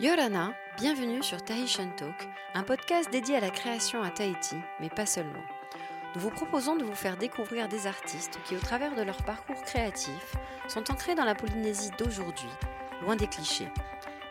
[0.00, 5.06] Yorana, bienvenue sur Tahitian Talk, un podcast dédié à la création à Tahiti, mais pas
[5.06, 5.42] seulement.
[6.14, 9.60] Nous vous proposons de vous faire découvrir des artistes qui, au travers de leur parcours
[9.62, 10.36] créatif,
[10.68, 12.48] sont ancrés dans la Polynésie d'aujourd'hui,
[13.02, 13.72] loin des clichés.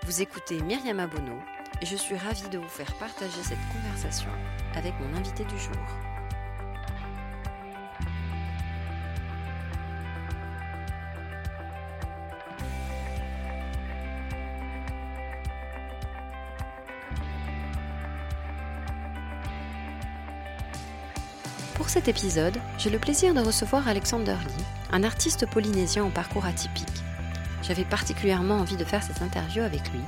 [0.05, 1.37] Vous écoutez Myriam Abono
[1.81, 4.31] et je suis ravie de vous faire partager cette conversation
[4.73, 6.06] avec mon invité du jour.
[22.07, 27.03] Épisode, j'ai le plaisir de recevoir Alexander Lee, un artiste polynésien au parcours atypique.
[27.63, 30.01] J'avais particulièrement envie de faire cette interview avec lui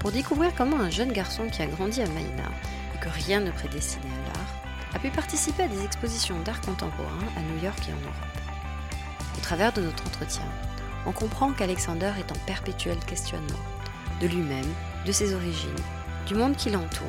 [0.00, 2.50] pour découvrir comment un jeune garçon qui a grandi à Maïna
[2.94, 4.54] et que rien ne prédestinait à l'art
[4.94, 9.36] a pu participer à des expositions d'art contemporain à New York et en Europe.
[9.36, 10.46] Au travers de notre entretien,
[11.06, 13.60] on comprend qu'Alexander est en perpétuel questionnement
[14.20, 14.72] de lui-même,
[15.06, 15.70] de ses origines,
[16.26, 17.06] du monde qui l'entoure,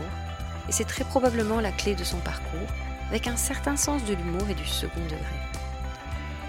[0.67, 2.69] et c'est très probablement la clé de son parcours
[3.09, 5.19] avec un certain sens de l'humour et du second degré.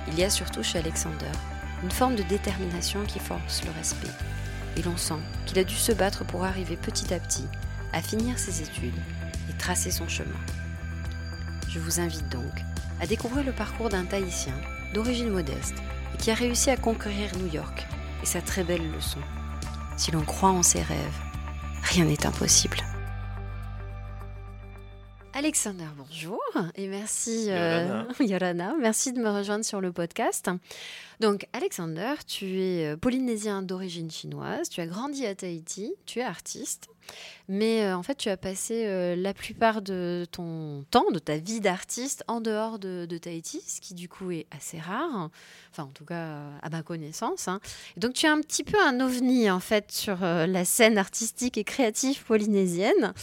[0.09, 1.33] Il y a surtout chez Alexander
[1.83, 4.13] une forme de détermination qui force le respect,
[4.77, 7.47] et l'on sent qu'il a dû se battre pour arriver petit à petit
[7.93, 8.99] à finir ses études
[9.51, 10.41] et tracer son chemin.
[11.69, 12.65] Je vous invite donc
[13.01, 14.55] à découvrir le parcours d'un Tahitien
[14.95, 15.75] d'origine modeste
[16.15, 17.87] et qui a réussi à conquérir New York
[18.23, 19.21] et sa très belle leçon.
[19.97, 21.21] Si l'on croit en ses rêves,
[21.83, 22.79] rien n'est impossible.
[25.39, 26.41] Alexander, bonjour
[26.77, 28.71] et merci Yorana.
[28.73, 30.51] euh, merci de me rejoindre sur le podcast.
[31.21, 36.23] Donc Alexander, tu es euh, polynésien d'origine chinoise, tu as grandi à Tahiti, tu es
[36.23, 36.89] artiste,
[37.49, 41.37] mais euh, en fait tu as passé euh, la plupart de ton temps, de ta
[41.37, 45.31] vie d'artiste en dehors de, de, Tahiti, ce qui du coup est assez rare,
[45.71, 47.47] enfin en tout cas à ma connaissance.
[47.49, 47.61] Hein.
[47.97, 50.99] Et donc tu es un petit peu un ovni en fait sur euh, la scène
[50.99, 53.15] artistique et créative polynésienne.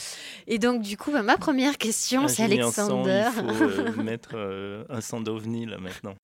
[0.48, 3.30] Et donc du coup bah, ma première question c'est Alexander.
[3.38, 4.36] il faut mettre
[4.90, 6.16] un son d'ovni là maintenant.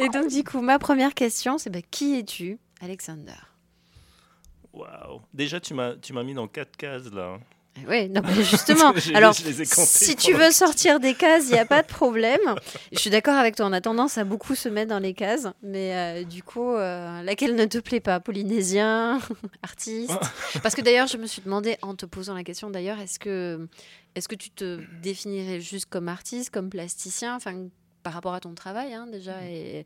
[0.00, 3.32] Et donc, du coup, ma première question, c'est bah, qui es-tu, Alexander?
[4.72, 5.20] Waouh.
[5.34, 7.38] Déjà, tu m'as tu m'as mis dans quatre cases là.
[7.88, 8.92] Oui, non, mais justement.
[9.14, 12.40] Alors, si tu veux sortir des cases, il n'y a pas de problème.
[12.92, 15.48] Je suis d'accord avec toi, on a tendance à beaucoup se mettre dans les cases,
[15.62, 18.20] mais euh, du coup, euh, laquelle ne te plaît pas?
[18.20, 19.20] Polynésien,
[19.62, 20.12] artiste?
[20.62, 23.66] Parce que d'ailleurs, je me suis demandé, en te posant la question d'ailleurs, est-ce que,
[24.14, 27.34] est que tu te définirais juste comme artiste, comme plasticien?
[27.36, 27.68] Enfin,
[28.02, 29.44] par rapport à ton travail hein, déjà Mm.
[29.46, 29.84] et,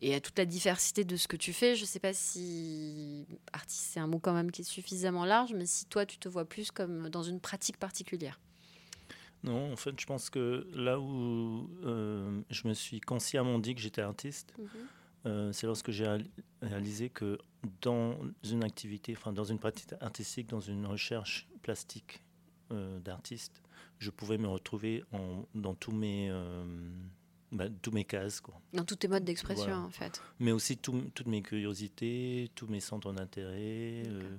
[0.00, 1.74] et à toute la diversité de ce que tu fais.
[1.76, 5.52] Je ne sais pas si artiste c'est un mot quand même qui est suffisamment large,
[5.54, 8.38] mais si toi tu te vois plus comme dans une pratique particulière.
[9.44, 13.80] Non, en fait, je pense que là où euh, je me suis consciemment dit que
[13.80, 14.52] j'étais artiste,
[15.26, 16.26] euh, c'est lorsque j'ai réal-
[16.60, 17.38] réalisé que
[17.80, 22.20] dans une activité, enfin dans une pratique artistique, dans une recherche plastique
[22.72, 23.62] euh, d'artiste,
[24.00, 26.30] je pouvais me retrouver en- dans tous mes,
[27.52, 28.60] bah, tous mes cases, quoi.
[28.72, 29.80] Dans tous tes modes d'expression Voilà.
[29.80, 30.22] en fait.
[30.40, 34.36] mais aussi tout- toutes mes curiosités, tous mes centres d'intérêt, euh,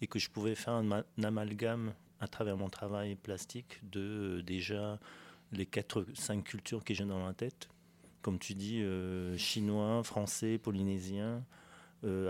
[0.00, 4.00] et que je pouvais faire un, ma- un amalgame à travers mon travail plastique de
[4.38, 4.98] euh, déjà
[5.52, 7.68] les quatre, cinq cultures que j'ai dans la tête,
[8.22, 11.44] comme tu dis, euh, chinois, français, polynésien,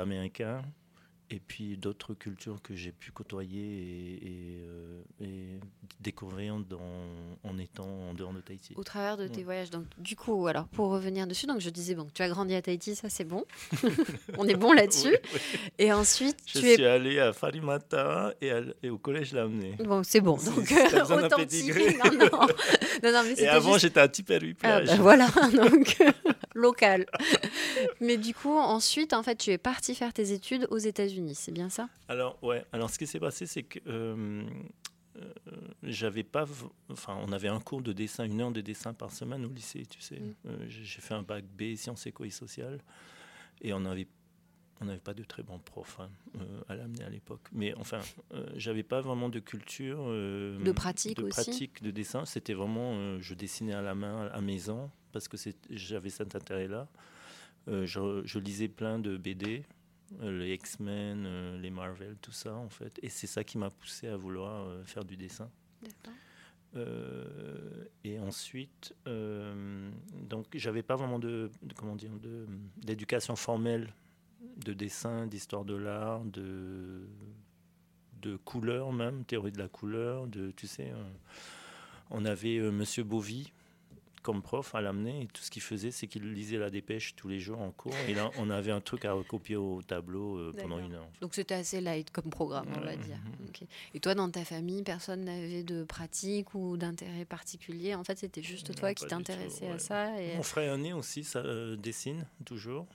[0.00, 0.62] américain,
[1.34, 5.60] et puis d'autres cultures que j'ai pu côtoyer et, et, euh, et
[6.00, 6.78] découvrir dans,
[7.42, 8.74] en étant en dehors de Tahiti.
[8.76, 9.44] Au travers de tes Ouais.
[9.44, 9.70] voyages.
[9.70, 12.60] Donc, du coup, alors pour revenir dessus, donc je disais bon, tu as grandi à
[12.62, 13.44] Tahiti, ça c'est bon.
[14.38, 15.08] On est bon là-dessus.
[15.08, 15.60] Oui, oui.
[15.78, 19.76] Et ensuite, Je tu suis es allé à Farimata et, à- et au collège Lamné.
[19.78, 20.36] bon, c'est bon.
[20.38, 21.74] Si- Donc si d'un authentique.
[22.04, 22.26] Non, non.
[23.02, 24.88] non, non, mais Et avant, juste j'étais à Tiperu Ah, plage.
[24.88, 25.96] bah voilà, donc
[26.54, 27.06] local.
[28.00, 31.52] Mais du coup, ensuite, en fait, tu es parti faire tes études aux États-Unis, c'est
[31.52, 31.88] bien ça?
[32.08, 32.64] Alors, ouais.
[32.72, 34.44] Alors, ce qui s'est passé, c'est que euh,
[35.16, 35.30] euh,
[35.82, 36.46] j'avais pas.
[36.90, 39.86] Enfin, on avait un cours de dessin, une heure de dessin par semaine au lycée,
[39.86, 40.20] tu sais.
[40.20, 40.34] Mm.
[40.46, 42.80] Euh, j'ai fait un bac B, sciences éco et sociales.
[43.60, 44.06] Et on avait.
[44.80, 46.10] On n'avait pas de très bons profs hein,
[46.68, 47.42] à l'amener à l'époque.
[47.52, 48.00] Mais enfin,
[48.56, 50.08] j'avais pas vraiment de culture.
[50.08, 52.24] De pratique de aussi pratique de dessin.
[52.24, 53.20] C'était vraiment.
[53.20, 55.36] je dessinais à la main, à maison, parce que
[55.70, 56.88] j'avais cet intérêt-là.
[57.68, 59.64] Euh, je, je lisais plein de BD,
[60.20, 62.98] les X-Men, euh, les Marvel, tout ça en fait.
[63.02, 65.50] Et c'est ça qui m'a poussé à vouloir euh, faire du dessin.
[65.82, 66.14] D'accord.
[66.74, 69.90] Euh, et ensuite, euh,
[70.28, 72.46] donc j'avais pas vraiment de, de- comment dire, de
[72.78, 73.92] d'éducation formelle
[74.64, 77.06] de dessin, d'histoire de l'art, de
[78.22, 81.04] de couleur même, théorie de la couleur, de tu sais, euh,
[82.10, 83.52] on avait euh, Monsieur Bovy
[84.22, 85.22] comme prof à l'amener.
[85.22, 87.94] Et tout ce qu'il faisait, c'est qu'il lisait la dépêche tous les jours en cours.
[88.08, 91.08] Et là, on avait un truc à recopier au tableau euh, pendant une heure.
[91.20, 93.16] Donc c'était assez light comme programme, on va dire.
[93.16, 93.66] Mhm.
[93.94, 97.94] Et toi, dans ta famille, personne n'avait de pratique ou d'intérêt particulier?
[97.94, 100.36] En fait, c'était juste toi qui t'intéressais à ça et...
[100.36, 102.86] Mon frère aîné aussi ça, euh, dessine toujours.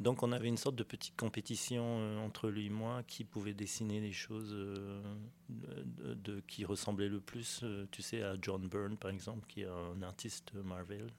[0.00, 3.52] Donc on avait une sorte de petite compétition euh, entre lui et moi qui pouvait
[3.52, 5.02] dessiner les choses euh,
[6.48, 10.00] qui ressemblaient le plus, euh, tu sais, à John Byrne par exemple, qui est un
[10.02, 11.12] artiste Marvel.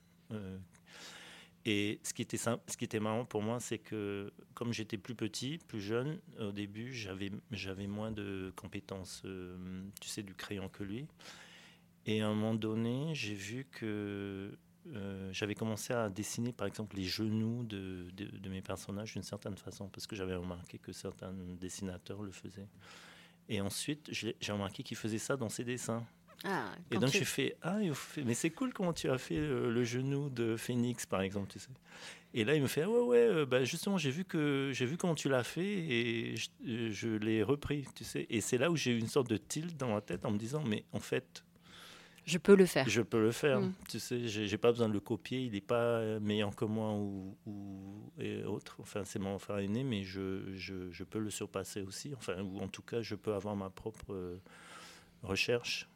[1.64, 5.14] et ce qui, était ce qui était marrant pour moi, c'est que comme j'étais plus
[5.14, 9.22] petit, plus jeune, au début, j'avais, j'avais moins de compétences,
[10.02, 11.06] tu sais, du crayon que lui.
[12.08, 14.58] Et à un moment donné, j'ai vu que
[14.96, 19.56] euh, j'avais commencé à dessiner par exemple les genoux de, de, mes personnages d'une certaine
[19.56, 22.68] façon parce que j'avais remarqué que certains dessinateurs le faisaient.
[23.48, 26.06] Et ensuite, j'ai remarqué qu'il faisait ça dans ses dessins.
[26.44, 27.78] Ah, et donc j'ai fait ah
[28.26, 31.70] mais c'est cool comment tu as fait le, genou de Phoenix par exemple tu sais
[32.34, 34.88] et là il me fait ah ouais ouais euh, bah justement j'ai vu que j'ai
[34.88, 38.72] vu comment tu l'as fait et je, je l'ai repris tu sais et c'est là
[38.72, 41.00] où j'ai eu une sorte de tilt dans ma tête en me disant mais en
[41.00, 41.44] fait
[42.26, 42.88] je peux le faire.
[42.88, 43.62] Je peux le faire.
[43.62, 43.74] Mm.
[43.90, 45.42] Tu sais, j'ai pas besoin de le copier.
[45.42, 47.36] Il n'est pas meilleur que moi ou,
[48.20, 48.78] et autre.
[48.80, 52.14] Enfin, c'est mon frère aîné, mais je, je, je, peux le surpasser aussi.
[52.16, 54.38] Enfin, ou en tout cas, je peux avoir ma propre euh,
[55.24, 55.88] recherche.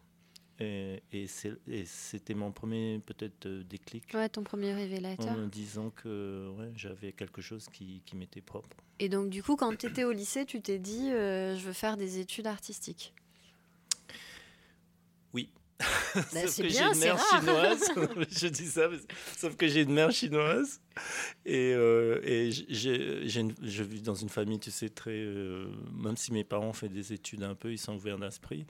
[0.59, 4.05] Et, et c'était mon premier peut-être euh, déclic.
[4.13, 5.27] Ouais, ton premier révélateur.
[5.27, 8.77] En me disant que ouais, j'avais quelque chose qui, qui m'était propre.
[8.99, 11.73] Et donc, du coup, quand tu étais au lycée, tu t'es dit, euh, je veux
[11.73, 13.13] faire des études artistiques?
[15.33, 15.49] Oui,
[16.15, 17.91] bah, sauf que j'ai une mère chinoise.
[18.29, 18.89] je dis ça,
[19.37, 20.81] sauf que j'ai une mère chinoise.
[21.45, 25.11] Et, euh, et je vis dans une famille, tu sais, très.
[25.11, 28.65] Euh, même si mes parents ont fait des études un peu, ils sont ouverts d'esprit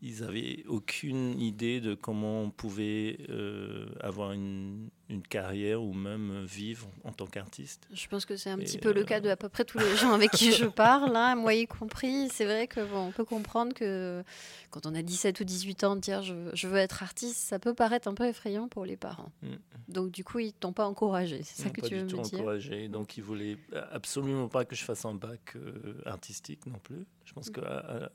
[0.00, 6.44] ils n'avaient aucune idée de comment on pouvait euh, avoir une, une, carrière ou même
[6.44, 7.88] vivre en tant qu'artiste.
[7.92, 9.96] Je pense que c'est un petit peu le cas de à peu près tous les
[9.96, 12.28] gens avec qui je parle, hein, moi y compris.
[12.28, 14.22] C'est vrai que bon, on peut comprendre que
[14.70, 17.74] quand on a 17 ou 18 ans, dire je, je, veux être artiste, ça peut
[17.74, 19.32] paraître un peu effrayant pour les parents.
[19.42, 19.56] Mm.
[19.88, 22.88] Donc du coup, ils t'ont pas encouragé, c'est ça que tu veux me dire encouragé.
[22.88, 23.58] Donc ils voulaient
[23.90, 27.04] absolument pas que je fasse un bac euh, artistique non plus.
[27.24, 27.60] Je pense que,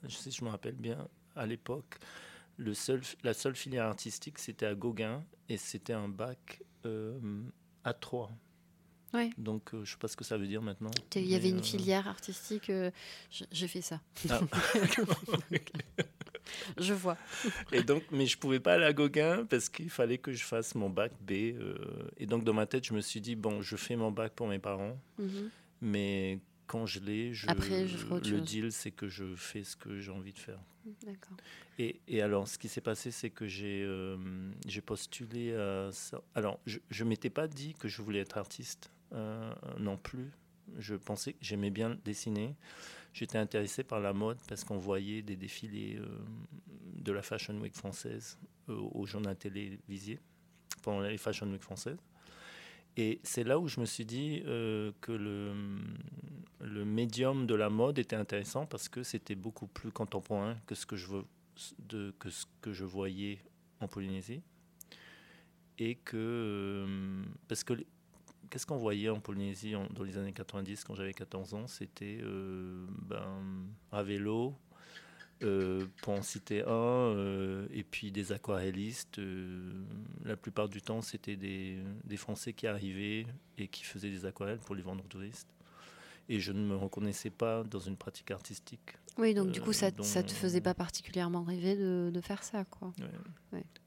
[0.07, 1.99] je sais, je me rappelle bien, à l'époque,
[2.57, 7.19] le seul, la seule filière artistique, c'était à Gauguin et c'était un bac euh,
[7.83, 8.31] à 3.
[9.37, 10.89] Donc, euh, je ne sais pas ce que ça veut dire maintenant.
[11.13, 12.71] Il y avait une euh, filière artistique,
[13.51, 14.01] j'ai fait ça.
[14.27, 14.39] Ah.
[16.79, 17.17] je vois.
[17.71, 20.43] Et donc, mais je ne pouvais pas aller à Gauguin parce qu'il fallait que je
[20.43, 21.31] fasse mon bac B.
[22.17, 24.47] et donc, dans ma tête, je me suis dit, bon, je fais mon bac pour
[24.47, 25.51] mes parents, mhm.
[25.81, 26.39] mais
[26.73, 30.39] quand je l'ai, je, le deal, c'est que je fais ce que j'ai envie de
[30.39, 30.57] faire.
[31.05, 31.37] D'accord.
[31.77, 34.17] Et, et, alors, ce qui s'est passé, c'est que j'ai euh,
[34.65, 36.23] j'ai postulé à ça.
[36.33, 40.31] Alors, je ne m'étais pas dit que je voulais être artiste euh, non plus.
[40.79, 42.55] Je pensais que j'aimais bien dessiner.
[43.13, 46.07] J'étais intéressé par la mode parce qu'on voyait des défilés euh,
[46.95, 50.17] de la Fashion Week française au journal télévisé
[50.81, 51.99] pendant les Fashion Week françaises.
[52.95, 55.53] Et c'est là où je me suis dit euh, que le,
[56.61, 60.85] le médium de la mode était intéressant parce que c'était beaucoup plus contemporain que ce
[60.85, 61.07] que je,
[61.79, 63.39] de, que ce que je voyais
[63.79, 64.41] en Polynésie.
[65.79, 66.17] Et que.
[66.17, 67.73] Euh, parce que.
[68.49, 71.65] Qu'est-ce qu'on voyait en Polynésie dans les années 90 quand j'avais 14 ans?
[71.65, 73.41] C'était euh, ben,
[73.89, 74.53] Ravelo,
[75.43, 79.19] euh, pour en citer un, euh, et puis des aquarellistes.
[79.19, 79.71] Euh,
[80.25, 83.25] la plupart du temps, c'était des, des, Français qui arrivaient
[83.57, 85.49] et qui faisaient des aquarelles pour les vendre aux touristes.
[86.29, 88.95] Et je ne me reconnaissais pas dans une pratique artistique.
[89.17, 92.63] Oui, donc du coup, ça ne te faisait pas particulièrement rêver de, de faire ça.
[92.65, 92.93] Quoi.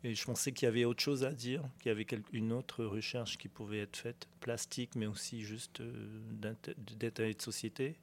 [0.04, 2.84] Et je pensais qu'il y avait autre chose à dire, qu'il y avait une autre
[2.84, 5.82] recherche qui pouvait être faite, plastique, mais aussi juste
[6.98, 7.96] d'état de société,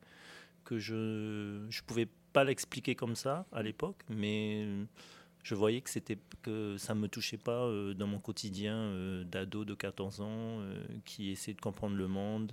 [0.66, 4.84] que je ne pouvais pas l'expliquer comme ça à l'époque, mais euh,
[5.44, 9.66] je voyais que c'était que ça me touchait pas euh, dans mon quotidien euh, d'ado
[9.66, 10.60] de 14 ans
[11.06, 12.52] qui essaie de comprendre le monde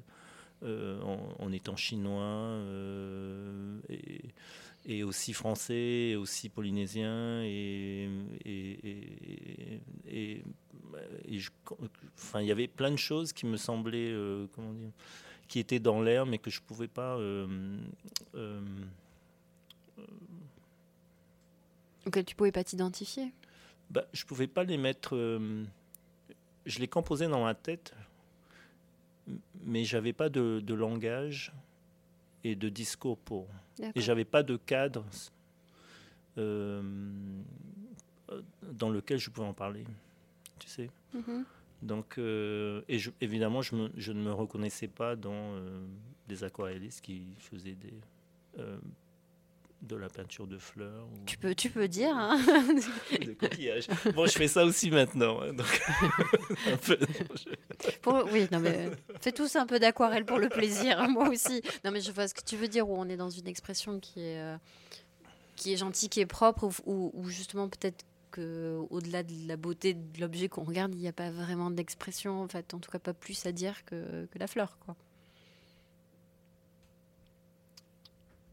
[0.62, 2.60] en, étant chinois
[4.84, 8.10] et, aussi français, et aussi polynésien et,
[8.44, 10.42] et,
[12.14, 14.14] enfin il y avait plein de choses qui me semblaient
[14.54, 14.90] comment dire
[15.48, 17.18] qui étaient dans l'air mais que je pouvais pas
[22.04, 23.32] donc tu pouvais pas t'identifier
[23.90, 25.16] bah, Je pouvais pas les mettre.
[25.16, 25.64] Euh,
[26.66, 27.94] je les composais dans ma tête,
[29.62, 31.52] mais j'avais pas de, langage
[32.44, 33.46] et de discours pour.
[33.94, 35.04] Et j'avais pas de cadre
[36.38, 36.82] euh,
[38.62, 39.84] dans lequel je pouvais en parler.
[40.58, 41.44] Tu sais mhm.
[41.82, 45.54] Donc, euh, et évidemment, je, je, ne me reconnaissais pas dans
[46.28, 47.94] des aquarellistes qui faisaient des,
[49.82, 51.08] de la peinture de fleurs.
[51.26, 52.14] Tu, peux, tu peux dire.
[52.14, 52.38] Hein
[53.20, 53.86] des coquillages.
[54.14, 55.40] Bon, je fais ça aussi maintenant.
[55.40, 55.82] Hein, donc
[56.72, 56.98] un peu,
[58.32, 61.62] oui, non, mais fais tous un peu d'aquarelle pour le plaisir, hein, moi aussi.
[61.84, 64.00] Non, mais je vois ce que tu veux dire, où on est dans une expression
[64.00, 64.56] qui est, euh,
[65.56, 70.48] qui est gentille, qui est propre, ou, justement peut-être qu'au-delà de la beauté de l'objet
[70.48, 73.46] qu'on regarde, il n'y a pas vraiment d'expression, en fait, en tout cas pas plus
[73.46, 74.94] à dire que, que la fleur, quoi.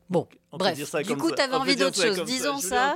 [0.10, 2.24] Bon, bref, du coup, tu avais envie d'autre chose.
[2.24, 2.96] Disons ça.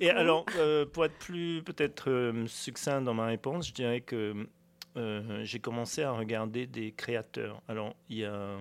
[0.00, 4.46] Et alors, euh, pour être plus peut-être euh, succinct dans ma réponse, je dirais que
[4.96, 7.62] euh, j'ai commencé à regarder des créateurs.
[7.66, 8.58] Alors, il y a,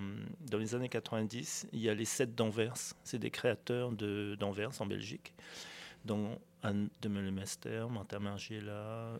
[0.50, 2.96] dans les années 90, il y a les sept d'Anvers.
[3.04, 5.34] C'est des créateurs d'Anvers en Belgique,
[6.06, 9.20] dont Anne de Meulemester, Martha Margiela,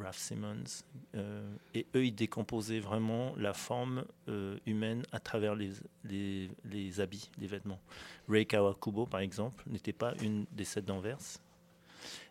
[0.00, 0.84] Ralph Simmons.
[1.14, 5.72] Euh, et eux, ils décomposaient vraiment la forme euh, humaine à travers les,
[6.04, 7.80] les, habits, les vêtements.
[8.28, 11.40] Ray Kawakubo, par exemple, n'était pas une des sept d'Anvers,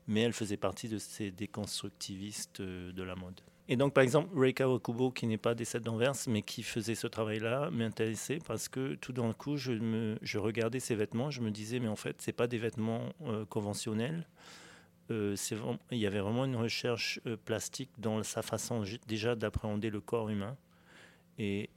[0.07, 3.39] mais elle faisait partie de ces déconstructivistes euh, de la mode.
[3.67, 6.93] Et donc, par exemple, Ray Kawakubo, qui n'est pas des sept d'Anvers, mais qui faisait
[6.93, 11.79] ce travail-là, m'intéressait parce que tout d'un coup, je, regardais ces vêtements, je me disais,
[11.79, 13.09] mais en fait, ce pas des vêtements
[13.49, 14.27] conventionnels
[15.11, 15.35] euh,
[15.91, 20.29] il y avait vraiment une recherche euh, plastique dans sa façon déjà d'appréhender le corps
[20.29, 20.57] humain
[21.37, 21.69] et,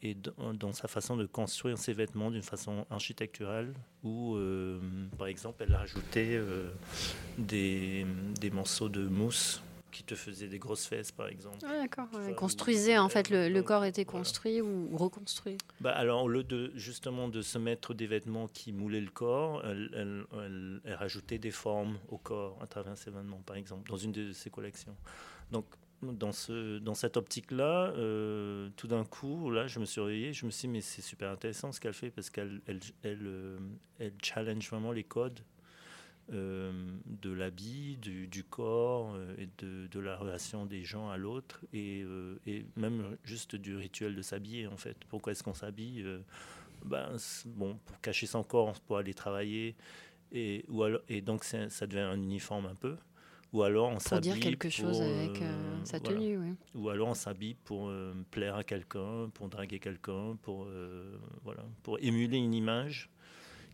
[0.54, 4.78] dans, sa façon de construire ses vêtements d'une façon architecturale où, euh,
[5.18, 6.40] par exemple, elle a ajouté
[7.36, 8.06] des,
[8.40, 11.58] des, morceaux de mousse qui te faisaient des grosses fesses, par exemple.
[11.64, 12.08] Ah, d'accord.
[12.36, 15.58] construisait, en fait, le, corps était construit ou reconstruit.
[15.80, 19.62] Bah, alors, au lieu de, justement de se mettre des vêtements qui moulaient le corps,
[19.64, 20.26] elle,
[20.84, 24.32] elle, rajoutait des formes au corps à travers ces vêtements, par exemple, dans une de
[24.32, 24.96] ses collections.
[25.50, 25.64] Donc,
[26.02, 30.46] dans, ce, dans cette optique-là, euh, tout d'un coup, là, je me suis réveillé, je
[30.46, 33.58] me suis dit, mais c'est super intéressant ce qu'elle fait parce qu'elle elle, elle, euh,
[33.98, 35.40] elle, challenge vraiment les codes
[36.30, 41.60] de l'habit, du, du, corps euh, et de, de, la relation des gens à l'autre
[41.72, 44.96] et, euh, et, même juste du rituel de s'habiller en fait.
[45.08, 46.04] Pourquoi est-ce qu'on s'habille
[46.84, 47.16] ben,
[47.46, 49.74] bon, Pour cacher son corps, pour aller travailler
[50.32, 52.96] et, ou alors, et donc ça devient un uniforme un peu.
[53.54, 54.30] Ou alors on s'habille.
[54.30, 55.42] Pour dire quelque chose avec
[55.84, 56.38] sa tenue.
[56.74, 57.90] Ou alors on s'habille pour
[58.30, 60.68] plaire à quelqu'un, pour draguer quelqu'un, pour,
[61.42, 63.08] voilà, pour émuler une image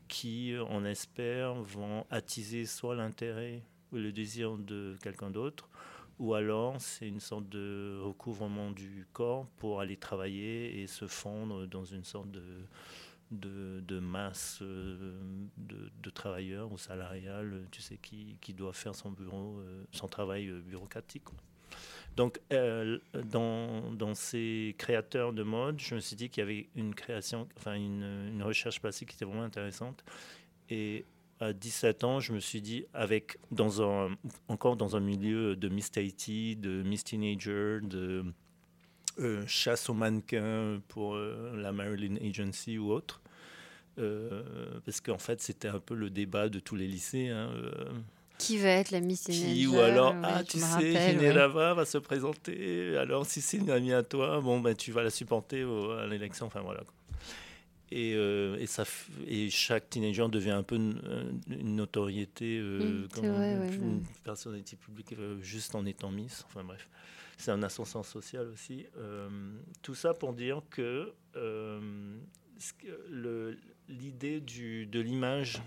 [0.08, 5.68] qui, on espère, vont attiser soit l'intérêt ou le désir de quelqu'un d'autre,
[6.18, 11.66] ou alors c'est une sorte de recouvrement du corps pour aller travailler et se fondre
[11.66, 12.66] dans une sorte de,
[13.30, 15.18] de, masse euh,
[15.56, 20.48] de, travailleurs ou salariales, tu sais, qui, qui doivent faire son bureau, euh, son travail
[20.48, 21.24] euh, bureaucratique.
[22.16, 26.94] Donc, euh, dans, ces créateurs de mode, je me suis dit qu'il y avait une
[26.94, 30.04] création, enfin une, recherche plastique qui était vraiment intéressante.
[30.70, 31.04] Et
[31.40, 33.38] à 17 ans, je me suis dit, avec
[34.48, 38.24] encore dans un milieu de Miss Tahiti, de Miss Teenager, de
[39.18, 43.22] euh, chasse aux mannequins pour euh, la Marilyn Agency ou autre,
[43.96, 47.28] parce qu'en fait, c'était un peu le débat de tous les lycées.
[47.28, 47.50] Hein,
[48.46, 52.96] qui va être la Miss Qui, ou alors, ah, tu sais, Ginelava va se présenter.
[52.96, 55.62] Alors, si c'est une amie à toi, bon, ben, tu vas la supporter
[56.00, 56.46] à l'élection.
[56.46, 56.82] Enfin, voilà.
[57.90, 58.84] Et, euh, et, ça,
[59.26, 61.00] et chaque teenager devient un peu une,
[61.48, 66.44] notoriété, euh, mm, comme une, personnalité publique euh, juste en étant Miss.
[66.48, 66.88] Enfin, bref.
[67.36, 68.86] C'est un ascenseur social aussi.
[69.82, 71.12] tout ça pour dire que
[73.88, 75.60] l'idée de l'image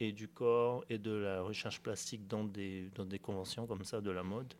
[0.00, 4.00] et du corps et de la recherche plastique dans des, dans des conventions comme ça
[4.00, 4.54] de la mode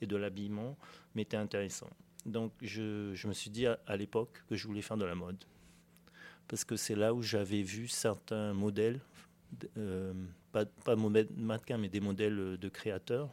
[0.00, 0.76] et de l'habillement
[1.14, 1.90] m'était intéressant.
[2.26, 5.42] Donc je, je, me suis dit à, l'époque que je voulais faire de la mode.
[6.46, 9.00] Parce que c'est là où j'avais vu certains modèles,
[9.76, 10.12] euh,
[10.52, 13.28] pas, pas mannequins, mais des modèles de créateurs,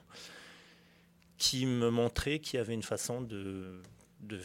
[1.38, 3.82] qui me montraient qu'il y avait une façon de,
[4.22, 4.40] de,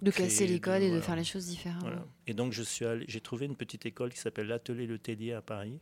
[0.00, 2.04] de, casser les codes et de faire les choses différemment.
[2.26, 5.78] Et donc j'ai trouvé une petite école qui s'appelle l'Atelier Le Tellier à Paris,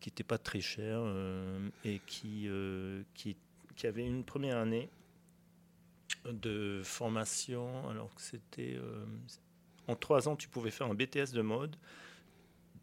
[0.00, 3.36] qui n'était pas très cher euh, et qui, euh, qui,
[3.76, 4.88] qui, avait une première année
[6.24, 7.88] de formation.
[7.88, 8.76] Alors que c'était.
[8.76, 9.04] Euh,
[9.88, 11.76] en trois ans, tu pouvais faire un BTS de mode.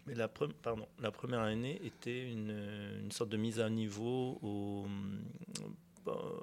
[0.05, 2.51] Mais la, pardon, la première année était une,
[3.01, 4.85] une, sorte de mise à niveau aux,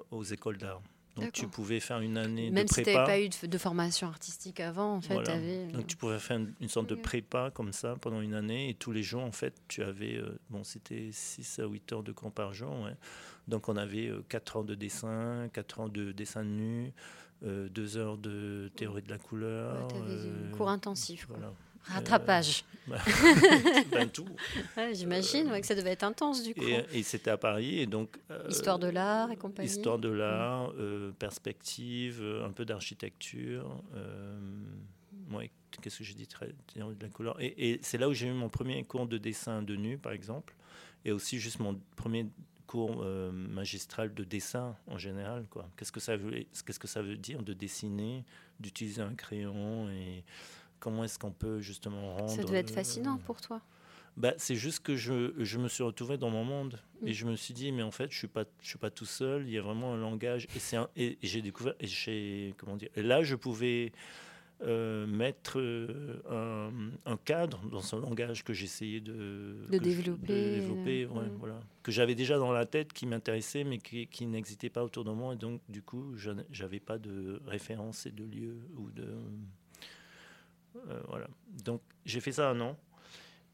[0.09, 0.81] aux écoles d'art.
[1.15, 2.83] Donc tu pouvais faire une année Même de prépa.
[2.83, 5.67] Même si tu n'avais pas eu de, formation artistique avant, en fait, avais...
[5.67, 8.91] Donc tu pouvais faire une, sorte de prépa comme ça pendant une année et tous
[8.91, 12.31] les jours, en fait, tu avais, euh, bon, c'était 6 à 8 heures de cours
[12.31, 12.71] par jour.
[12.81, 12.95] Ouais.
[13.47, 16.93] Donc on avait 4 heures de dessin, 4 heures de dessin de nu,
[17.43, 19.87] 2 heures de théorie de la couleur.
[19.93, 21.25] Ouais, cours intensif.
[21.29, 21.51] Voilà.
[21.85, 22.63] Rattrapage.
[22.89, 22.95] Euh,
[23.91, 24.27] ben, tout.
[24.93, 26.61] J'imagine que ça devait être intense du coup.
[26.91, 27.79] Et, c'était à Paris.
[27.79, 29.69] Et donc, euh, histoire de l'art et compagnie.
[29.69, 33.81] Histoire de l'art, euh, perspective, un peu d'architecture.
[35.81, 37.39] Qu'est-ce que j'ai dit de la couleur.
[37.39, 40.11] Et, et c'est là où j'ai eu mon premier cours de dessin de nu, par
[40.11, 40.53] exemple.
[41.05, 42.27] Et aussi juste mon premier
[42.67, 45.45] cours magistral de dessin en général.
[45.77, 48.25] Qu'est-ce que ça veut, qu'est-ce que ça veut dire de dessiner,
[48.59, 50.23] d'utiliser un crayon et
[50.81, 52.29] comment est-ce qu'on peut justement rendre.
[52.29, 53.61] Ça devait être fascinant pour toi.
[54.17, 57.07] Bah, c'est juste que je, je, me suis retrouvé dans mon monde mm.
[57.07, 59.05] et je me suis dit mais en fait je suis pas je suis pas tout
[59.05, 62.75] seul il y a vraiment un langage et c'est et, j'ai découvert et j'ai comment
[62.75, 63.93] dire et là je pouvais
[64.63, 66.69] euh, mettre euh,
[67.05, 71.37] un, cadre dans ce langage que j'essayais de, de développer, développer ouais, mm.
[71.39, 75.05] voilà que j'avais déjà dans la tête qui m'intéressait mais qui, qui n'existait pas autour
[75.05, 78.91] de moi et donc du coup je n'avais pas de référence et de lieu ou
[78.91, 79.19] de euh,
[81.07, 81.27] voilà.
[81.63, 82.77] Donc j'ai fait ça un an.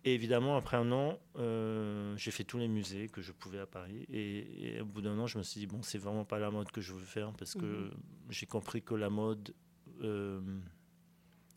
[0.08, 3.66] Et évidemment, après un an, euh, j'ai fait tous les musées que je pouvais à
[3.66, 4.06] Paris.
[4.10, 6.72] Et, au bout d'un an, je me suis dit, bon, c'est vraiment pas la mode
[6.72, 7.92] que je veux faire parce que mhm.
[8.30, 9.54] j'ai compris que la mode,
[10.04, 10.40] euh,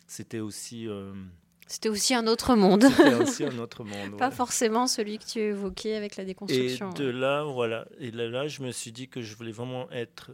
[0.08, 0.88] c'était aussi.
[1.68, 2.86] c'était aussi un autre monde.
[2.96, 4.16] C'était aussi un autre monde.
[4.16, 6.90] pas forcément celui que tu évoquais avec la déconstruction.
[6.90, 7.86] Et de là, voilà.
[8.00, 10.32] Et là, là, je me suis dit que je voulais vraiment être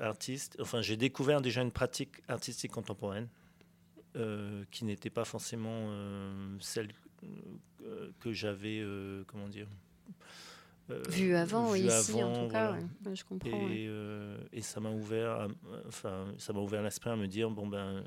[0.00, 0.56] artiste.
[0.60, 3.28] Enfin, j'ai découvert déjà une pratique artistique contemporaine
[4.16, 6.88] euh, qui n'était pas forcément euh, celle
[7.84, 8.84] euh, que j'avais,
[9.28, 9.68] comment dire,
[11.08, 12.76] vu avant, ici en tout cas,
[13.14, 13.68] je comprends.
[13.70, 13.88] Et,
[14.52, 15.46] et ça m'a ouvert,
[15.86, 18.02] enfin, ça m'a ouvert l'esprit à me dire bon ben,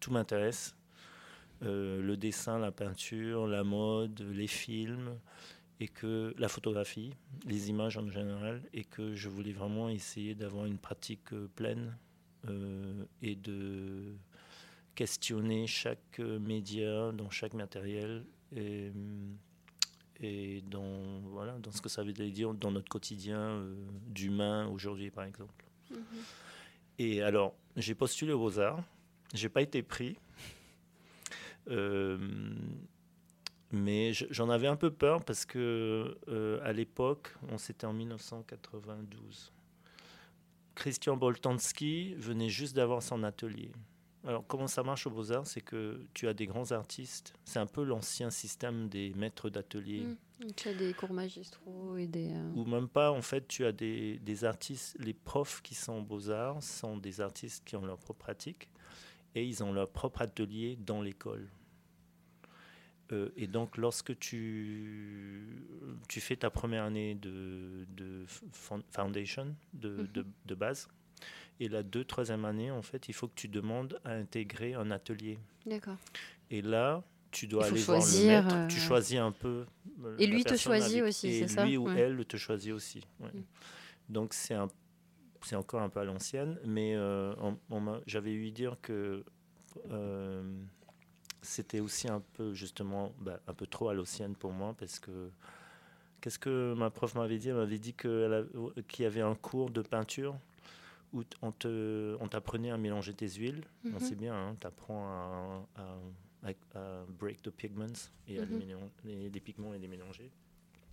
[0.00, 0.74] tout m'intéresse,
[1.60, 5.18] le dessin, la peinture, la mode, les films
[5.78, 7.12] et que la photographie,
[7.46, 11.98] les images en général, et que je voulais vraiment essayer d'avoir une pratique pleine
[13.20, 14.14] et de
[15.00, 18.22] questionner chaque euh, média dans chaque matériel
[18.54, 18.92] et,
[20.20, 23.74] et dans, voilà, dans ce que ça veut dire dans notre quotidien euh,
[24.08, 25.64] d'humain aujourd'hui, par exemple.
[25.90, 25.96] Mm-hmm.
[26.98, 28.82] Et alors, j'ai postulé aux Beaux-Arts,
[29.32, 30.18] j'ai pas été pris.
[31.68, 32.18] Euh,
[33.70, 36.18] mais j'en avais un peu peur parce que
[36.62, 39.50] à l'époque, on c'était en 1992.
[40.74, 43.72] Christian Boltanski venait juste d'avoir son atelier.
[44.26, 47.32] Alors, comment ça marche au Beaux-Arts C'est que tu as des grands artistes.
[47.44, 50.02] C'est un peu l'ancien système des maîtres d'atelier.
[50.02, 50.46] Mmh.
[50.56, 52.32] Tu as des cours magistraux et des.
[52.32, 54.96] Euh, Ou même pas, en fait, tu as des, des artistes.
[54.98, 58.68] Les profs qui sont aux Beaux-Arts sont des artistes qui ont leur propre pratique
[59.34, 61.48] et ils ont leur propre atelier dans l'école.
[63.12, 65.64] Euh, et donc, lorsque tu,
[66.08, 68.24] tu fais ta première année de, de
[68.90, 70.08] foundation, de, mmh.
[70.12, 70.88] de, de base,
[71.60, 74.90] et la deux, troisième année, en fait, il faut que tu demandes à intégrer un
[74.90, 75.38] atelier.
[75.66, 75.98] D'accord.
[76.50, 78.68] Et là, tu dois aller voir le maître.
[78.68, 79.66] Tu euh, choisis un peu.
[80.02, 83.06] Euh, et lui te choisit aussi, c'est ça lui ou elle te choisit aussi.
[83.20, 83.26] Mm.
[84.08, 84.68] Donc c'est un,
[85.42, 87.34] c'est encore un peu à l'ancienne, mais euh,
[88.06, 89.22] j'avais eu dire que
[91.42, 95.30] c'était aussi un peu justement bah, un peu trop à l'ancienne pour moi parce que
[96.20, 97.50] qu'est-ce que ma prof m'avait dit?
[97.50, 98.50] Elle m'avait dit qu'il
[98.98, 100.36] y avait un cours de peinture
[101.12, 103.64] où on, te, on t'apprenait à mélanger tes huiles.
[103.84, 108.60] Mm C'est bien, hein, tu apprends à, à, break the pigments et à mhm.
[109.04, 110.30] les, les, pigments et les mélanger.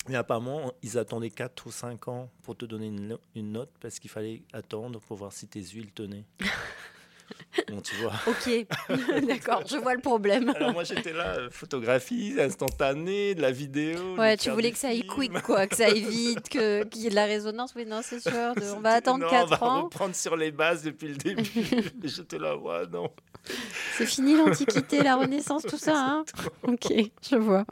[0.08, 4.00] Mais apparemment, ils attendaient 4 ou 5 ans pour te donner une, une note parce
[4.00, 6.26] qu'il fallait attendre pour voir si tes huiles tenaient.
[7.70, 8.14] Bon, tu vois.
[8.28, 8.50] Ok,
[9.28, 10.54] d'accord, je vois le problème.
[10.56, 14.16] Alors moi j'étais là, euh, photographie instantanée, de la vidéo.
[14.16, 16.62] Ouais, tu voulais que ça aille quick, quoi, que ça aille vite, qu'il
[16.96, 17.74] y ait de la résonance.
[17.76, 19.58] Oui, non, c'est sûr, on va attendre 4 ans.
[19.62, 21.44] On va reprendre sur les bases depuis le début.
[22.04, 23.10] j'étais là, ouais, non.
[23.98, 26.26] C'est fini l'Antiquité, la Renaissance, tout ça, hein
[26.64, 26.94] Ok,
[27.30, 27.66] je vois.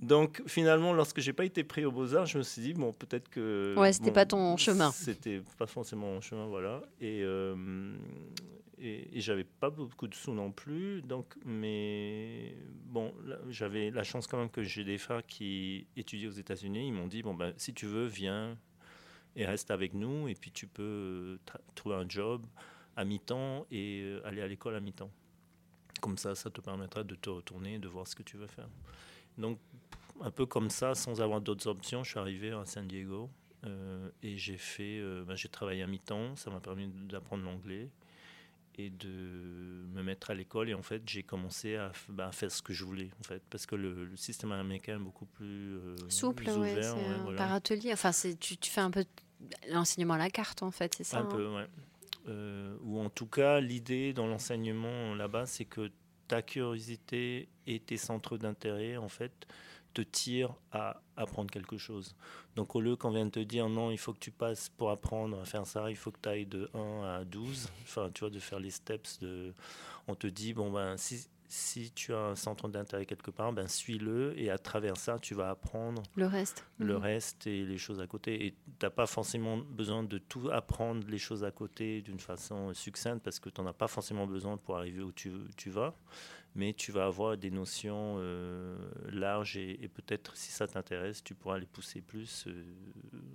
[0.00, 3.28] Donc finalement, lorsque j'ai pas été pris aux Beaux-Arts, je me suis dit, bon, peut-être
[3.28, 3.74] que.
[3.76, 4.90] Ouais, c'était pas ton chemin.
[4.92, 6.80] C'était pas forcément mon chemin, voilà.
[7.00, 7.54] Et, euh,
[8.80, 11.02] et, j'avais pas beaucoup de sous non plus.
[11.02, 13.12] Donc, mais bon,
[13.48, 16.88] j'avais la chance quand même que j'ai des frères qui étudient aux États-Unis.
[16.88, 18.58] Ils m'ont dit, bon, ben, si tu veux, viens
[19.36, 20.28] et reste avec nous.
[20.28, 21.38] Et puis tu peux
[21.74, 22.46] trouver un job
[22.96, 25.10] à mi-temps et euh, aller à l'école à mi-temps.
[26.00, 28.46] Comme ça, ça te permettra de te retourner et de voir ce que tu veux
[28.46, 28.68] faire.
[29.36, 29.58] Donc,
[30.22, 33.30] un peu comme ça, sans avoir d'autres options, je suis arrivé à San Diego
[34.22, 37.90] et j'ai fait, ben, j'ai travaillé à mi-temps, ça m'a permis d'apprendre l'anglais
[38.76, 39.08] et de
[39.92, 40.68] me mettre à l'école.
[40.68, 43.66] Et en fait, j'ai commencé à, bah, faire ce que je voulais, en fait, parce
[43.66, 46.96] que le, système américain est beaucoup plus euh, souple, ouvert,
[47.36, 47.92] par atelier.
[47.92, 49.04] Enfin, tu, tu fais un peu
[49.70, 51.66] l'enseignement à la carte, en fait, c'est ça Un peu, hein ouais.
[52.28, 55.90] Euh, ou en tout cas, l'idée dans l'enseignement là-bas, c'est que
[56.28, 59.46] ta curiosité et tes centres d'intérêt, en fait,
[59.92, 62.14] te tire à apprendre quelque chose.
[62.56, 65.40] Donc au lieu qu'on vienne te dire non, il faut que tu passes pour apprendre
[65.40, 68.30] à faire ça, il faut que tu ailles de 1 à 12, enfin tu vois,
[68.30, 69.52] de faire les steps, de...
[70.08, 73.66] on te dit, bon ben si, si tu as un centre d'intérêt quelque part, ben
[73.66, 76.64] suis-le et à travers ça, tu vas apprendre le reste.
[76.78, 77.02] Le mhm.
[77.02, 78.46] reste et les choses à côté.
[78.46, 82.72] Et tu n'as pas forcément besoin de tout apprendre les choses à côté d'une façon
[82.72, 85.94] succincte parce que tu n'en as pas forcément besoin pour arriver où tu, tu vas
[86.54, 88.76] mais tu vas avoir des notions euh,
[89.12, 92.44] larges et, peut-être si ça t'intéresse, tu pourras les pousser plus.
[92.46, 92.64] Euh,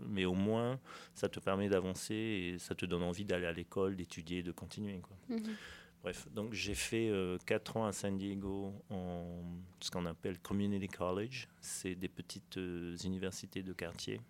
[0.08, 0.80] mais au moins,
[1.14, 5.00] ça te permet d'avancer et ça te donne envie d'aller à l'école, d'étudier, de continuer.
[5.00, 5.18] Quoi.
[5.30, 5.56] Mhm.
[6.06, 9.42] Bref, donc j'ai fait euh, 4 ans à San Diego en
[9.80, 11.48] ce qu'on appelle Community College.
[11.62, 14.22] C'est des petites euh, universités de quartier.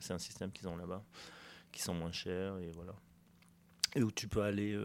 [0.00, 1.04] C'est un système qu'ils ont là-bas,
[1.70, 2.92] qui sont moins chers et voilà.
[3.94, 4.76] Et où tu peux aller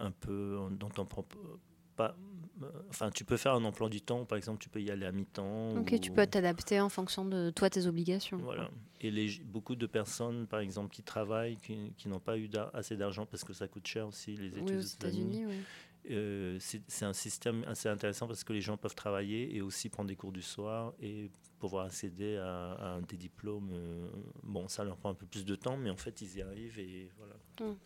[0.00, 1.36] un peu dans ton propre
[1.98, 2.16] pas.
[2.88, 5.12] Enfin, tu peux faire un emploi du temps, par exemple, tu peux y aller à
[5.12, 5.76] mi-temps.
[5.76, 8.38] Ok, tu peux t'adapter en fonction de toi, tes obligations.
[8.38, 8.70] Voilà.
[9.00, 13.26] Et les, beaucoup de personnes, par exemple, qui travaillent, qui, n'ont pas eu assez d'argent
[13.26, 15.44] parce que ça coûte cher aussi, les études aux États-Unis.
[16.10, 20.08] Euh, c'est un système assez intéressant parce que les gens peuvent travailler et aussi prendre
[20.08, 23.70] des cours du soir et pouvoir accéder à, des diplômes.
[23.72, 24.08] Euh,
[24.42, 26.78] bon, ça leur prend un peu plus de temps, mais en fait, ils y arrivent
[26.78, 27.34] et voilà.
[27.60, 27.76] Hum.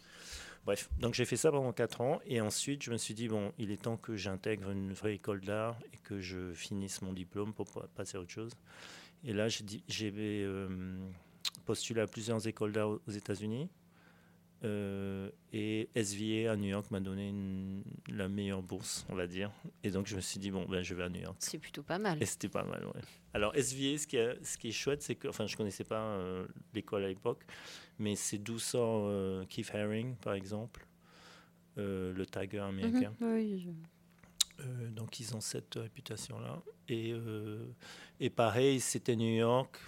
[0.64, 3.52] Bref, donc j'ai fait ça pendant 4 ans et ensuite je me suis dit, bon,
[3.58, 7.52] il est temps que j'intègre une vraie école d'art et que je finisse mon diplôme
[7.52, 8.52] pour passer à autre chose.
[9.24, 10.12] Et là, j'ai
[10.44, 10.98] euh,
[11.64, 13.68] postulé à plusieurs écoles d'art aux États-Unis.
[14.64, 17.34] Euh, et SVA à New York m'a donné
[18.08, 19.50] la meilleure bourse, on va dire.
[19.82, 21.36] Et donc je me suis dit, bon, ben, je vais à New York.
[21.40, 22.22] C'est plutôt pas mal.
[22.22, 23.00] Et c'était pas mal, ouais.
[23.34, 26.02] Alors SVA, ce qui, est, ce qui est chouette, c'est que, enfin, je connaissais pas
[26.02, 27.44] euh, l'école à l'époque,
[27.98, 30.86] mais c'est d'où sort euh, Keith Haring, par exemple,
[31.76, 33.14] le tiger américain.
[33.20, 33.68] Mhm, oui,
[34.90, 36.62] donc ils ont cette réputation-là.
[36.88, 37.14] Et,
[38.20, 39.80] et pareil, c'était New York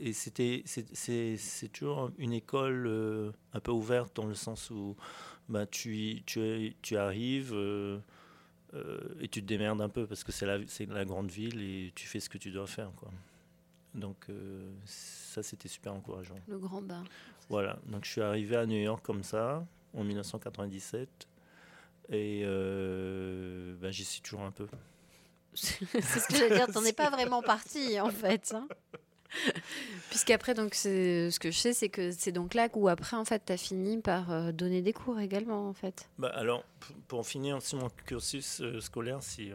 [0.00, 4.96] et c'était c'est toujours une école euh, un peu ouverte dans le sens où
[5.48, 7.98] bah, tu, tu, tu arrives euh,
[8.74, 10.58] euh, et tu te démerdes un peu parce que c'est la,
[10.88, 12.90] la grande ville et tu fais ce que tu dois faire.
[12.96, 13.10] Quoi.
[13.94, 14.26] Donc
[14.84, 16.36] ça, c'était super encourageant.
[16.48, 17.04] Le grand bain.
[17.48, 21.28] Voilà, donc je suis arrivé à New York comme ça en 1997
[22.10, 22.44] et
[23.80, 24.66] bah, j'y suis toujours un peu.
[25.56, 28.54] c'est ce que j'allais dire, t'en es pas vraiment parti en fait.
[28.54, 28.68] Hein.
[30.10, 33.42] Puisqu'après, donc, ce que je sais, c'est que c'est donc là où après, en fait,
[33.46, 36.08] tu as fini par euh, donner des cours également, en fait.
[36.18, 36.64] Bah, alors,
[37.08, 39.54] pour, finir sur mon cursus euh, scolaire, euh,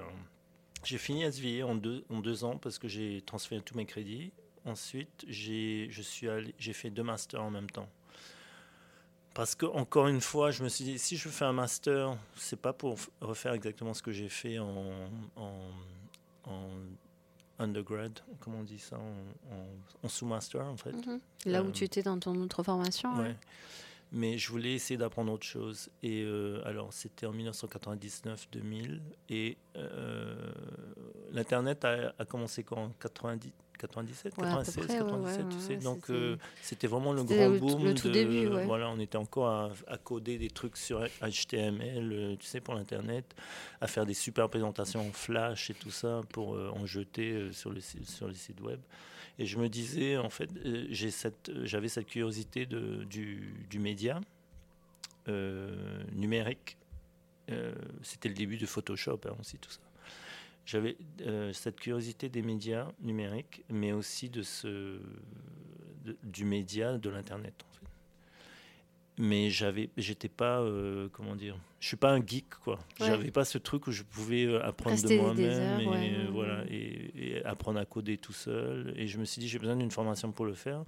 [0.83, 3.85] j'ai fini à SVA en deux, en deux ans parce que j'ai transféré tous mes
[3.85, 4.31] crédits.
[4.65, 5.89] Ensuite, j'ai,
[6.73, 7.89] fait deux masters en même temps.
[9.33, 12.59] Parce que encore une fois, je me suis dit, si je fais un master, c'est
[12.59, 15.09] pas pour refaire exactement ce que j'ai fait en
[17.61, 18.97] undergrad, comment on dit ça,
[20.03, 20.91] en, sous-master en fait.
[20.91, 21.19] Mhm.
[21.45, 23.15] Là où euh, tu étais dans ton autre formation.
[23.17, 23.35] Ouais.
[24.11, 25.89] Mais je voulais essayer d'apprendre autre chose.
[26.03, 28.99] Et euh, alors, c'était en 1999-2000.
[29.29, 30.51] Et euh,
[31.31, 32.83] l'Internet a, a, commencé quand?
[32.83, 35.75] En 90, 97, 96, 97, tu sais.
[35.77, 37.83] Donc euh, c'était vraiment le grand boom.
[37.83, 42.45] Le tout début, Voilà, on était encore à, coder des trucs sur HTML, euh, tu
[42.45, 43.25] sais, pour l'internet,
[43.79, 47.71] à faire des super présentations en Flash et tout ça pour euh, en jeter sur
[47.71, 48.79] le sur les sites web.
[49.39, 50.49] Et je me disais, en fait,
[50.89, 54.21] j'ai cette, j'avais cette curiosité de, du, du média
[56.11, 56.77] numérique.
[58.03, 59.79] c'était le début de Photoshop hein, aussi, tout ça
[60.71, 65.01] j'avais euh, cette curiosité des médias numériques, mais aussi de ce,
[66.23, 67.65] du média de l'Internet.
[69.23, 72.79] Mais j'avais, j'étais pas, euh, comment dire, je suis pas un geek quoi.
[72.97, 77.79] J'avais pas ce truc où je pouvais euh, apprendre de moi-même et voilà et, apprendre
[77.79, 78.93] à coder tout seul.
[78.97, 80.83] Et je me suis dit j'ai besoin d'une formation pour le faire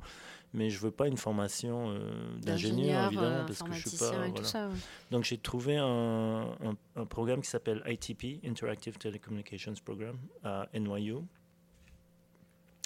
[0.53, 4.11] mais je veux pas une formation euh, d'ingénieur évidemment euh, parce que je suis pas
[4.11, 4.69] voilà.
[5.11, 6.55] donc j'ai trouvé un,
[6.95, 11.17] un, programme qui s'appelle ITP Interactive Telecommunications Program à NYU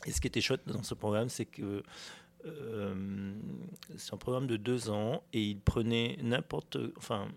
[0.06, 1.84] et ce qui était chouette dans ce programme c'est que
[3.96, 7.28] c'est un programme de deux ans et il prenait n'importe enfin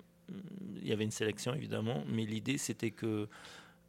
[0.77, 3.29] il y avait une sélection évidemment mais l'idée c'était que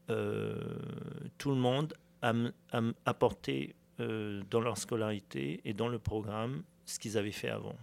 [0.07, 2.33] tout le monde a,
[2.71, 7.75] a apporté euh, dans leur scolarité et dans le programme ce qu'ils avaient fait avant.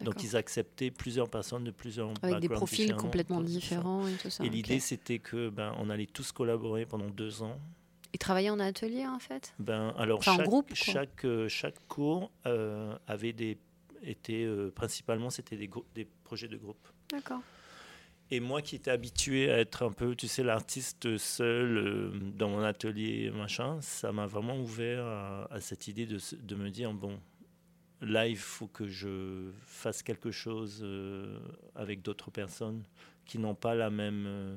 [0.00, 4.28] Donc ils acceptaient plusieurs personnes de plusieurs Avec des profils différents, complètement différents et tout
[4.28, 4.44] ça.
[4.44, 7.58] Et l'idée c'était que ben on allait tous collaborer pendant deux ans.
[8.16, 9.52] Et travailler en atelier en fait?
[9.58, 13.58] Ben alors Enfin, en chaque groupe, chaque euh, chaque cours euh, avait des
[14.02, 16.88] était euh, principalement c'était des des projets de groupe.
[17.10, 17.42] D'accord.
[18.30, 22.62] Et moi qui étais habitué à être un peu, tu sais, l'artiste seul dans mon
[22.62, 27.20] atelier, machin, ça m'a vraiment ouvert à, à cette idée de, de me dire, bon,
[28.00, 31.38] là, il faut que je fasse quelque chose euh,
[31.74, 32.82] avec d'autres personnes
[33.26, 34.56] qui n'ont pas la même euh,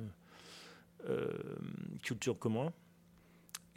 [1.09, 1.27] euh,
[2.01, 2.73] culture que moi.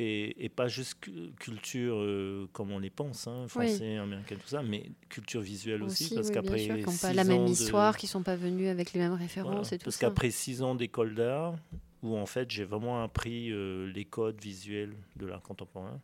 [0.04, 4.48] Et, et pas juste cu- culture euh, comme on les pense, hein, français, américain, tout
[4.48, 7.38] ça, mais culture visuelle aussi, Aussi, parce oui, qu'après sûr, n'ont pas six la même
[7.42, 9.96] ans de- histoire, qui sont pas venus avec les mêmes références voilà, et tout Parce
[9.96, 10.06] ça.
[10.06, 11.54] qu'après six ans d'école d'art,
[12.02, 16.00] où en fait j'ai vraiment appris euh, les codes visuels de l'art contemporain,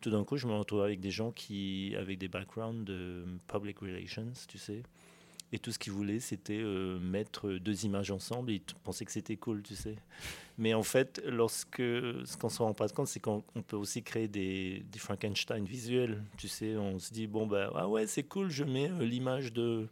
[0.00, 3.78] tout d'un coup je me retrouve avec des gens qui, avec des backgrounds de public
[3.78, 4.82] relations, tu sais.
[5.52, 9.04] Et tout ce qu'ils voulaient, c'était euh, mettre deux images ensemble et ils t- pensaient
[9.04, 9.94] que c'était cool, tu sais.
[10.58, 14.02] Mais en fait, lorsque ce qu'on se rend pas compte, c'est qu'on on peut aussi
[14.02, 16.24] créer des, des Frankenstein visuels.
[16.36, 19.52] Tu sais, on se dit, bon, bah, ah ouais, c'est cool, je mets euh, l'image
[19.52, 19.86] de,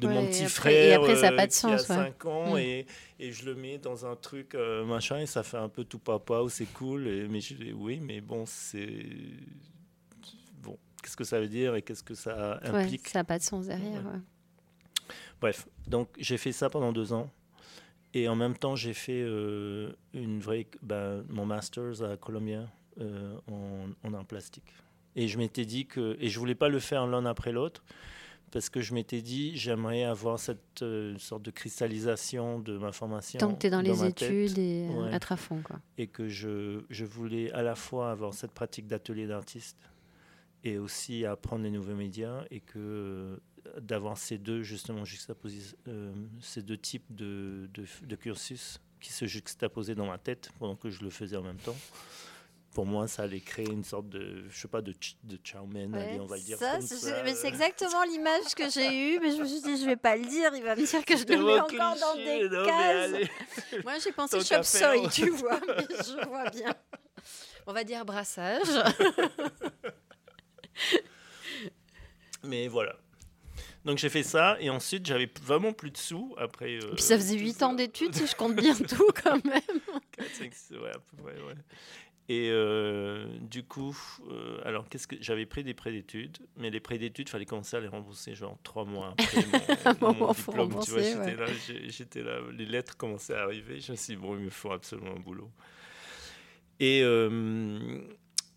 [0.00, 1.56] de Ouais, mon et petit après- frère et après, ça a euh, pas de qui
[1.58, 2.04] sens, a ouais.
[2.18, 2.58] 5 ans Mm.
[2.58, 2.86] et,
[3.20, 6.00] et je le mets dans un truc euh, machin et ça fait un peu tout
[6.00, 7.06] papa ou c'est cool.
[7.06, 9.04] Et, mais je dis, oui, mais bon, c'est.
[10.62, 13.08] Bon, qu'est-ce que ça veut dire et qu'est-ce que ça Ouais, implique?
[13.08, 14.04] ça n'a pas de sens derrière.
[14.04, 14.10] Ouais.
[14.12, 14.18] ouais.
[15.40, 17.30] Bref, donc j'ai fait ça pendant deux ans.
[18.14, 22.66] Et en même temps, j'ai fait euh, une vraie, ben, mon master's à Columbia
[23.00, 24.64] euh, en, en art plastique.
[25.16, 27.84] Et je m'étais dit que, et je voulais pas le faire l'un après l'autre,
[28.52, 33.38] parce que je m'étais dit, j'aimerais avoir cette euh, sorte de cristallisation de ma formation.
[33.38, 35.12] Tant que tu es dans, les ma tête, études et Ouais.
[35.14, 35.60] être à fond.
[35.62, 35.76] Quoi.
[35.98, 39.76] et que je, je voulais à la fois avoir cette pratique d'atelier d'artiste
[40.64, 43.38] et aussi apprendre les nouveaux médias et que
[43.80, 49.24] d'avoir ces deux justement juxtaposés, euh, ces deux types de, de, de cursus qui se
[49.26, 51.76] juxtaposaient dans ma tête pendant que je le faisais en même temps.
[52.72, 55.64] Pour moi, ça allait créer une sorte de, je sais pas, de, ch- de chow
[55.66, 57.22] mein, allez, on va le dire ça, comme c'est- ça.
[57.24, 60.14] mais c'est exactement l'image que j'ai eue, mais je me suis dit, je vais pas
[60.14, 63.28] le dire, il va me dire que je le mets encore dans des non, cases.
[63.82, 64.62] Moi, j'ai pensé faire.
[64.64, 66.74] soy, tu vois, mais je vois bien.
[67.66, 68.60] On va dire brassage.
[72.42, 72.96] Mais voilà.
[73.86, 76.72] Donc j'ai fait ça et ensuite j'avais vraiment plus de sous après.
[76.72, 77.68] Et euh, puis ça faisait tout 8 ça.
[77.68, 79.62] ans d'études, si je compte bien tout quand même.
[80.12, 81.54] 4, 5, 6, ouais, à peu près, ouais.
[82.28, 83.96] Et euh, du coup,
[84.28, 87.76] euh, alors qu'est-ce que j'avais pris des prêts d'études, mais les prêts d'études, fallait commencer
[87.76, 89.46] à les rembourser genre trois mois après
[90.00, 90.82] mon, moment, mon faut diplôme.
[90.82, 91.36] Tu vois, j'étais ouais.
[91.36, 91.46] là,
[91.86, 93.80] j'étais là, les lettres commençaient à arriver.
[93.80, 95.52] Je me suis dit, bon, il me faut absolument un boulot.
[96.80, 98.00] Et euh,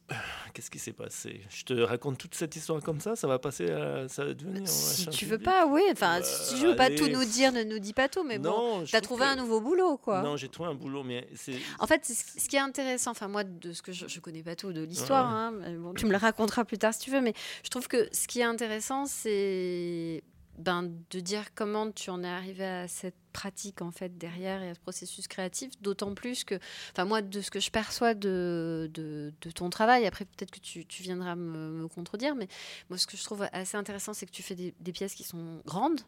[0.54, 1.42] qu'est-ce qui s'est passé?
[1.50, 4.68] Je te raconte toute cette histoire comme ça, ça va passer à, ça va devenir.
[4.68, 5.82] Si tu veux pas, oui.
[5.92, 8.24] Enfin, Bah, si tu veux pas tout nous dire, ne nous dis pas tout.
[8.24, 10.22] Mais bon, non, je t'as trouvé que- un nouveau boulot, quoi.
[10.22, 11.56] Non, j'ai trouvé un boulot, mais c'est.
[11.80, 14.56] En fait, ce qui est intéressant, enfin moi, de ce que je, je connais pas
[14.56, 17.34] tout de l'histoire, hein, bon, tu me le raconteras plus tard si tu veux, mais
[17.64, 20.24] je trouve que ce qui est intéressant, c'est
[20.60, 24.70] ben, de dire comment tu en es arrivé à cette pratique en fait derrière et
[24.70, 26.56] à ce processus créatif, d'autant plus que,
[26.92, 30.86] enfin moi, de ce que je perçois de, de, ton travail, après peut-être que tu,
[30.86, 32.48] tu viendras me, contredire, mais
[32.90, 35.62] moi ce que je trouve assez intéressant, c'est que tu fais des pièces qui sont
[35.66, 36.02] grandes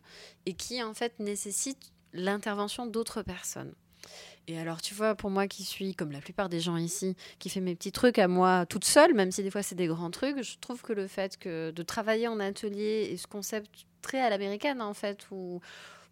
[0.45, 3.73] et qui en fait nécessitent l'intervention d'autres personnes.
[4.51, 7.49] Et alors, tu vois, pour moi qui suis, comme la plupart des gens ici, qui
[7.49, 10.11] fait mes petits trucs à moi toute seule, même si des fois c'est des grands
[10.11, 13.69] trucs, je trouve que le fait que de travailler en atelier et ce concept
[14.01, 15.61] très à l'américaine, en fait, ou,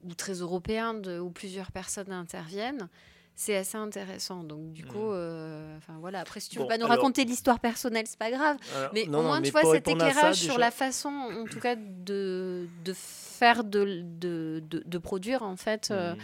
[0.06, 2.88] ou très européen, de, où plusieurs personnes interviennent,
[3.36, 4.44] c'est assez intéressant.
[4.44, 5.14] Donc, du coup, Mm.
[5.14, 6.20] euh, enfin voilà.
[6.20, 8.58] Après, si tu veux Bon, pas nous alors- raconter l'histoire personnelle, c'est pas grave.
[8.78, 11.60] Alors, Mais non, au moins, tu vois cet ça, éclairage sur la façon, en tout
[11.60, 16.20] cas, de, de faire, de, de, de, de produire, en fait, euh, Mhm.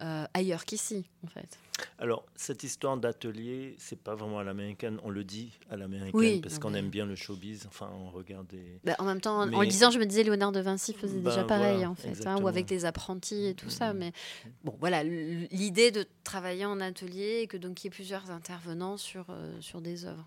[0.00, 1.58] Euh, ailleurs qu'ici, en fait.
[1.98, 4.98] Alors, cette histoire d'atelier, c'est pas vraiment à l'américaine.
[5.04, 7.66] On le dit à l'américaine Oui, parce qu'on mais- aime bien le showbiz.
[7.68, 8.80] Enfin, on regarde des.
[8.84, 10.94] Bah, en même temps, en- en Mais- le disant, je me disais, Léonard de Vinci
[10.94, 13.92] faisait Ben, déjà pareil, voilà, en fait, hein, ou avec les apprentis et tout ça.
[13.92, 13.98] Mhm.
[13.98, 14.12] Mais
[14.64, 18.96] bon, voilà, l'idée de travailler en atelier et que donc il y ait plusieurs intervenants
[18.96, 20.26] sur, euh, sur des œuvres.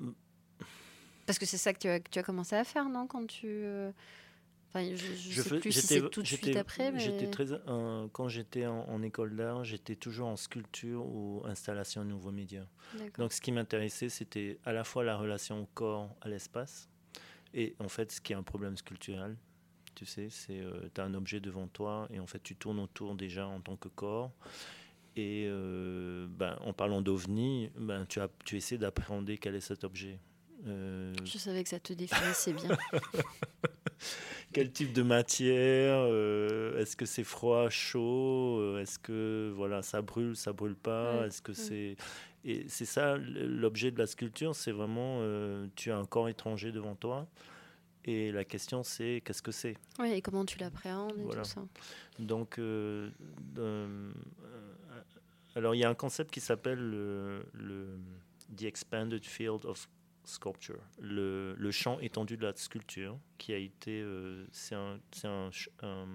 [0.00, 0.10] Mm.
[1.26, 3.26] Parce que c'est ça que tu as, que tu as commencé à faire, non Quand
[3.26, 3.46] tu.
[3.46, 3.90] euh,
[4.76, 6.98] Enfin, je, je Je sais fais- plus si c'est tout de suite après, mais.
[6.98, 12.02] J'étais très, euh, quand j'étais en, en école d'art, j'étais toujours en sculpture ou installation
[12.04, 12.66] de nouveaux médias.
[13.18, 16.88] Donc, ce qui m'intéressait, c'était à la fois la relation au corps, à l'espace,
[17.54, 19.36] et en fait, ce qui est un problème sculptural.
[19.94, 20.60] Tu sais, c'est
[20.92, 23.76] tu as un objet devant toi et en fait, tu tournes autour déjà en tant
[23.76, 24.32] que corps.
[25.14, 29.84] Et euh, ben, en parlant d'ovni, ben, tu, as, tu essaies d'appréhender quel est cet
[29.84, 30.18] objet.
[30.64, 32.76] Je savais que ça te définissait bien.
[34.52, 36.04] Quel type de matière
[36.78, 41.52] Est-ce que c'est froid, chaud Est-ce que voilà, ça brûle, ça brûle pas Est-ce que
[41.52, 41.96] c'est
[42.46, 45.20] et c'est ça l'objet de la sculpture, c'est vraiment
[45.74, 47.26] tu as un corps étranger devant toi
[48.04, 49.76] et la question, c'est qu'est-ce que c'est?
[49.98, 51.62] Oui, et comment tu l'appréhendes et tout ça.
[52.18, 53.10] Donc, euh,
[53.58, 54.12] euh,
[55.56, 57.98] alors il y a un concept qui s'appelle le,
[58.56, 59.88] The Expanded Field of
[60.24, 64.98] Sculpture, le, le, champ étendu de la sculpture, qui a été, euh, c'est un,
[65.82, 66.08] un,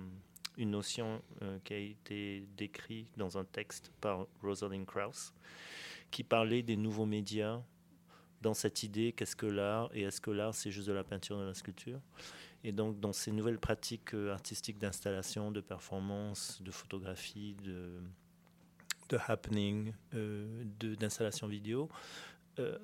[0.57, 1.21] une notion
[1.63, 5.33] qui a été décrite dans un texte par Rosalind Krauss,
[6.11, 7.61] qui parlait des nouveaux médias
[8.41, 11.37] dans cette idée qu'est-ce que l'art et est-ce que l'art c'est juste de la peinture,
[11.39, 11.99] de la sculpture?
[12.63, 18.01] Et donc dans ces nouvelles pratiques euh, artistiques d'installation, de performance, de photographie, de,
[19.09, 20.63] de happening, euh,
[20.99, 21.89] d'installation vidéo,
[22.59, 22.77] euh,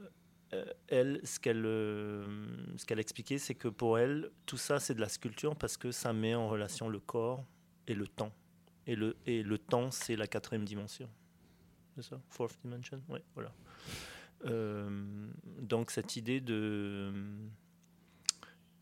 [0.88, 5.10] elle, ce qu'elle ce qu'elle expliquait, c'est que pour elle, tout ça c'est de la
[5.10, 7.44] sculpture parce que ça met en relation le corps
[7.88, 8.32] et le temps.
[8.88, 11.10] Et le, et le temps, c'est la quatrième dimension.
[11.96, 12.22] C'est ça?
[12.30, 13.02] Fourth dimension?
[13.10, 13.52] Oui, voilà.
[14.46, 14.90] Euh,
[15.62, 17.12] donc cette idée de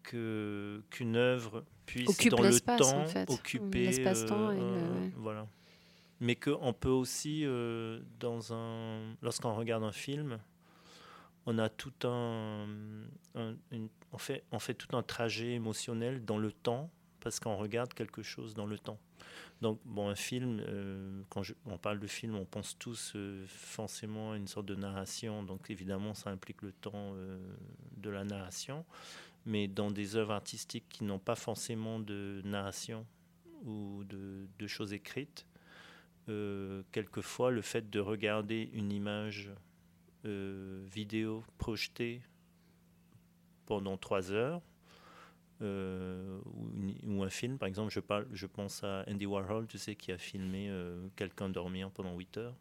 [0.01, 5.47] que qu'une œuvre puisse dans le temps occuper l'espace-temps euh, voilà
[6.19, 10.39] mais qu'on peut aussi euh, dans un lorsqu'on regarde un film
[11.45, 12.67] on a tout un,
[13.35, 18.21] on fait on fait tout un trajet émotionnel dans le temps parce qu'on regarde quelque
[18.21, 18.99] chose dans le temps
[19.63, 24.33] donc, bon, un film, euh, quand on parle de film, on pense tous euh, forcément
[24.33, 25.41] à une sorte de narration.
[25.41, 27.39] Donc, évidemment, ça implique le temps euh,
[27.95, 28.83] de la narration.
[29.45, 33.05] Mais dans des œuvres artistiques qui n'ont pas forcément de narration
[33.63, 35.45] ou de, choses écrites,
[36.25, 39.51] quelquefois, le fait de regarder une image
[40.23, 42.21] vidéo projetée
[43.65, 44.61] pendant trois heures,
[45.61, 46.39] euh,
[47.05, 47.57] ou, un film.
[47.57, 51.89] Par exemple, je, pense à Andy Warhol, tu sais, qui a filmé euh, quelqu'un dormir
[51.91, 52.55] pendant 8 heures.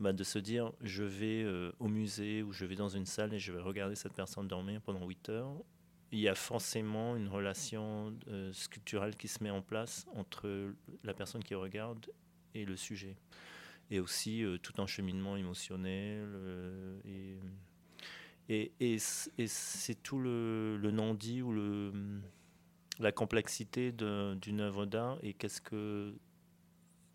[0.00, 3.34] Bah, de se dire, je vais euh, au musée ou je vais dans une salle
[3.34, 5.52] et je vais regarder cette personne dormir pendant 8 heures.
[6.12, 8.14] Il y a forcément une relation
[8.52, 12.06] sculpturelle qui se met en place entre la personne qui regarde
[12.54, 13.16] et le sujet.
[13.94, 16.28] Et aussi tout un cheminement émotionnel
[17.04, 17.38] et
[18.48, 21.92] et, et, c'est tout le, le non-dit ou le,
[22.98, 26.14] la complexité d'une œuvre d'art et qu'est-ce que,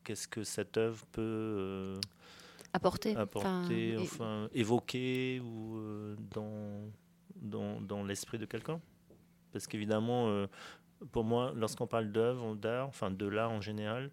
[0.04, 2.00] qu'est-ce que cette œuvre peut euh,
[2.74, 6.92] apporter, apporter enfin, évoquer ou, euh, dans,
[7.36, 8.82] dans, dans l'esprit de quelqu'un.
[9.52, 10.48] Parce qu'évidemment, euh,
[11.12, 14.10] pour moi, lorsqu'on parle d'œuvre, d'art, enfin de l'art en général,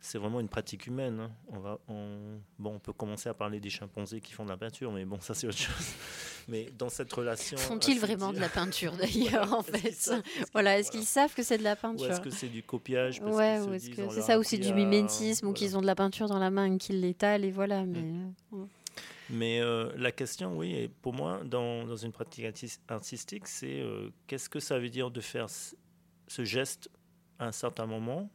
[0.00, 1.20] c'est vraiment une pratique humaine.
[1.20, 1.30] Hein.
[1.48, 4.56] On, va, on, bon, on peut commencer à parler des chimpanzés qui font de la
[4.56, 5.94] peinture, mais bon, ça c'est autre chose.
[6.48, 7.58] Mais dans cette relation.
[7.58, 10.10] Font-ils vraiment de la peinture d'ailleurs, en fait
[10.52, 13.20] Voilà, est-ce qu'ils savent que c'est de la peinture Ou est-ce que c'est du copiage
[13.20, 15.94] Ouais, ou est-ce que c'est ça ou c'est du mimétisme ou qu'ils ont de la
[15.94, 17.84] peinture dans la main et qu'ils l'étalent et voilà.
[17.84, 17.92] Mm.
[17.92, 18.64] Mais, euh,
[19.28, 22.46] mais euh, la question, oui, et pour moi, dans, dans une pratique
[22.88, 26.90] artistique, c'est euh, qu'est-ce que ça veut dire de faire ce geste
[27.38, 28.30] à un certain moment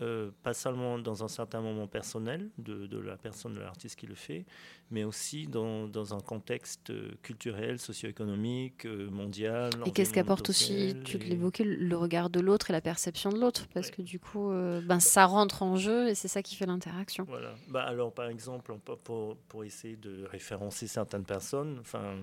[0.00, 4.06] euh, pas seulement dans un certain moment personnel de, de la personne, de l'artiste qui
[4.06, 4.44] le fait,
[4.92, 9.70] mais aussi dans, dans un contexte euh, culturel, socio-économique, euh, mondial.
[9.86, 13.66] Et qu'est-ce qu'apporte aussi, tu l'évoquais, le regard de l'autre et la perception de l'autre,
[13.74, 17.24] parce que du coup, ben, ça rentre en jeu et c'est ça qui fait l'interaction.
[17.28, 17.54] Voilà.
[17.68, 22.16] Bah, alors, par exemple, pour, pour essayer de référencer certaines personnes, enfin,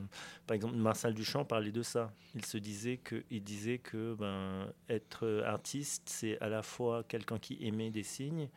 [0.47, 2.11] par exemple, Marcel Duchamp parlait de ça.
[2.35, 7.37] Il se disait que, il disait que ben, être artiste, c'est à la fois quelqu'un
[7.37, 8.49] qui aimer des signes,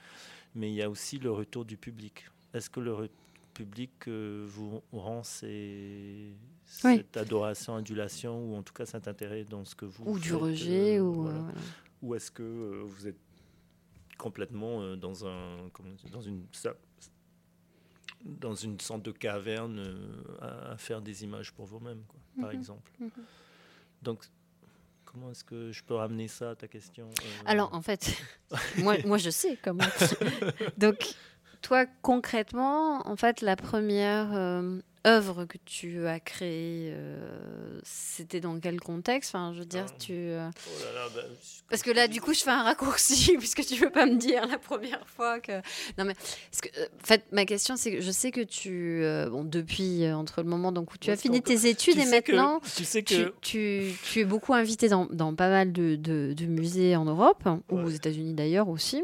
[0.55, 2.27] mais il y a aussi le retour du public.
[2.55, 3.09] Est-ce que le
[3.55, 6.33] public euh, vous rend ces,
[6.65, 10.35] cette adoration, adulation, ou en tout cas cet intérêt dans ce que vous Ou du
[10.35, 11.29] rejet, euh, ou...
[11.29, 11.43] Euh,
[12.01, 13.19] ou est-ce que vous êtes
[14.17, 15.57] complètement dans, un,
[16.13, 16.45] dans une
[18.25, 19.85] dans une sorte de caverne
[20.41, 22.03] à, faire des images pour vous-même,
[22.41, 22.57] par mhm.
[22.59, 22.93] exemple.
[23.01, 23.11] Mhm.
[24.03, 24.25] Donc
[25.11, 28.23] Comment est-ce que je peux ramener ça à ta question euh Alors, en fait,
[28.79, 29.85] moi, moi, je sais comment.
[30.77, 31.15] Donc,
[31.63, 38.61] toi, concrètement, en fait, la première euh, œuvre que tu as créée, euh, c'était dans
[38.61, 39.35] quel contexte?
[39.35, 39.95] Enfin, je veux dire, ah.
[39.99, 40.13] tu.
[40.13, 41.23] Euh, oh bah,
[41.71, 44.47] parce que là, du coup, je fais un raccourci puisque tu veux pas me dire
[44.47, 45.53] la première fois que.
[45.97, 49.45] Non mais, que, euh, en fait, ma question, c'est que je sais que tu, bon,
[49.45, 53.03] depuis entre le moment donc où tu as fini tes études et maintenant, tu, sais
[53.03, 53.33] que...
[53.41, 57.79] Tu, tu, es beaucoup invité dans, dans pas mal de, de, musées en Europe ou
[57.79, 59.03] aux États-Unis d'ailleurs aussi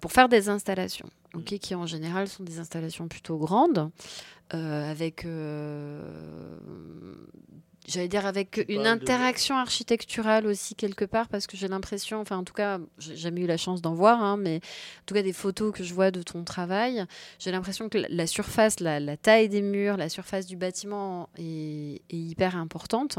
[0.00, 1.08] pour faire des installations.
[1.34, 1.58] ok, mm.
[1.58, 3.90] qui en général sont des installations plutôt grandes.
[4.54, 6.00] Euh, avec euh,
[7.86, 12.44] j'allais dire avec une interaction architecturale aussi quelque part parce que j'ai l'impression, enfin en
[12.44, 15.34] tout cas, j'ai jamais eu la chance d'en voir, hein, mais en tout cas des
[15.34, 17.04] photos que je vois de ton travail,
[17.38, 22.16] j'ai l'impression que la, surface, la, taille des murs, la surface du bâtiment est, est
[22.16, 23.18] hyper importante.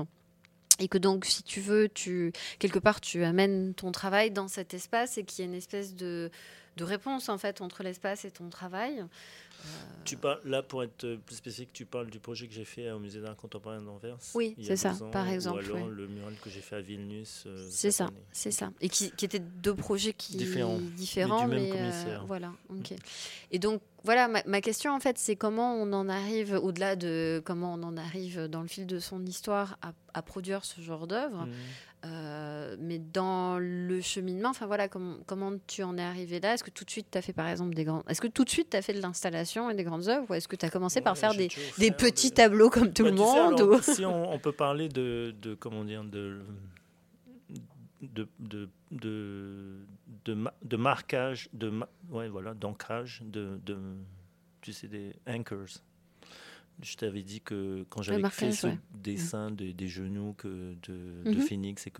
[0.80, 4.74] Et que donc si tu veux tu quelque part tu amènes ton travail dans cet
[4.74, 6.32] espace et qu'il y ait une espèce de,
[6.78, 9.04] de réponse en fait entre l'espace et ton travail
[10.10, 12.99] tu parles, là, pour être plus spécifique, tu parles du projet que j'ai fait au
[12.99, 14.18] Musée d'art contemporain d'Anvers.
[14.34, 15.64] Oui, c'est ça, par exemple.
[15.72, 17.43] Ou alors le mural que j'ai fait à Vilnius.
[17.45, 18.72] Euh, c'est ça, c'est ça.
[18.82, 22.53] Et qui, qui, étaient deux projets qui différents, différents mais, euh, voilà.
[22.70, 22.93] Ok.
[23.51, 27.74] Et donc voilà, ma, question en fait, c'est comment on en arrive, au-delà de comment
[27.74, 31.45] on en arrive dans le fil de son histoire à, à produire ce genre d'œuvre.
[31.45, 31.51] Mmh.
[32.06, 36.54] Euh, mais dans le cheminement, enfin voilà, comment, comment tu en es arrivé là?
[36.54, 38.04] Est-ce que tout de suite tu as fait par exemple des grands.
[38.08, 40.34] Est-ce que tout de suite tu as fait de l'installation et des grandes œuvres Ou
[40.34, 43.16] est-ce que tu as commencé par faire des, des petits tableaux comme tout bah, le
[43.18, 46.39] monde Si on, on, peut parler de, de comment dire, de,
[48.02, 49.76] de, de, de,
[50.64, 51.72] de, marquage, de,
[52.10, 53.60] ouais, voilà, d'ancrage, de,
[54.62, 55.82] tu sais, des anchors.
[56.82, 61.42] Je t'avais dit que quand j'avais fait ce dessin des, genoux que de, mhm.
[61.42, 61.92] Phoenix et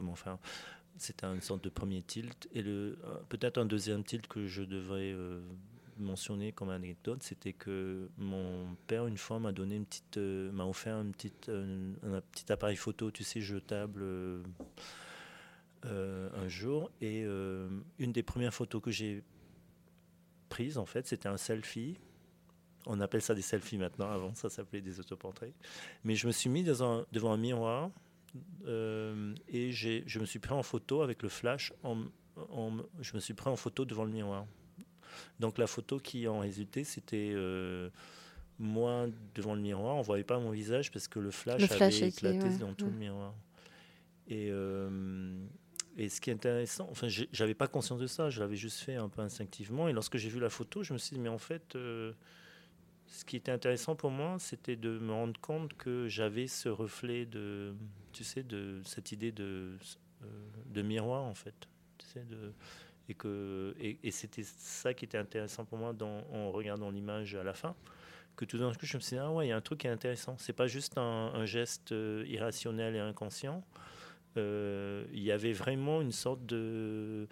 [0.98, 2.48] c'était une sorte de premier tilt.
[2.54, 2.98] Et le,
[3.30, 5.42] peut-être un deuxième tilt que je devrais euh,
[5.98, 10.66] mentionner comme anecdote, c'était que mon père une fois m'a donné une petite, euh, m'a
[10.66, 14.04] offert une petite, euh, un, petit appareil photo, tu sais, jetable.
[15.84, 19.24] un jour et une des premières photos que j'ai
[20.50, 21.98] prises en fait c'était un selfie
[22.90, 25.54] on appelle ça des selfies maintenant, avant ça s'appelait des autoportraits.
[26.04, 27.92] Mais je me suis mis devant un miroir
[28.66, 31.72] euh, et je me suis pris en photo avec le flash.
[31.84, 34.46] je me suis pris en photo devant le miroir.
[35.40, 37.90] Donc la photo qui en résultait, c'était euh,
[38.58, 39.96] moi devant le miroir.
[39.96, 42.98] On ne voyait pas mon visage parce que le flash, avait éclaté dans tout le
[42.98, 43.36] miroir.
[44.28, 45.46] Et, euh,
[45.98, 48.96] et ce qui est intéressant, enfin, j'avais pas conscience de ça, je l'avais juste fait
[48.96, 49.88] un peu instinctivement.
[49.88, 51.76] Et lorsque j'ai vu la photo, je me suis dit, mais en fait,
[53.10, 57.26] ce qui était intéressant pour moi, c'était de me rendre compte que j'avais ce reflet
[57.26, 57.74] de,
[58.14, 59.78] tu sais, de cette idée de,
[60.24, 60.26] euh,
[60.68, 61.56] de miroir en fait,
[61.98, 62.24] tu sais,
[63.10, 65.96] et que et, c'était ça qui était intéressant pour moi
[66.32, 67.76] en regardant l'image à la fin,
[68.36, 69.80] que tout d'un coup je me suis dit ah ouais, il y a un truc
[69.80, 70.38] qui est intéressant.
[70.38, 73.64] C'est pas juste un, geste euh, irrationnel et inconscient.
[74.38, 77.28] Euh, il y avait vraiment une sorte de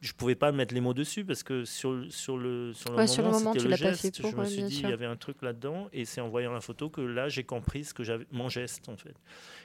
[0.00, 3.52] je pouvais pas mettre les mots dessus parce que sur, sur le, sur le moment,
[3.52, 4.22] c'était le geste.
[4.22, 5.88] je me suis dit, il y avait un truc là-dedans.
[5.92, 8.88] Et c'est en voyant la photo que là, j'ai compris ce que j'avais, mon geste,
[8.88, 9.14] en fait.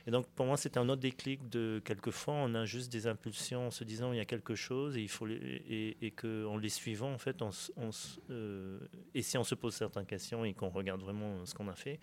[0.08, 3.68] Et donc, pour moi, c'était un autre déclic de quelquefois, on a juste des impulsions
[3.68, 6.70] en se disant, il y a quelque chose et, il faut et, et qu'en les
[6.70, 7.52] suivant, en fait, on,
[8.32, 8.80] euh,
[9.14, 12.00] et si on se pose certaines questions et qu'on regarde vraiment ce qu'on a fait,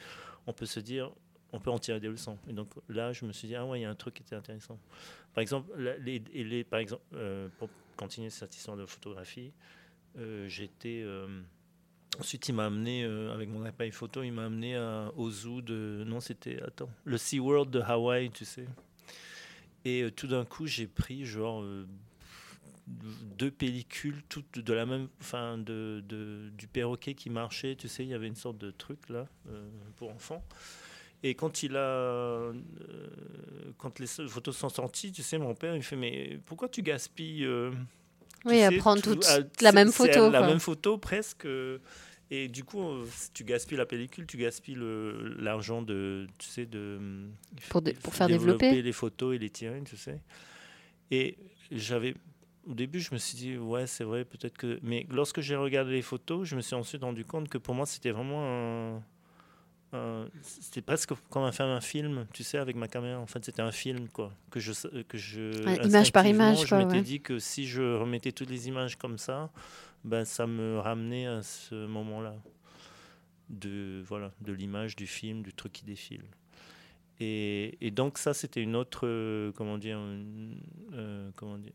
[0.47, 1.11] on peut se dire,
[1.53, 2.39] on peut en tirer des leçons.
[2.49, 4.23] Et donc là, je me suis dit, ah ouais, il y a un truc qui
[4.23, 4.79] était intéressant.
[5.35, 5.71] Par exemple,
[6.01, 7.69] les, les par exemple euh, pour
[8.01, 9.53] continuer cette histoire de photographie,
[10.19, 11.03] euh, j'étais.
[11.05, 11.43] Euh,
[12.19, 16.03] ensuite, il m'a amené, avec mon appareil photo, il m'a amené à, au zoo de.
[16.07, 16.63] Non, c'était.
[16.63, 16.89] Attends.
[17.05, 18.67] Le SeaWorld de Hawaï, tu sais.
[19.85, 21.65] Et tout d'un coup, j'ai pris genre
[23.39, 28.03] deux pellicules toutes de la même enfin de, de, du perroquet qui marchait tu sais
[28.03, 29.29] il y avait une sorte de truc là
[29.95, 30.43] pour enfants
[31.23, 32.53] et quand il a, euh,
[33.79, 37.45] quand les photos sont sorties, tu sais, mon père, il fait mais pourquoi tu gaspilles
[37.45, 37.71] euh,
[38.45, 39.27] Oui, à prendre toute
[39.61, 40.31] la même photo.
[40.31, 41.47] La même photo presque.
[42.33, 42.87] Et du coup,
[43.35, 44.79] tu gaspilles la pellicule, tu gaspilles
[45.39, 47.01] l'argent de, tu sais, de
[47.69, 50.21] pour, pour faire développer les photos et les tirer, tu sais.
[51.11, 51.37] Et
[51.73, 52.15] j'avais
[52.67, 54.79] au début, je me suis dit, ouais, c'est vrai, peut-être que.
[54.83, 57.85] Mais lorsque j'ai regardé les photos, je me suis ensuite rendu compte que pour moi,
[57.85, 59.03] c'était vraiment un,
[59.93, 63.19] euh, c'était presque comme faire un film, tu sais, avec ma caméra.
[63.19, 64.33] En fait, c'était un film, quoi.
[64.51, 64.73] Que je,
[65.03, 68.97] que je, image par image, Je m'étais dit que si je remettais toutes les images
[68.97, 69.51] comme ça,
[70.05, 72.35] ben, ça me ramenait à ce moment-là.
[73.49, 76.23] De, voilà, de l'image, du film, du truc qui défile.
[77.19, 79.99] Et, et donc, ça, c'était une autre, euh, comment dire,
[80.93, 81.73] euh, comment dire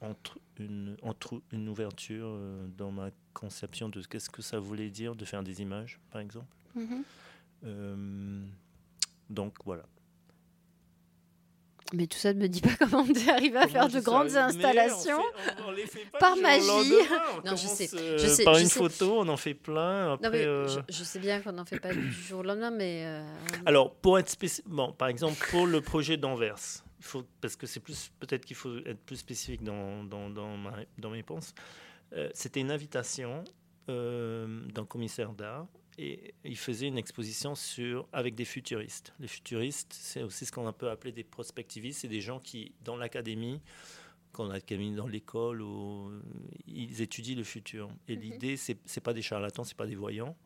[0.00, 5.14] entre une, entre une ouverture euh, dans ma conception de qu'est-ce que ça voulait dire
[5.14, 6.54] de faire des images, par exemple.
[6.76, 7.02] Mm-hmm.
[7.64, 8.44] Euh,
[9.28, 9.84] donc voilà.
[11.92, 15.22] Mais tout ça ne me dit pas comment tu arrives à faire de grandes installations
[16.20, 16.66] par magie.
[17.44, 20.12] non, je sais, je sais, par une photo, on en fait plein.
[20.12, 23.22] Après, euh, je, sais bien qu'on n'en fait pas du jour au lendemain, mais.
[23.66, 27.80] Alors, pour être spécifique, bon, par exemple, pour le projet d'Anvers, faut, parce que c'est
[27.80, 31.54] plus peut-être qu'il faut être plus spécifique dans, dans, dans, ma, dans mes réponses.
[32.12, 33.44] Euh, c'était une invitation
[33.88, 35.66] euh, d'un commissaire d'art
[35.98, 39.12] et il faisait une exposition sur, avec des futuristes.
[39.20, 42.96] Les futuristes, c'est aussi ce qu'on peut appeler des prospectivistes, c'est des gens qui, dans
[42.96, 43.60] l'académie,
[44.32, 44.60] quand on a
[44.96, 45.64] dans l'école,
[46.66, 47.90] ils étudient le futur.
[48.08, 48.22] Et mhm.
[48.22, 50.36] l'idée, c'est n'est pas des charlatans, c'est pas des voyants,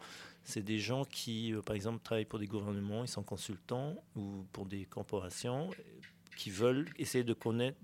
[0.42, 4.46] c'est des gens qui, euh, par exemple, travaillent pour des gouvernements, ils sont consultants ou
[4.52, 5.70] pour des corporations
[6.36, 7.78] qui veulent essayer de connaître,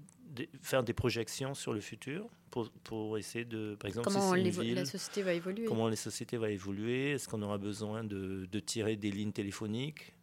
[0.63, 5.23] faire des projections sur le futur pour, pour essayer de, par exemple, comment la société
[5.23, 5.65] va évoluer?
[5.65, 7.13] Comment les sociétés vont évoluer?
[7.13, 10.15] Est-ce qu'on aura besoin de, de, tirer des lignes téléphoniques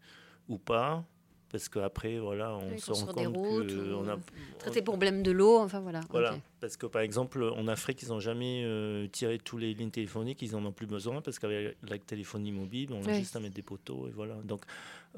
[0.50, 1.06] ou pas?
[1.50, 4.18] Parce qu'après, voilà, on se rend compte qu'on a
[4.60, 6.02] traité problème de l'eau, enfin voilà.
[6.10, 9.90] Voilà, parce que par exemple, en Afrique, ils n'ont jamais euh, tiré tous les lignes
[9.90, 13.40] téléphoniques, ils n'en ont plus besoin parce qu'avec la téléphonie mobile, on a juste à
[13.40, 14.36] mettre des poteaux et voilà.
[14.44, 14.64] Donc,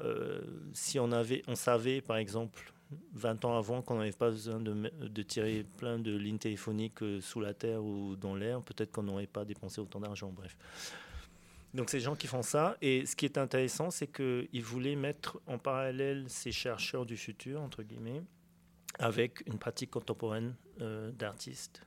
[0.02, 0.40] euh,
[0.72, 2.72] si on avait, on savait par exemple
[3.12, 7.40] 20 ans avant qu'on n'avait pas besoin de, tirer plein de lignes téléphoniques euh, sous
[7.40, 10.32] la terre ou dans l'air, peut-être qu'on n'aurait pas dépensé autant d'argent.
[10.34, 10.56] Bref.
[11.72, 12.76] Donc, ces gens qui font ça.
[12.82, 17.60] Et ce qui est intéressant, c'est qu'ils voulaient mettre en parallèle ces chercheurs du futur,
[17.60, 18.22] entre guillemets,
[18.98, 21.82] avec une pratique contemporaine euh, d'artistes.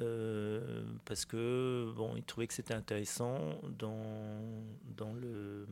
[0.00, 4.64] Euh, parce que, bon, ils trouvaient que c'était intéressant dans,
[4.96, 5.66] dans le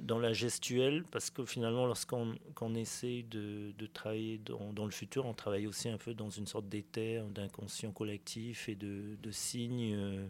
[0.00, 5.26] dans la gestuelle, parce que finalement, lorsqu'on essaie de, de travailler dans, dans, le futur,
[5.26, 9.94] on travaille aussi un peu dans une sorte d'éther, d'inconscient collectif et de, de signes
[9.94, 10.26] euh,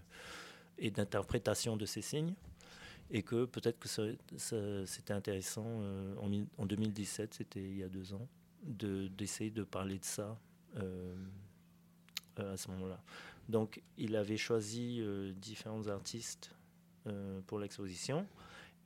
[0.78, 2.34] et d'interprétation de ces signes.
[3.10, 3.88] Et que peut-être que
[4.86, 6.30] c'était intéressant euh, en,
[6.62, 8.26] en, 2017, c'était il y a deux ans,
[8.62, 10.38] d'essayer de, parler de ça
[10.76, 11.14] euh,
[12.36, 13.02] à ce moment-là.
[13.48, 15.02] Donc il avait choisi
[15.36, 16.54] différents artistes
[17.46, 18.26] pour l'exposition.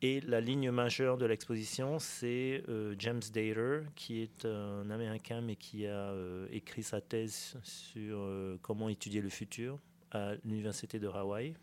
[0.03, 5.57] Et la ligne majeure de l'exposition, c'est euh, James Dater, qui est un Américain, mais
[5.57, 9.79] qui a euh, écrit sa thèse sur euh, comment étudier le futur
[10.11, 11.55] à l'Université de Hawaï,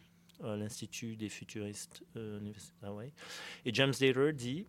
[0.43, 3.13] à l'Institut des futuristes de l'Université de Hawaï.
[3.65, 4.65] Et James Dater dit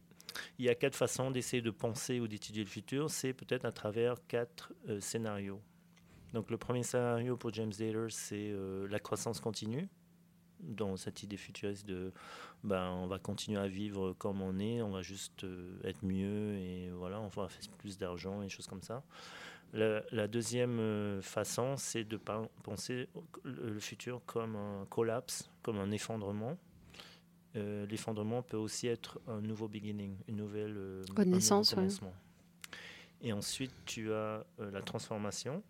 [0.58, 3.08] il y a quatre façons d'essayer de penser ou d'étudier le futur.
[3.08, 5.60] C'est peut-être à travers quatre scénarios.
[6.32, 8.52] Donc le premier scénario pour James Dater, c'est
[8.90, 9.88] la croissance continue
[10.66, 12.12] dans cette idée futuriste de
[12.64, 16.56] ben, on va continuer à vivre comme on est, on va juste euh, être mieux
[16.56, 19.02] et voilà, on va faire plus d'argent et choses comme ça.
[19.74, 23.08] La, deuxième euh, façon, c'est de penser
[23.42, 26.56] le futur comme un collapse, comme un effondrement.
[27.56, 31.74] Euh, l'effondrement peut aussi être un nouveau beginning, une nouvelle connaissance.
[33.20, 35.62] Et ensuite, tu as la transformation.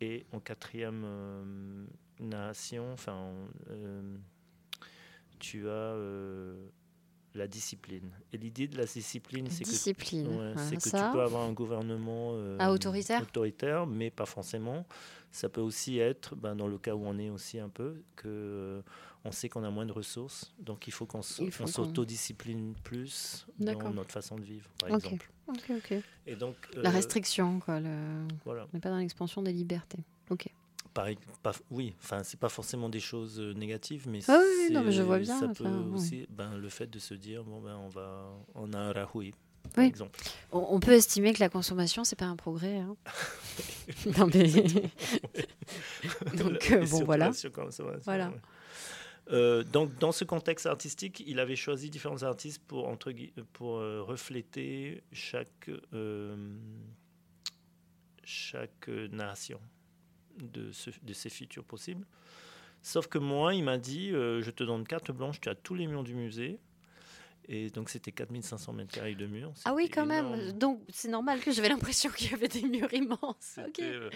[0.00, 1.88] Et en quatrième
[2.20, 3.32] narration, enfin,
[5.40, 6.54] tu as euh,
[7.34, 8.10] la discipline.
[8.32, 12.70] Et l'idée de la discipline, c'est que, que tu peux avoir un gouvernement euh, ah,
[12.70, 13.22] autoritaire.
[13.22, 14.86] autoritaire, mais pas forcément.
[15.32, 18.28] Ça peut aussi être, ben, dans le cas où on est aussi un peu, que
[18.28, 18.82] euh,
[19.24, 24.10] on sait qu'on a moins de ressources, donc il faut qu'on s'autodiscipline plus dans notre
[24.12, 25.30] façon de vivre, par exemple.
[26.26, 27.80] Et donc, la restriction, quoi.
[27.80, 28.26] Le...
[28.44, 28.64] Voilà.
[28.64, 30.04] On n'est pas dans l'expansion des libertés.
[30.30, 30.48] Ok
[31.70, 35.02] oui, enfin, c'est pas forcément des choses euh, négatives, mais, ah oui, non, mais je
[35.02, 38.28] vois bien, ça peut aussi, ben, le fait de se dire, bon, ben, on, va,
[38.54, 39.34] on a un rahoui,
[39.74, 40.18] par exemple.
[40.52, 42.78] On, peut estimer que la consommation, c'est pas un progrès.
[42.78, 42.96] Hein.
[44.18, 44.48] non, mais...
[46.36, 47.30] donc, euh, bon, voilà.
[48.04, 48.32] voilà.
[49.32, 53.12] Euh, donc, dans ce contexte artistique, il avait choisi différents artistes pour, entre,
[53.52, 55.70] pour refléter chaque,
[58.24, 59.60] chaque nation
[60.38, 60.70] de,
[61.02, 62.06] de ces futurs possibles.
[62.82, 65.74] Sauf que moi, il m'a dit, euh, je te donne carte blanche, tu as tous
[65.74, 66.58] les murs du musée.
[67.52, 69.52] Et donc c'était 4500 mètres carrés de murs.
[69.64, 70.52] Ah oui, quand même.
[70.52, 73.58] Donc c'est normal que j'avais l'impression qu'il y avait des murs immenses.
[73.80, 74.10] Euh,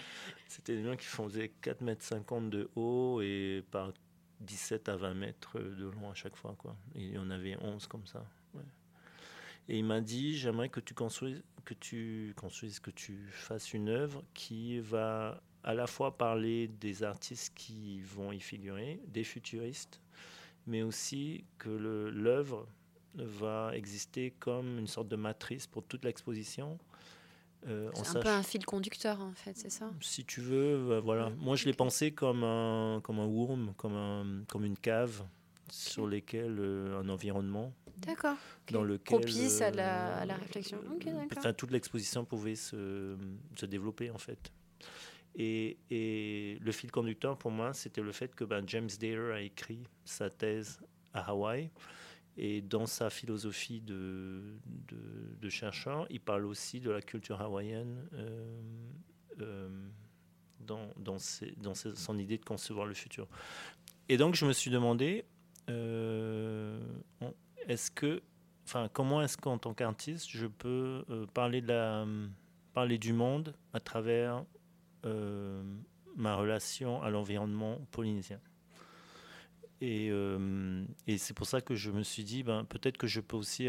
[0.47, 3.93] c'était des murs qui faisaient 4 mètres 50 de haut et par
[4.41, 6.55] 17 à 20 mètres de long à chaque fois.
[6.57, 6.77] Quoi.
[6.95, 8.25] il y en avait 11 comme ça.
[9.69, 13.89] Et il m'a dit, j'aimerais que tu construises, que tu construises, que tu fasses une
[13.89, 20.01] œuvre qui va à la fois parler des artistes qui vont y figurer, des futuristes,
[20.67, 22.69] mais aussi que l'œuvre
[23.15, 26.79] va exister comme une sorte de matrice pour toute l'exposition.
[27.67, 29.91] Euh, c'est un peu un fil conducteur en fait, c'est ça?
[30.03, 31.31] Si tu veux, euh, voilà.
[31.39, 35.25] Moi je l'ai pensé comme un, comme un worm, comme, un, comme une cave
[35.71, 37.73] sur lesquelles euh, un environnement.
[37.97, 38.37] D'accord.
[38.71, 40.79] Dans lequel, Propice à la, à la réflexion.
[41.39, 43.17] enfin, toute l'exposition pouvait se,
[43.57, 44.53] se développer en fait.
[45.37, 49.82] Et, le fil conducteur pour moi, c'était le fait que ben, James Dater a écrit
[50.05, 50.80] sa thèse
[51.12, 51.70] à Hawaï.
[52.37, 54.59] Et dans sa philosophie de,
[55.49, 58.61] chercheur, il parle aussi de la culture hawaïenne euh,
[59.41, 59.68] euh,
[60.59, 63.28] dans, son idée de concevoir le futur.
[64.09, 65.24] Et donc, je me suis demandé,
[67.68, 68.22] est-ce que,
[68.64, 71.05] enfin, comment est-ce qu'en tant qu'artiste, je peux
[71.35, 72.05] parler de la,
[72.72, 74.45] parler du monde à travers
[76.17, 78.41] ma relation à l'environnement polynésien
[79.81, 83.21] et, euh, et c'est pour ça que je me suis dit, ben, peut-être que je
[83.21, 83.69] peux aussi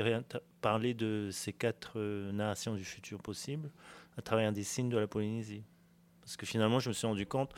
[0.62, 3.70] parler de ces quatre euh, narrations du futur possible
[4.18, 5.64] à travers des signes de la Polynésie.
[6.22, 7.54] Parce que finalement, je me suis rendu compte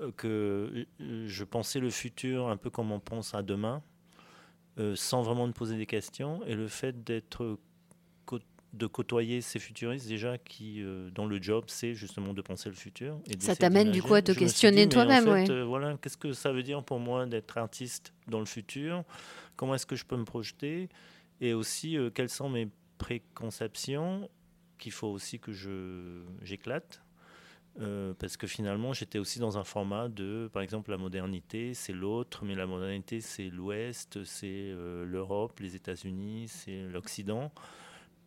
[0.00, 3.82] euh, que je pensais le futur un peu comme on pense à demain,
[4.94, 6.42] sans vraiment me poser des questions.
[6.46, 7.58] Et le fait d'être
[8.72, 12.74] de côtoyer ces futuristes déjà qui, euh, dans le job, c'est justement de penser le
[12.74, 13.18] futur.
[13.28, 15.28] Et ça t'amène du coup à te questionner toi-même.
[15.28, 19.04] En euh, voilà, qu'est-ce que ça veut dire pour moi d'être artiste dans le futur?
[19.56, 20.88] Comment est-ce que je peux me projeter?
[21.40, 24.30] Et aussi, euh, quelles sont mes préconceptions
[24.78, 27.02] qu'il faut aussi que je j'éclate?
[28.18, 32.44] Parce que finalement, j'étais aussi dans un format de, par exemple, la modernité, c'est l'autre,
[32.44, 34.74] mais la modernité, c'est l'Ouest, c'est
[35.06, 37.50] l'Europe, les États-Unis, c'est l'Occident.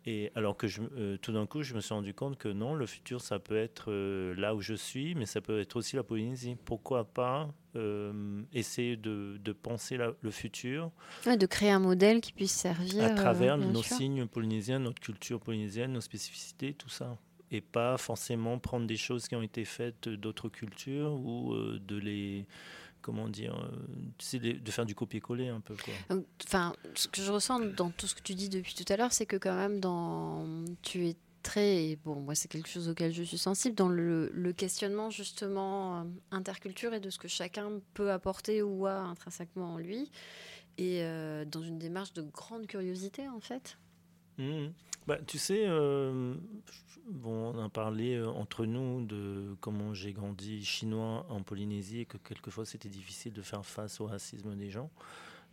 [0.08, 2.74] Et alors que je, euh, tout d'un coup, je me suis rendu compte que non,
[2.74, 5.96] le futur, ça peut être euh, là où je suis, mais ça peut être aussi
[5.96, 6.56] la Polynésie.
[6.64, 10.92] Pourquoi pas euh, essayer de, de penser le futur
[11.26, 13.02] De créer un modèle qui puisse servir.
[13.02, 17.18] À travers nos signes polynésiens, notre culture polynésienne, nos spécificités, tout ça.
[17.50, 22.46] Et pas forcément prendre des choses qui ont été faites d'autres cultures ou de les
[23.06, 23.54] comment dire,
[24.18, 25.76] c'est euh, de faire du copier-coller un peu.
[26.44, 29.12] Enfin, ce que je ressens dans tout ce que tu dis depuis tout à l'heure,
[29.12, 29.80] c'est que quand même,
[30.82, 35.10] tu es très, bon, moi c'est quelque chose auquel je suis sensible, dans le, questionnement
[35.10, 40.10] justement euh, interculture et de ce que chacun peut apporter ou a intrinsèquement en lui,
[40.76, 43.78] et euh, dans une démarche de grande curiosité en fait.
[44.38, 44.68] Mmh.
[45.06, 46.34] Bah, tu sais, euh,
[47.08, 52.06] bon, on a parlé euh, entre nous de comment j'ai grandi chinois en Polynésie et
[52.06, 54.90] que quelquefois c'était difficile de faire face au racisme des gens.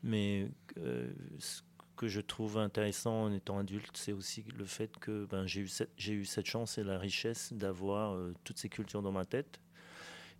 [0.01, 1.61] Mais euh, ce
[1.95, 5.69] que je trouve intéressant en étant adulte, c'est aussi le fait que ben, j'ai eu,
[6.09, 9.59] eu, cette chance et la richesse d'avoir toutes ces cultures dans ma tête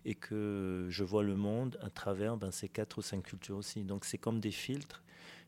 [0.06, 3.84] et que je vois le monde à travers ben, ces quatre ou cinq cultures aussi.
[3.84, 5.04] Donc c'est comme des filtres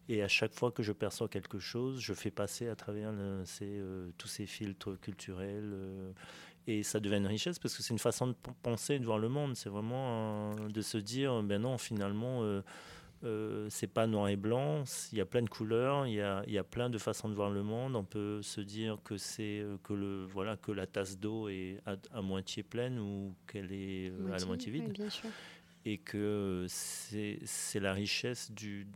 [0.08, 4.12] et à chaque fois que je perçois quelque chose, je fais passer à travers euh,
[4.18, 5.72] tous ces filtres culturels.
[5.74, 6.12] Euh,
[6.68, 9.30] et ça devient une richesse parce que c'est une façon de penser, de voir le
[9.30, 9.56] monde.
[9.56, 12.62] C'est vraiment de se dire, ben non, finalement, euh,
[13.24, 14.84] euh, c'est pas noir et blanc.
[15.12, 17.30] Il y a plein de couleurs, il y a, il y a plein de façons
[17.30, 17.95] de voir le monde.
[17.95, 22.22] On peut se dire que c'est que le voilà que la tasse d'eau est à,
[22.22, 24.91] moitié pleine ou qu'elle est à la moitié vide.
[24.91, 25.30] bien sûr
[25.86, 28.88] et que c'est la richesse du,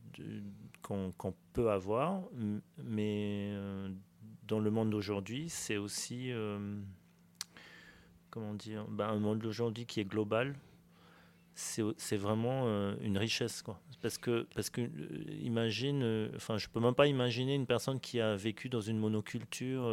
[0.81, 2.23] qu'on peut avoir,
[2.83, 3.89] mais euh,
[4.47, 6.79] dans le monde d'aujourd'hui, c'est aussi, euh,
[8.31, 10.55] comment dire, ben, un monde d'aujourd'hui qui est global,
[11.53, 13.81] c'est vraiment euh, une richesse quoi.
[14.01, 14.89] Parce que parce que
[15.41, 19.83] imagine enfin je peux même pas imaginer une personne qui a vécu dans une monoculture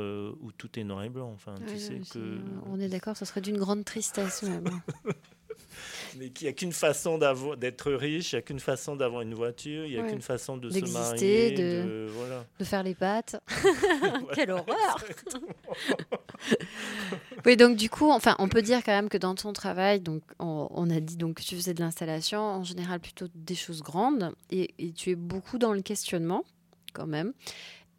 [0.40, 1.32] où tout est noir et blanc.
[1.34, 4.80] Enfin tu sais que on est d'accord ce serait d'une grande tristesse même
[6.18, 7.18] mais qu'il n'y a qu'une façon
[7.56, 10.56] d'être riche, il n'y a qu'une façon d'avoir une voiture, il n'y a qu'une façon
[10.56, 12.08] de se marier, de,
[12.58, 13.36] de, faire les pâtes.
[14.34, 15.04] Quelle horreur
[17.44, 20.22] Oui, donc du coup, enfin, on peut dire quand même que dans ton travail, donc
[20.38, 24.32] on, a dit donc que tu faisais de l'installation, en général plutôt des choses grandes,
[24.50, 26.44] et, et tu es beaucoup dans le questionnement
[26.92, 27.32] quand même.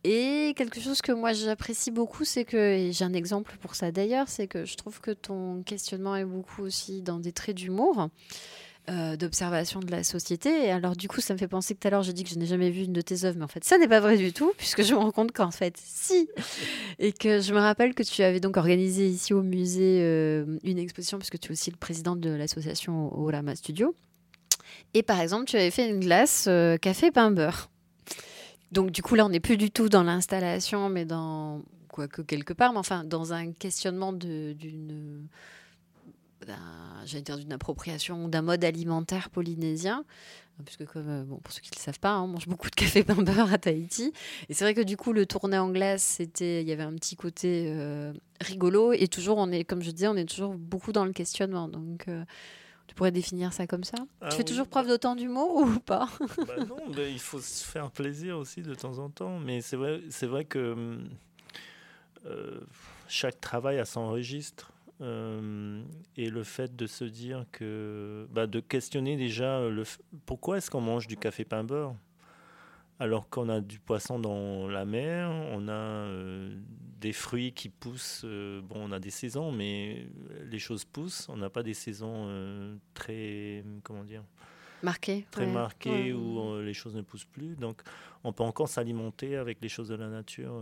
[0.03, 3.91] Et quelque chose que moi j'apprécie beaucoup, c'est que, et j'ai un exemple pour ça
[3.91, 8.09] d'ailleurs, c'est que je trouve que ton questionnement est beaucoup aussi dans des traits d'humour.
[8.89, 10.67] Euh, d'observation de la société.
[10.67, 12.29] Et alors, du coup, ça me fait penser que tout à l'heure, j'ai dit que
[12.29, 14.15] je n'ai jamais vu une de tes œuvres, mais en fait, ça n'est pas vrai
[14.15, 16.29] du tout, puisque je me rends compte qu'en fait, si.
[16.99, 20.77] Et que je me rappelle que tu avais donc organisé ici au musée euh, une
[20.77, 23.93] exposition, puisque tu es aussi le président de l'association Olama Studio.
[24.93, 27.69] Et par exemple, tu avais fait une glace euh, café pain beurre.
[28.71, 32.53] Donc du coup là, on n'est plus du tout dans l'installation, mais dans quoique quelque
[32.53, 35.27] part, mais enfin dans un questionnement d'une
[37.05, 40.05] j'allais dire d'une appropriation d'un mode alimentaire polynésien,
[40.65, 42.69] puisque comme euh, bon, pour ceux qui ne le savent pas, hein, on mange beaucoup
[42.69, 44.13] de café pain beurre à Tahiti.
[44.49, 46.93] Et c'est vrai que du coup, le tourné en glace, c'était, il y avait un
[46.95, 48.93] petit côté euh, rigolo.
[48.93, 51.67] Et toujours, on est, comme je disais, on est toujours beaucoup dans le questionnement.
[51.67, 52.23] Donc, euh,
[52.87, 56.07] tu pourrais définir ça comme ça ah Tu fais toujours preuve d'autant d'humour ou pas
[56.47, 59.39] bah Non, il faut se faire plaisir aussi de temps en temps.
[59.39, 60.97] Mais c'est vrai, c'est vrai que
[62.25, 62.59] euh,
[63.07, 64.71] chaque travail a son registre.
[64.99, 65.83] Euh,
[66.15, 68.27] et le fait de se dire que.
[68.31, 69.83] Bah, de questionner déjà le,
[70.25, 71.93] pourquoi est-ce qu'on mange du café pain beurre?
[72.99, 76.55] Alors qu'on a du poisson dans la mer, on a euh,
[76.99, 78.23] des fruits qui poussent.
[78.25, 80.07] Euh, bon, on a des saisons, mais
[80.45, 81.27] les choses poussent.
[81.29, 84.23] On n'a pas des saisons euh, très, comment dire,
[84.81, 87.55] marqué, très marqué où les choses ne poussent plus.
[87.55, 87.81] Donc,
[88.23, 90.59] on peut encore s'alimenter avec les choses de la nature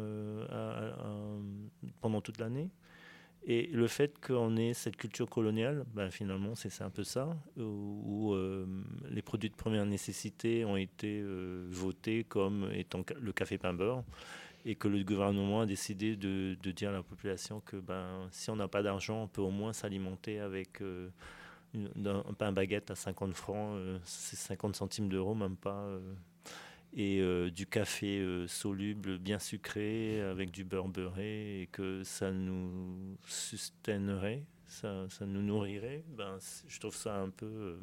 [2.01, 2.69] pendant toute l'année.
[3.47, 8.33] Et le fait qu'on ait cette culture coloniale, ben finalement, c'est un peu ça, où,
[8.33, 8.65] euh,
[9.11, 14.03] les produits de première nécessité ont été euh, votés comme étant le café pain beurre,
[14.65, 18.49] et que le gouvernement a décidé de, de dire à la population que ben, si
[18.49, 21.09] on n'a pas d'argent, on peut au moins s'alimenter avec euh,
[21.75, 25.87] un pain baguette à 50 francs, c'est 50 centimes d'euros, même pas
[26.95, 32.31] et euh, du café euh, soluble bien sucré avec du beurre beurré et que ça
[32.31, 36.37] nous sustainerait, ça, ça nous nourrirait, ben,
[36.67, 37.45] je trouve ça un peu...
[37.45, 37.79] Euh,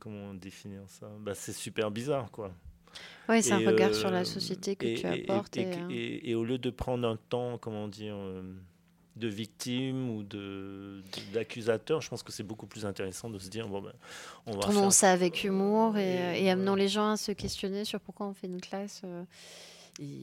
[0.00, 1.08] comment définir ça?
[1.20, 2.52] Ben, C'est super bizarre, quoi.
[3.28, 5.56] Oui, c'est un regard sur la société que tu apportes.
[5.56, 8.16] Et, et, et, au lieu de prendre un temps, comment dire
[9.18, 11.02] de victimes ou de,
[11.32, 13.92] d'accusateurs, je pense que c'est beaucoup plus intéressant de se dire bon ben,
[14.46, 18.00] on va Tournons ça avec humour et, et, amenons les gens à se questionner sur
[18.00, 19.02] pourquoi on fait une classe.
[19.04, 19.24] Euh,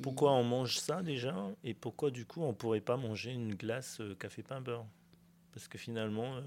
[0.01, 3.99] pourquoi on mange ça déjà et pourquoi du coup on pourrait pas manger une glace
[3.99, 4.85] euh, café pain beurre?
[5.53, 6.41] Parce que finalement, euh,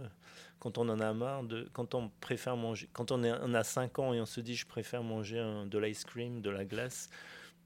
[0.59, 3.65] quand on en a marre de, quand on préfère manger, quand on, est, on a
[3.65, 6.65] 5 ans et on se dit je préfère manger un, de l'ice cream, de la
[6.65, 7.09] glace,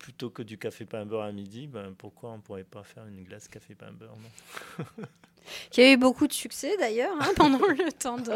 [0.03, 3.07] plutôt que du café pain beurre à midi, ben pourquoi on ne pourrait pas faire
[3.07, 4.17] une glace café pain beurre
[5.71, 8.33] Qui a eu beaucoup de succès d'ailleurs hein, pendant le temps de,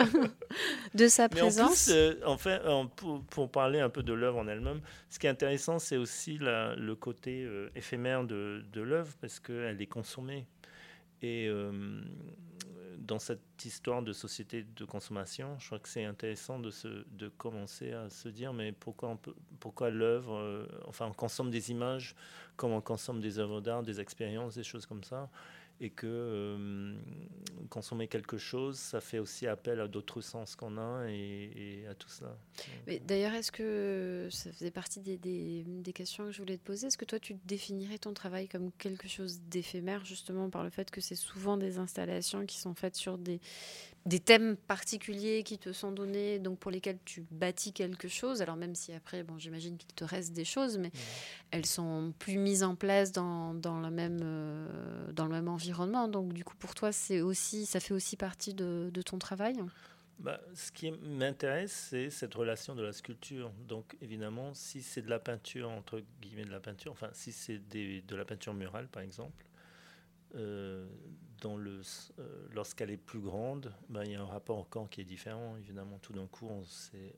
[0.95, 1.89] de sa présence.
[2.25, 5.31] En, plus, euh, pour, pour, parler un peu de l'œuvre en elle-même, ce qui est
[5.31, 10.47] intéressant, c'est aussi le côté euh, éphémère de, de l'œuvre parce qu'elle est consommée.
[11.23, 12.01] Et euh,
[12.99, 17.29] dans cette histoire de société de consommation, je crois que c'est intéressant de, se, de
[17.29, 22.15] commencer à se dire mais pourquoi, l'œuvre, euh, enfin on consomme des images
[22.57, 25.29] comme on consomme des œuvres d'art, des expériences, des choses comme ça
[25.81, 26.95] et que euh,
[27.69, 32.09] consommer quelque chose, ça fait aussi appel à d'autres sens qu'on a et, à tout
[32.09, 32.37] cela.
[33.07, 36.87] D'ailleurs, est-ce que ça faisait partie des, des, des, questions que je voulais te poser?
[36.87, 40.91] Est-ce que toi, tu définirais ton travail comme quelque chose d'éphémère, justement par le fait
[40.91, 43.41] que c'est souvent des installations qui sont faites sur des
[44.07, 48.41] des thèmes particuliers qui te sont donnés, donc pour lesquels tu bâtis quelque chose.
[48.41, 50.93] Alors même si après, bon, j'imagine qu'il te reste des choses, mais
[51.51, 56.07] elles sont plus mises en place dans, dans, le même, euh, dans le même environnement.
[56.09, 59.57] Donc du coup, pour toi, c'est aussi, ça fait aussi partie de, de ton travail?
[60.19, 63.53] Bah, ce qui m'intéresse, c'est cette relation de la sculpture.
[63.69, 67.59] Donc, évidemment, si c'est de la peinture, entre guillemets de la peinture, enfin, si c'est
[67.69, 69.45] de la peinture murale, par exemple,
[70.35, 70.87] euh,
[71.45, 75.05] euh, lorsqu'elle est plus grande, ben, il y a un rapport au camp qui est
[75.05, 75.57] différent.
[75.59, 76.49] Évidemment, tout d'un coup,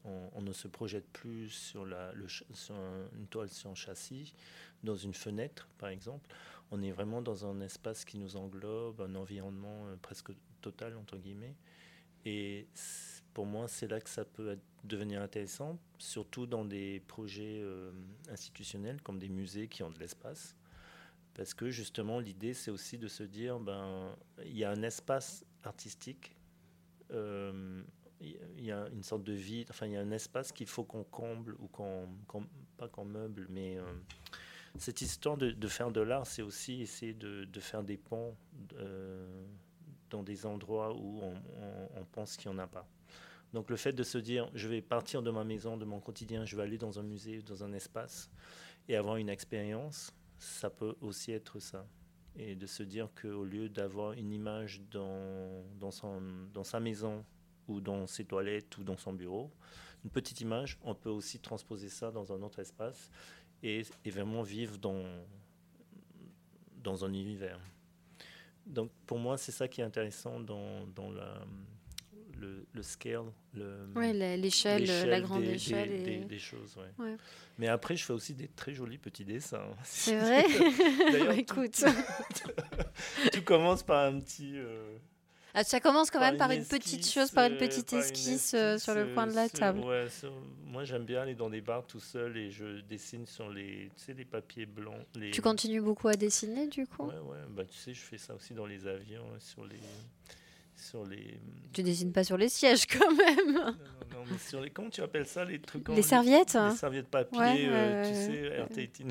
[0.05, 4.35] on, ne se projette plus sur une toile sur un châssis,
[4.83, 6.29] dans une fenêtre, par exemple.
[6.71, 10.31] On est vraiment dans un espace qui nous englobe, un environnement euh, presque
[10.61, 11.55] total, entre guillemets.
[12.27, 12.69] Et
[13.33, 17.65] pour moi, c'est là que ça peut devenir intéressant, surtout dans des projets
[18.29, 20.57] institutionnels comme des musées qui ont de l'espace
[21.39, 24.13] parce que justement, l'idée, c'est aussi de se dire, ben,
[24.45, 26.35] il y a un espace artistique,
[27.13, 27.81] euh,
[28.21, 30.83] il y a une sorte de vide, enfin, il y a un espace qu'il faut
[30.83, 32.09] qu'on comble, ou qu'on,
[32.77, 33.85] pas qu'on meuble, mais euh,
[34.79, 38.37] cette histoire de, faire de l'art, c'est aussi essayer de, faire des ponts
[38.75, 39.45] euh,
[40.11, 41.35] dans des endroits où on,
[41.95, 42.89] on pense qu'il n'y en a pas.
[43.53, 46.45] Donc le fait de se dire, je vais partir de ma maison, de mon quotidien,
[46.45, 48.29] je vais aller dans un musée, dans un espace,
[48.89, 51.87] et avoir une expérience, ça peut aussi être ça.
[52.37, 56.23] Et de se dire qu'au lieu d'avoir une image dans, dans, son,
[56.55, 57.25] dans sa maison
[57.67, 59.51] ou dans ses toilettes ou dans son bureau,
[60.05, 63.11] une petite image, on peut aussi transposer ça dans un autre espace
[63.63, 65.05] et, et vraiment vivre dans,
[66.77, 67.59] dans un univers.
[68.67, 71.43] Donc pour moi, c'est ça qui est intéressant dans, dans la,
[72.41, 73.25] le, le scale.
[73.55, 76.03] l'échelle, la grande échelle.
[76.03, 77.17] Des, des, choses, ouais.
[77.59, 79.75] Mais après, je fais aussi des très jolis petits dessins.
[79.85, 80.45] C'est vrai
[81.39, 81.85] Écoute.
[83.33, 84.53] tu commences par un petit...
[84.55, 84.97] Euh,
[85.55, 88.95] ah, ça commence quand même par une, petite chose, par une petite esquisse, euh, sur
[88.95, 89.81] le coin de la table.
[89.81, 90.07] Ouais,
[90.67, 94.05] moi, j'aime bien aller dans des bars tout seul et je dessine sur les, tu
[94.05, 95.05] sais, les papiers blancs.
[95.17, 95.31] Les...
[95.31, 97.07] Tu continues beaucoup à dessiner, du coup?
[97.07, 97.39] Ouais, ouais.
[97.51, 99.81] Bah, tu sais, je fais ça aussi dans les avions, sur les
[100.89, 101.39] sur les.
[101.73, 103.55] Tu dessines pas sur les sièges quand même.
[103.55, 107.09] Non, non, mais sur les, comment tu appelles ça les trucs Les serviettes Les serviettes
[107.09, 107.69] papier,
[108.05, 109.05] tu sais, RTIT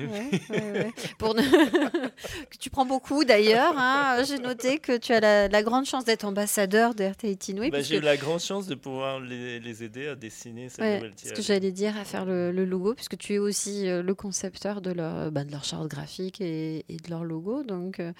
[1.18, 1.34] Pour
[2.50, 3.74] que tu prends beaucoup d'ailleurs.
[3.76, 4.24] Hein.
[4.24, 8.00] J'ai noté que tu as la, grande chance d'être ambassadeur de RTIT bah, J'ai eu
[8.00, 11.96] la grande chance de pouvoir les, aider à dessiner cette nouvelle Ce que j'allais dire,
[11.96, 15.52] à faire le, logo, puisque tu es aussi euh, le concepteur de leur, bah, de
[15.52, 17.62] leur charte graphique et, de leur logo.
[17.62, 18.12] Donc, euh,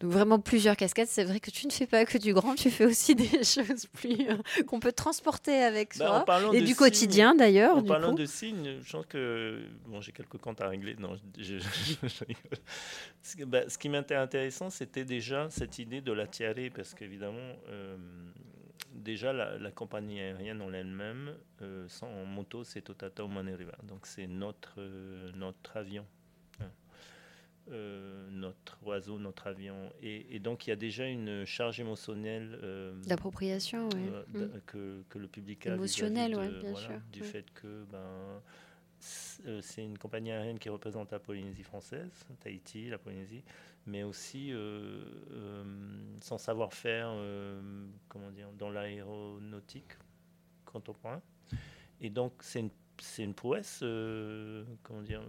[0.00, 1.08] donc vraiment plusieurs casquettes.
[1.08, 3.86] C'est vrai que tu ne fais pas que du grand, tu fais aussi des choses
[3.86, 4.36] plus euh,
[4.66, 7.76] qu'on peut transporter avec bah, soi et du quotidien d'ailleurs.
[7.76, 10.94] En parlant de signes, je pense que bon, j'ai quelques comptes à régler.
[10.96, 11.58] Non, je,
[13.46, 17.96] bah, ce qui m'était intéressant, c'était déjà cette idée de la tiare, parce qu'évidemment, euh,
[18.92, 23.72] déjà la, compagnie aérienne en elle-même, euh, sans moto, c'est Totata River.
[23.84, 24.80] Donc c'est notre
[25.34, 26.06] notre avion
[27.70, 29.92] euh, notre oiseau, notre avion.
[30.02, 34.60] Et, donc il y a déjà une charge émotionnelle euh, d'appropriation euh, mm.
[34.66, 37.00] que, que, le public a émotionnel, bien sûr.
[37.12, 38.42] du fait que ben,
[38.98, 42.10] c'est une compagnie aérienne qui représente la Polynésie française,
[42.40, 43.44] Tahiti, la Polynésie,
[43.86, 44.52] mais aussi
[46.20, 47.14] sans savoir-faire,
[48.08, 49.92] comment dire, dans l'aéronautique
[50.64, 51.22] contemporain.
[52.00, 52.70] Et donc c'est une,
[53.18, 53.84] une prouesse,
[54.82, 55.22] comment dire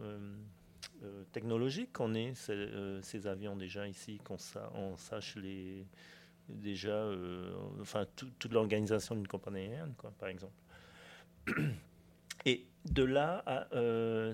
[1.04, 4.38] euh, technologique qu'on ait euh, ces, avions déjà ici, qu'on
[4.74, 5.86] on sache les,
[6.48, 10.54] déjà, euh, enfin, toute l'organisation d'une compagnie aérienne, quoi, par exemple.
[12.46, 13.68] Et de là à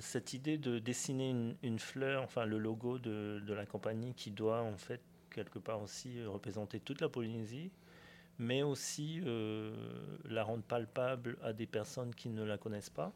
[0.01, 4.78] cette idée de dessiner une, fleur, enfin le logo de, la compagnie qui doit en
[4.78, 7.70] fait quelque part aussi représenter toute la Polynésie,
[8.39, 9.22] mais aussi
[10.26, 13.13] la rendre palpable à des personnes qui ne la connaissent pas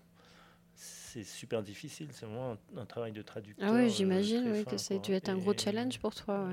[0.75, 2.09] c'est super difficile.
[2.11, 3.69] C'est vraiment un, travail de traducteur.
[3.69, 6.49] Ah oui, j'imagine oui, que ça a dû être un gros challenge pour toi.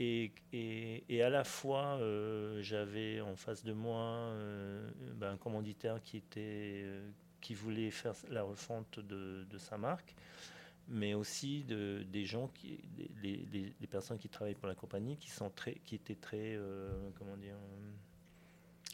[0.00, 5.36] Et, et, et, à la fois, euh, j'avais en face de moi euh, ben, un
[5.36, 7.10] commanditaire qui, était, euh,
[7.40, 10.14] qui voulait faire la refonte de, de sa marque,
[10.86, 12.80] mais aussi de, des gens, qui,
[13.22, 13.44] les,
[13.80, 16.56] les, personnes qui travaillent pour la compagnie, qui, sont très, qui étaient très,
[17.18, 17.56] comment dire,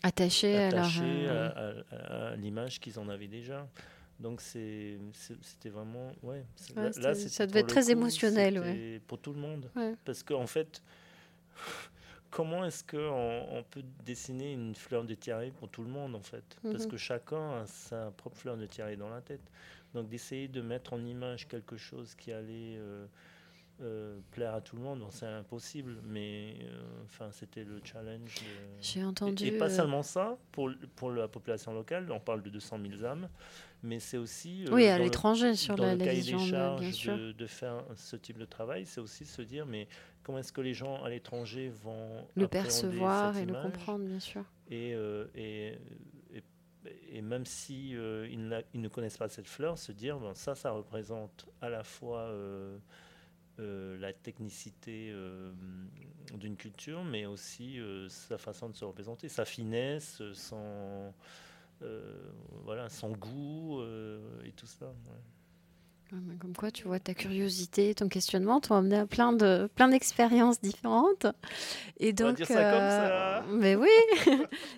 [0.04, 3.66] attachés, attachés à, à l'image qu'ils en avaient déjà.
[4.20, 6.44] Donc c'était vraiment ouais.
[6.76, 9.00] là, ça devait être très émotionnel, ouais.
[9.06, 9.70] Pour tout le monde,
[10.04, 10.82] parce qu'en fait,
[12.30, 16.22] comment est-ce qu'on on peut dessiner une fleur de tiare pour tout le monde en
[16.22, 16.90] fait, parce mhm.
[16.92, 19.50] que chacun a sa propre fleur de tiare dans la tête.
[19.94, 23.06] Donc d'essayer de mettre en image quelque chose qui allait euh,
[23.80, 28.36] euh, plaire à tout le monde, c'est impossible, mais euh, c'était le challenge.
[28.80, 29.46] J'ai entendu.
[29.46, 33.28] Et, pas seulement ça, pour, pour la population locale, on parle de 200 000 âmes,
[33.82, 34.64] mais c'est aussi.
[34.66, 38.38] Euh, oui, à l'étranger, sur la, le cahier des charges de, de, faire ce type
[38.38, 39.88] de travail, c'est aussi se dire, mais
[40.22, 42.26] comment est-ce que les gens à l'étranger vont.
[42.36, 44.44] Le percevoir et le comprendre, bien sûr.
[44.70, 44.94] Et,
[45.34, 45.78] et,
[47.10, 50.70] et, même si ils, ils, ne connaissent pas cette fleur, se dire, bon, ça, ça
[50.70, 52.76] représente à la fois euh,
[53.58, 55.52] la technicité euh,
[56.34, 61.12] d'une culture, mais aussi euh, sa façon de se représenter, sa finesse, son,
[62.64, 63.82] voilà, son goût
[64.44, 64.92] et tout ça.
[66.10, 70.60] Comme quoi, tu vois, ta curiosité, ton questionnement t'ont amené à plein de plein d'expériences
[70.60, 71.26] différentes.
[71.98, 73.38] Et donc, On va dire ça comme ça.
[73.38, 73.88] Euh, mais oui.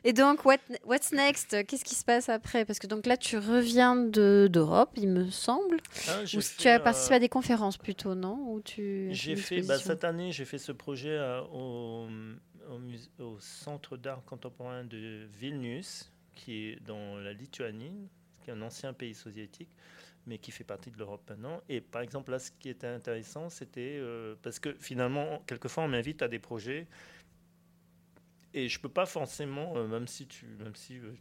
[0.04, 1.66] et donc, what, what's next?
[1.66, 2.64] Qu'est-ce qui se passe après?
[2.64, 5.78] Parce que donc là, tu reviens de d'Europe, il me semble.
[6.08, 8.52] Ah, ou tu as participé à des conférences plutôt, non?
[8.52, 12.06] Ou tu J'ai fait bah, cette année, j'ai fait ce projet euh, au,
[12.70, 18.08] au, au Centre d'art contemporain de Vilnius, qui est dans la Lituanie,
[18.42, 19.70] qui est un ancien pays soviétique
[20.26, 21.62] mais qui fait partie de l'Europe maintenant.
[21.68, 25.88] Et par exemple, là, ce qui était intéressant, c'était euh, parce que finalement, quelquefois, on
[25.88, 26.86] m'invite à des projets
[28.52, 31.12] et je peux pas forcément, euh, même si tu, même si euh,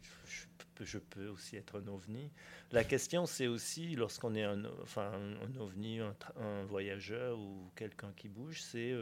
[0.80, 2.30] je, peux aussi être un ovni.
[2.72, 8.28] La question, c'est aussi lorsqu'on est un, enfin, un, ovni, un, voyageur ou quelqu'un qui
[8.28, 8.92] bouge, c'est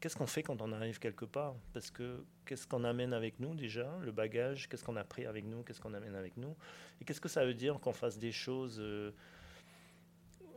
[0.00, 1.54] qu'est-ce qu'on fait quand on arrive quelque part?
[1.72, 5.44] Parce que qu'est-ce qu'on amène avec nous déjà, le bagage, qu'est-ce qu'on a pris avec
[5.44, 6.56] nous, qu'est-ce qu'on amène avec nous,
[7.00, 8.80] et qu'est-ce que ça veut dire qu'on fasse des choses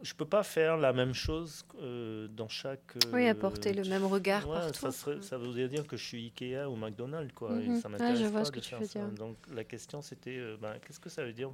[0.02, 2.94] je peux pas faire la même chose euh, dans chaque.
[3.12, 4.44] oui, apporter le même regard.
[4.74, 7.52] ça, serait, ça voudrait dire que je suis Ikea ou McDonald's, quoi.
[7.62, 7.82] et mhm.
[7.82, 9.08] ça m'intéresse pas de faire ça.
[9.08, 11.52] Donc la question c'était, euh, ben, qu'est-ce que ça veut dire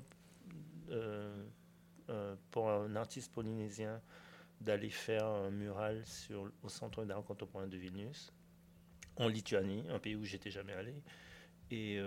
[0.92, 1.46] euh,
[2.52, 4.02] pour un artiste polynésien?
[4.62, 6.04] D'aller faire un mural
[6.64, 8.34] au Centre d'art contemporain de Vilnius,
[9.18, 10.96] en Lituanie, un pays où j'étais jamais allé,
[11.72, 12.00] et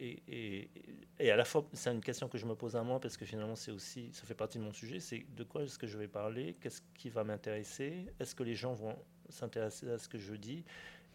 [0.00, 0.70] et,
[1.18, 3.24] et, à la fois, c'est une question que je me pose à moi parce que
[3.24, 5.00] finalement, c'est aussi, ça fait partie de mon sujet.
[5.00, 8.54] C'est de quoi est-ce que je vais parler Qu'est-ce qui va m'intéresser Est-ce que les
[8.54, 8.96] gens vont
[9.28, 10.64] s'intéresser à ce que je dis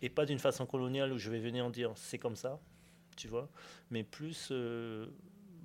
[0.02, 2.60] Et pas d'une façon coloniale où je vais venir en dire c'est comme ça.
[3.16, 3.49] tu vois.
[3.89, 5.08] Mais plus, euh,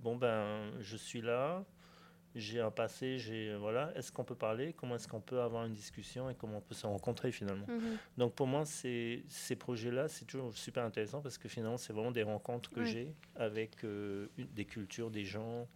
[0.02, 1.64] bon ben, je suis là,
[2.36, 3.92] j'ai un passé, j'ai voilà.
[3.96, 4.72] Est-ce qu'on peut parler?
[4.74, 7.66] Comment est-ce qu'on peut avoir une discussion et comment on peut se rencontrer finalement?
[7.66, 7.96] Mhm.
[8.18, 12.10] Donc pour moi, c'est- ces projets-là, c'est toujours super intéressant parce que finalement, c'est vraiment
[12.12, 15.66] des rencontres que j'ai avec euh, une- des cultures, des gens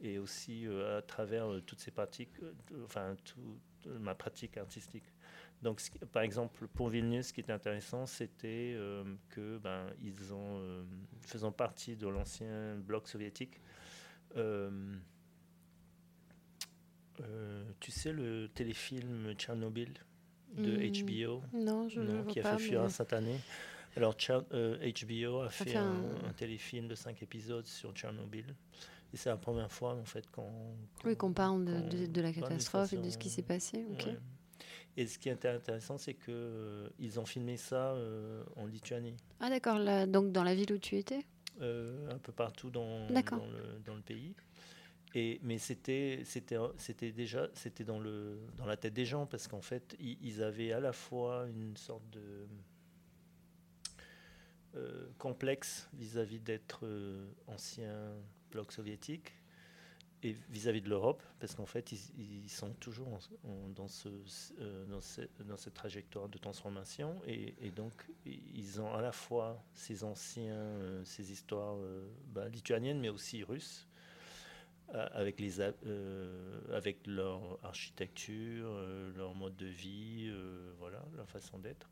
[0.00, 2.52] et aussi euh, à travers euh, toutes ces pratiques, euh,
[2.84, 5.04] enfin toute ma pratique artistique.
[5.62, 10.34] Donc, ce par exemple, pour Vilnius, ce qui était intéressant, c'était euh, que ben, ils
[10.34, 10.82] ont, euh,
[11.20, 13.60] faisant partie de l'ancien bloc soviétique,
[14.36, 14.96] euh,
[17.24, 19.92] euh, tu sais le téléfilm Tchernobyl
[20.56, 22.56] de Hmm, HBO, Non, je non, vois qui a pas.
[22.58, 23.38] fait fureur mais- cette année.
[23.96, 27.92] Alors, Tcher- euh, HBO a fait, fait un, un- un téléfilm de 5 épisodes sur
[27.92, 28.54] Tchernobyl.
[29.12, 30.50] Et c'est la première fois, en fait, qu'on...
[31.04, 33.84] Oui, qu'on parle de, qu'on de- de la catastrophe et de ce qui s'est passé.
[33.84, 34.16] Ouais.
[34.96, 39.16] Et ce qui est intéressant, c'est que euh, ils ont filmé ça euh, en Lituanie,
[39.40, 41.20] Ah d'accord, donc dans la ville où tu étais?
[41.60, 43.38] Un peu partout dans, D'accord.
[43.38, 44.34] dans, le, dans le pays.
[45.14, 46.24] Mais c'était,
[47.12, 47.48] déjà
[47.86, 48.00] dans,
[48.56, 52.08] dans la tête des gens, parce qu'en fait, ils, avaient à la fois une sorte
[52.10, 52.46] de
[54.74, 58.14] euh, complexe vis-à-vis d'être euh, ancien
[58.50, 59.32] bloc soviétique
[60.22, 64.08] et vis-à-vis de l'Europe, parce qu'en fait, ils, sont toujours euh, dans, ce-
[65.44, 67.92] dans cette trajectoire de transformation, et, donc
[68.24, 73.42] ils ont à la fois ces anciens, euh, ces histoires euh, bah, lituaniennes, mais aussi
[73.42, 73.88] russes,
[74.92, 81.58] avec, les, euh, avec leur architecture, euh, leur mode de vie, euh, voilà, leur façon
[81.58, 81.90] d'être.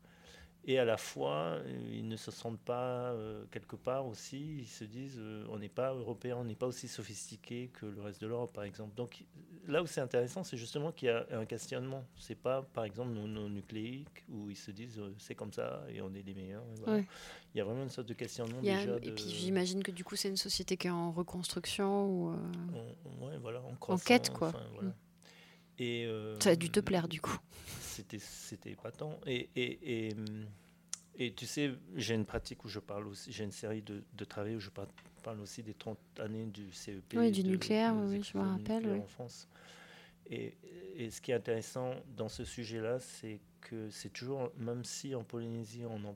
[0.63, 1.57] Et à la fois,
[1.91, 5.69] ils ne se sentent pas euh, quelque part aussi, ils se disent euh, on n'est
[5.69, 8.93] pas européen, on n'est pas aussi sophistiqué que le reste de l'Europe, par exemple.
[8.95, 9.23] Donc
[9.67, 12.05] là où c'est intéressant, c'est justement qu'il y a un questionnement.
[12.15, 16.13] C'est pas, par exemple, mononucléique, où ils se disent euh, c'est comme ça et on
[16.13, 16.61] est les meilleurs.
[16.63, 16.99] et voilà.
[16.99, 17.07] Ouais.
[17.55, 18.97] Il y a vraiment une sorte de questionnement a- déjà.
[18.97, 22.05] Et de- puis j'imagine que du coup c'est une société qui est en reconstruction.
[22.05, 22.35] Ou,
[23.19, 24.49] on- ouais, voilà, en, quête, quoi.
[24.49, 24.89] enfin, voilà.
[24.89, 24.93] Mm.
[25.79, 26.07] Et,
[26.39, 27.39] Ça a dû te plaire du coup.
[28.01, 30.15] c'était c'était épatant et et, et,
[31.15, 34.25] et tu sais j'ai une pratique où je parle aussi j'ai une série de, de
[34.25, 34.87] travaux où je par-
[35.23, 38.87] parle aussi des 30 années du CEP Oui, du de- nucléaire, oui, je me rappelle,
[38.87, 38.97] oui.
[38.99, 39.47] en France
[40.29, 40.55] et,
[40.95, 45.13] et ce qui est intéressant dans ce sujet là c'est que c'est toujours même si
[45.13, 46.15] en Polynésie on en,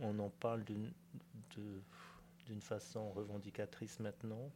[0.00, 4.50] on en parle d'une façon revendicatrice maintenant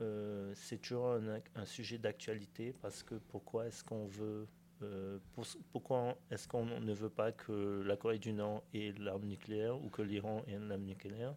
[0.00, 4.46] euh, c'est toujours un, un sujet d'actualité parce que pourquoi est-ce qu'on veut
[4.82, 9.26] euh, pour- pourquoi est-ce qu'on ne veut pas que la Corée du Nord ait l'arme
[9.26, 11.34] nucléaire ou que l'Iran ait l'arme nucléaire?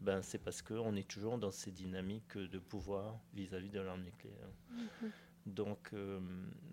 [0.00, 4.48] Ben, C'est parce qu'on est toujours dans ces dynamiques de pouvoir vis-à-vis de l'arme nucléaire.
[5.46, 6.18] Donc, euh,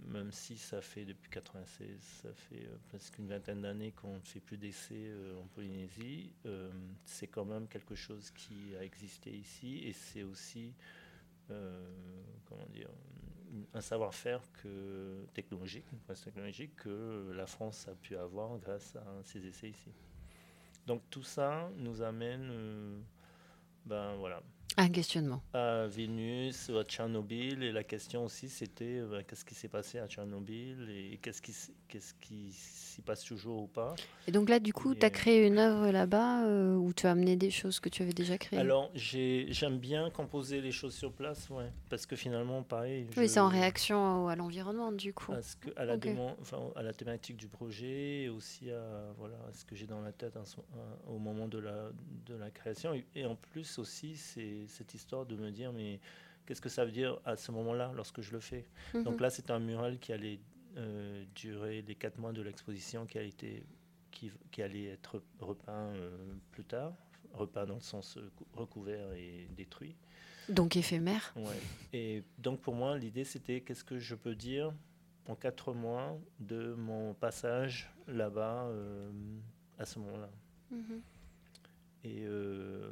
[0.08, 4.20] même si ça fait depuis 96, ça fait euh, presque une vingtaine d'années qu'on ne
[4.22, 6.34] fait plus d'essais euh, en Polynésie,
[7.06, 10.74] c'est quand même quelque chose qui a existé ici et c'est aussi,
[11.48, 12.90] comment dire,
[13.74, 19.46] un savoir-faire que technologique, une technologique que la France a pu avoir grâce à ses
[19.46, 19.92] essais ici.
[20.86, 23.00] Donc tout ça nous amène, euh,
[23.86, 24.42] ben voilà,
[24.76, 25.42] Un questionnement.
[25.54, 30.08] à Vilnius, à Tchernobyl, et la question aussi c'était euh, qu'est-ce qui s'est passé à
[30.08, 31.54] Tchernobyl et qu'est-ce qui,
[31.88, 33.94] qu'est-ce qui s'y passe toujours ou pas?
[34.28, 37.06] Et donc là, du coup, tu as euh, créé une œuvre là-bas euh, où tu
[37.06, 38.58] as amené des choses que tu avais déjà créées?
[38.60, 43.06] Alors j'ai- j'aime bien composer les choses sur place, ouais, parce que finalement pareil.
[43.16, 45.34] Oui, c'est en réaction à l'environnement, du coup.
[45.34, 49.14] à, ce que- à la demande- enfin, à la thématique du projet et aussi à,
[49.20, 50.44] voilà, à ce que j'ai dans la tête à-
[51.12, 51.92] au moment de la,
[52.26, 52.96] de la création.
[52.96, 56.00] Et, et en plus aussi, c'est cette histoire de me dire, mais
[56.46, 59.04] qu'est-ce que ça veut dire à ce moment-là lorsque je le fais Mhm.
[59.04, 60.40] Donc là, c'est un mural qui allait
[60.78, 63.64] euh, durer les quatre mois de l'exposition qui, a été,
[64.12, 66.18] qui, qui allait être repeint euh,
[66.52, 66.94] plus tard,
[67.34, 69.96] repeint dans le sens euh, cou- recouvert et détruit.
[70.50, 71.32] Donc éphémère.
[71.38, 71.60] Ouais.
[71.94, 74.74] Et donc pour moi, l'idée c'était qu'est-ce que je peux dire
[75.28, 79.10] en quatre mois de mon passage là-bas euh,
[79.80, 80.30] à ce moment-là.
[80.72, 81.02] Mhm.
[82.04, 82.92] Et euh,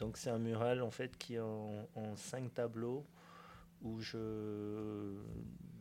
[0.00, 1.86] donc c'est un mural en fait qui est en,
[2.16, 3.04] cinq tableaux
[3.82, 5.14] où je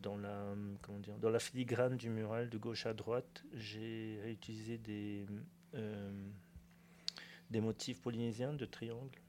[0.01, 4.77] dans la comment dire dans la filigrane du mural de gauche à droite j'ai réutilisé
[4.77, 5.25] des
[5.73, 6.11] euh,
[7.49, 9.19] des motifs polynésiens de triangles.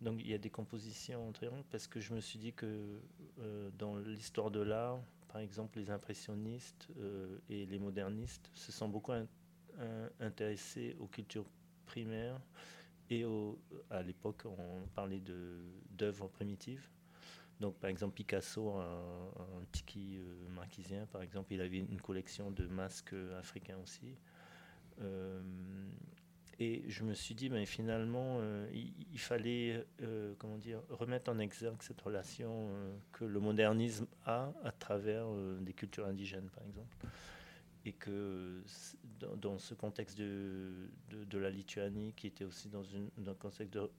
[0.00, 3.00] Donc il y a des compositions en triangle parce que je me suis dit que
[3.38, 4.98] euh, dans l'histoire de l'art,
[5.28, 9.26] par exemple les impressionnistes euh, et les modernistes se sont beaucoup in-
[9.78, 11.44] in- intéressés aux cultures
[11.86, 12.40] primaires
[13.10, 13.24] et
[13.90, 15.22] à l'époque on parlait
[15.90, 16.88] d'œuvres primitives.
[17.60, 22.50] Donc par exemple Picasso, un, un tiki euh, marquisien par exemple, il avait une collection
[22.50, 24.16] de masques africains aussi.
[25.02, 25.40] Euh,
[26.58, 31.38] et je me suis dit, ben, finalement, euh, il, fallait euh, comment dire, remettre en
[31.38, 32.68] exergue cette relation
[33.12, 35.26] que le modernisme a à travers
[35.60, 36.94] des cultures indigènes, par exemple.
[37.86, 38.62] Et que
[39.40, 43.72] dans, ce contexte de, de, la Lituanie, qui était aussi dans, une, dans un contexte
[43.72, 43.90] de,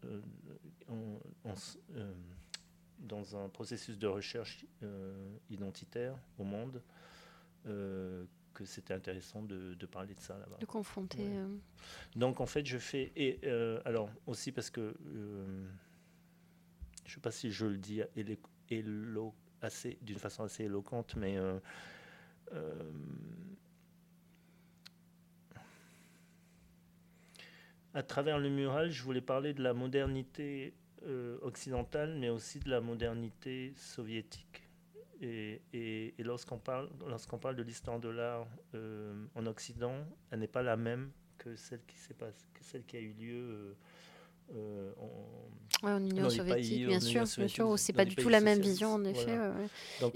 [3.00, 4.66] dans un processus de recherche
[5.50, 6.82] identitaire au monde,
[8.54, 10.58] que c'était intéressant de, parler de ça là-bas.
[10.60, 11.20] De confronter.
[11.22, 11.48] Euh.
[12.16, 15.68] Donc en fait, je fais et euh, alors aussi parce que euh,
[17.06, 18.02] je sais pas si je le dis
[19.62, 21.38] assez d'une façon assez éloquente, mais
[27.94, 30.74] à travers le mural, je voulais parler de la modernité
[31.42, 34.62] occidentale, mais aussi de la modernité soviétique.
[35.22, 39.94] Et, lorsqu'on parle, lorsqu'on parle de l'histoire de l'art euh, en Occident,
[40.32, 43.14] elle n'est pas la même que celle qui, s'est passée, que celle qui a eu
[43.14, 43.74] lieu euh,
[44.56, 44.92] euh,
[45.84, 48.60] en, en, Union soviétique, bien, sûr, bien sûr, où c'est pas du tout la même
[48.60, 49.38] vision en effet.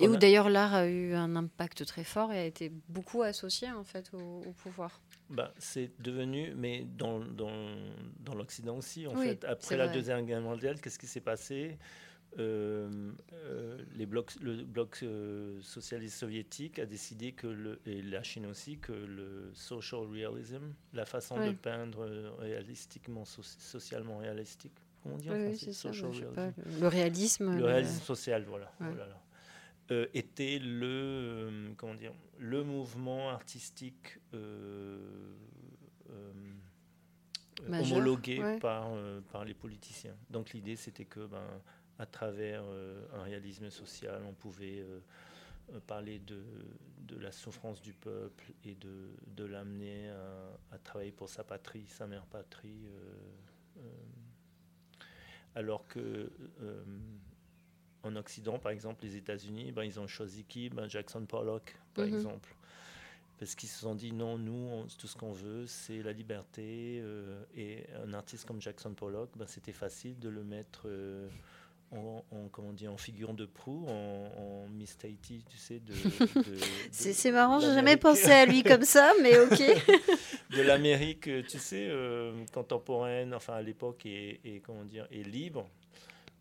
[0.01, 3.71] et où d'ailleurs l'art a eu un impact très fort et a été beaucoup associé
[3.71, 5.01] en fait au, pouvoir.
[5.29, 7.51] Bah, c'est devenu, mais dans, dans,
[8.19, 11.77] dans l'Occident aussi, en fait, après la Deuxième Guerre mondiale, qu'est-ce qui s'est passé?
[12.37, 18.23] Euh, euh, les blocs, le bloc euh, socialiste soviétique a décidé que le, et la
[18.23, 22.05] Chine aussi que le social realism, la façon de peindre
[22.39, 27.55] réalistiquement, socialement réalistique, comment dire le, réalisme.
[27.55, 28.71] Le réalisme social, voilà.
[29.89, 34.19] Était le comment dire le mouvement artistique
[37.69, 38.89] homologué par
[39.31, 40.15] par les politiciens.
[40.29, 41.61] Donc l'idée c'était que ben
[41.99, 44.99] à travers euh, un réalisme social, on pouvait euh,
[45.73, 46.43] euh, parler de,
[46.99, 50.09] de, la souffrance du peuple et de, de l'amener
[50.71, 52.87] à, travailler pour sa patrie, sa mère patrie.
[55.55, 56.29] alors que
[58.05, 60.69] en Occident, par exemple, les États-Unis, ben, ils ont choisi qui?
[60.69, 62.15] Ben, Jackson Pollock, par mhm.
[62.15, 62.55] exemple.
[63.37, 67.03] Parce qu'ils se sont dit non, nous, tout ce qu'on veut, c'est la liberté.
[67.57, 70.87] et un artiste comme Jackson Pollock, ben, c'était facile de le mettre
[71.91, 75.79] en, comment dire, en figure de proue, en, Miss Tahiti, tu sais.
[75.79, 75.93] De,
[76.91, 79.59] c'est marrant, j'ai jamais pensé à lui comme ça, mais ok.
[80.55, 85.69] de l'Amérique, tu sais, euh, contemporaine, enfin à l'époque, et, comment dire, est libre.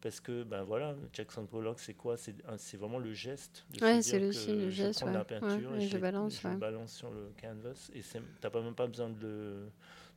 [0.04, 2.18] Parce que, ben voilà, Jackson Pollock, c'est quoi?
[2.18, 3.64] C'est vraiment le geste.
[3.80, 5.00] Ouais, c'est le, le geste.
[5.00, 7.90] Je prends la peinture et, je, balance, je balance sur le canvas.
[7.94, 8.02] Et
[8.42, 9.64] t'as pas même pas besoin de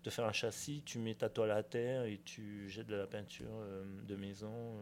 [0.03, 3.07] de faire un châssis, tu mets ta toile à terre et tu jettes de la
[3.07, 4.77] peinture euh, de maison.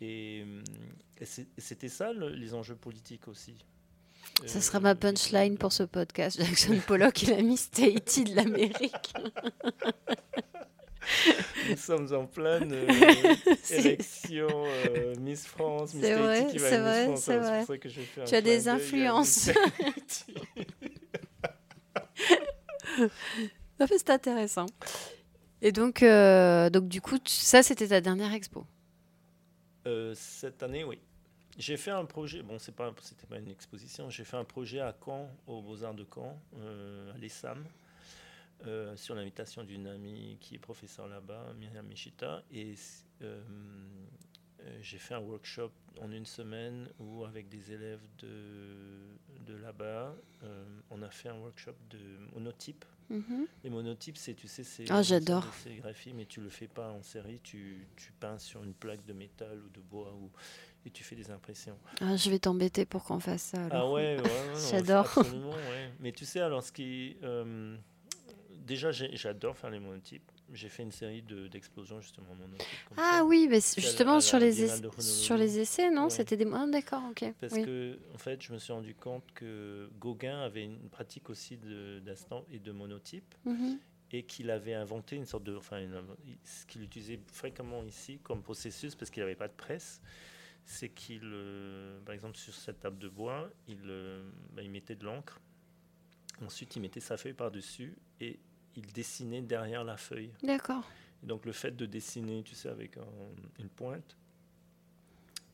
[0.00, 0.44] et,
[1.58, 3.62] c'était ça les enjeux politiques aussi.
[4.46, 6.42] Ça sera ma punchline pour ce podcast.
[6.42, 9.12] Jackson Pollock est la Miss Tahiti de l'Amérique.
[11.68, 12.86] Nous sommes en pleine euh,
[13.70, 14.48] élection
[15.20, 17.24] Miss France, Miss Tahiti qui va vrai, Miss France.
[17.24, 18.26] C'est vrai, c'est vrai.
[18.26, 19.50] tu as des influences.
[23.86, 24.66] c'est intéressant.
[25.60, 28.64] Et donc, euh, donc du coup, ça, c'était ta dernière expo
[29.86, 30.98] euh, Cette année, oui.
[31.58, 34.78] J'ai fait un projet, bon, c'est pas, c'était pas une exposition, j'ai fait un projet
[34.78, 37.18] à Caen, aux Beaux-Arts de Caen, euh, à
[38.64, 42.42] l'ESAM, sur l'invitation d'une amie qui est professeure là-bas, Myriam Michita.
[42.50, 42.74] Et
[44.80, 50.14] j'ai fait un workshop en une semaine où, avec des élèves de, de là-bas,
[50.90, 51.98] on a fait un workshop de
[52.34, 53.46] monotype Mhm.
[53.64, 55.44] Les monotypes, c'est, tu sais, c'est ah, j'adore.
[55.62, 59.12] sérigraphie, mais tu le fais pas en série, tu, tu, peins sur une plaque de
[59.14, 60.30] métal ou de bois ou,
[60.84, 61.78] et tu fais des impressions.
[62.00, 63.68] Ah, je vais t'embêter pour qu'on fasse ça.
[63.70, 65.10] Ah ouais, ouais, j'adore.
[66.00, 67.16] Mais tu sais, alors ce qui.
[68.68, 72.28] Déjà, j'adore faire les monotypes j'ai fait une série d'explosions justement
[72.96, 76.08] Ah oui, mais justement sur les, sur les essais, non?
[76.08, 76.46] C'était des...
[76.52, 77.32] Ah, d'accord, ok.
[77.40, 81.58] Parce que, en fait, je me suis rendu compte que Gauguin avait une pratique aussi
[82.04, 83.34] d'instant et de monotype.
[83.44, 83.78] Mhm.
[84.10, 85.54] Et qu'il avait inventé une sorte de.
[85.54, 85.86] Enfin,
[86.42, 90.00] ce qu'il utilisait fréquemment ici comme processus, parce qu'il n'avait pas de presse,
[90.64, 94.94] c'est qu'il, euh, par exemple, sur cette table de bois, il, euh, bah, il mettait
[94.94, 95.38] de l'encre.
[96.42, 98.40] Ensuite, il mettait sa feuille par-dessus et
[98.78, 100.30] il dessinait derrière la feuille.
[100.42, 100.88] D'accord.
[101.22, 102.96] Donc le fait de dessiner, tu sais, avec
[103.58, 104.16] une pointe,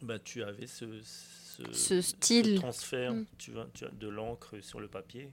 [0.02, 2.56] bah, tu avais ce, ce, style.
[2.56, 3.26] transfert mm.
[3.38, 5.32] tu vois, tu as de l'encre sur le papier.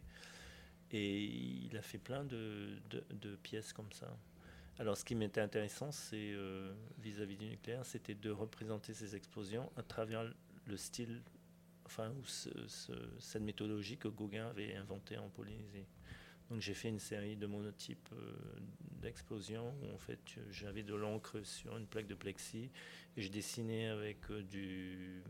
[0.93, 4.17] Et il a fait plein de, de, pièces comme ça.
[4.77, 9.71] Alors ce qui m'était intéressant, c'est euh, vis-à-vis du nucléaire, c'était de représenter ces explosions
[9.77, 10.23] à travers
[10.65, 11.21] le style,
[11.85, 15.85] enfin, ou cette méthodologie que Gauguin avait inventée en Polynésie.
[16.51, 18.09] Donc j'ai fait une série de monotypes
[19.01, 20.19] d'explosion où en fait
[20.51, 22.69] j'avais de l'encre sur une plaque de plexi
[23.15, 25.23] et je dessinais avec du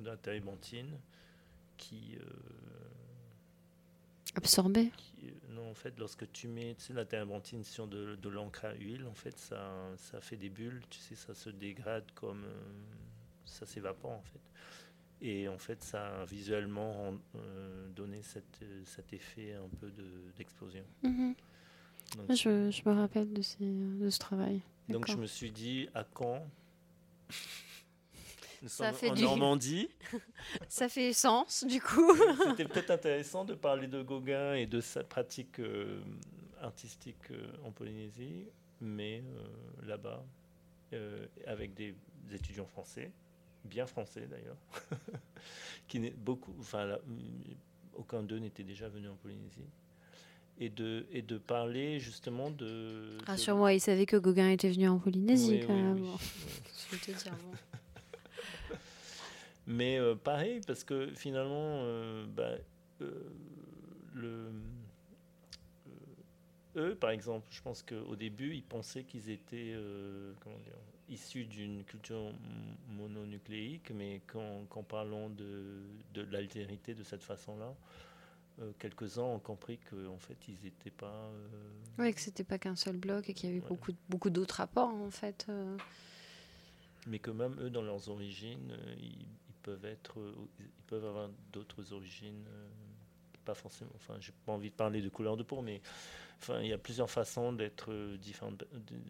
[0.00, 0.98] de la térébenthine
[1.78, 2.18] qui
[4.34, 4.92] absorbé
[5.48, 8.74] non en fait lorsque tu mets tu sais, la térébenthine sur de, de l'encre à
[8.74, 12.44] huile en fait ça, ça fait des bulles tu sais ça se dégrade comme
[13.46, 14.40] ça s'évapore en fait
[15.20, 19.92] et en fait, ça a visuellement euh, donné cette, cet effet un peu
[20.36, 20.84] d'explosion.
[21.02, 21.34] Mhm.
[22.30, 24.62] je, je, me rappelle de, ces, de ce travail.
[24.88, 26.46] Donc je me suis dit, à quand?
[28.62, 29.88] Nous ça fait en Normandie.
[30.68, 32.12] ça fait sens, du coup.
[32.48, 36.00] C'était peut-être intéressant de parler de Gauguin et de sa pratique euh,
[36.60, 38.46] artistique euh, en Polynésie,
[38.80, 39.22] mais
[39.86, 40.24] là-bas,
[41.46, 41.94] avec des
[42.32, 43.12] étudiants français,
[43.64, 44.56] bien français d'ailleurs,
[45.88, 46.98] qui n'est beaucoup, enfin,
[47.94, 49.66] aucun d'eux n'était déjà venu en Polynésie.
[50.60, 53.16] Et de, et de parler justement de.
[53.26, 56.04] Rassure-moi, il savait que Gauguin était venu en Polynésie quand même.
[56.90, 57.32] Je vais te dire,
[59.68, 62.52] Mais euh, pareil, parce que finalement, euh, bah,
[63.02, 63.22] euh,
[64.14, 64.50] le,
[66.76, 69.74] eux, par exemple, je pense qu'au début, ils pensaient qu'ils étaient
[70.40, 70.72] comment dire,
[71.08, 72.32] issus d'une culture
[72.88, 75.82] mononucléique, mais quand, quand parlons de,
[76.14, 77.74] de l'altérité de cette façon-là,
[78.60, 81.30] euh, quelques-uns ont compris qu'en fait, ils n'étaient pas.
[81.32, 84.56] Euh, oui, que c'était pas qu'un seul bloc et qu'il y avait beaucoup, beaucoup d'autres
[84.56, 85.46] rapports, en fait.
[85.48, 85.76] Euh.
[87.06, 89.26] Mais que même eux, dans leurs origines, ils,
[89.62, 90.18] peuvent être,
[90.58, 92.44] ils peuvent avoir d'autres origines,
[93.48, 93.92] pas forcément.
[93.94, 95.80] Enfin, j'ai pas envie de parler de couleur de peau, mais
[96.40, 98.62] Enfin, il y a plusieurs façons d'être euh, différentes,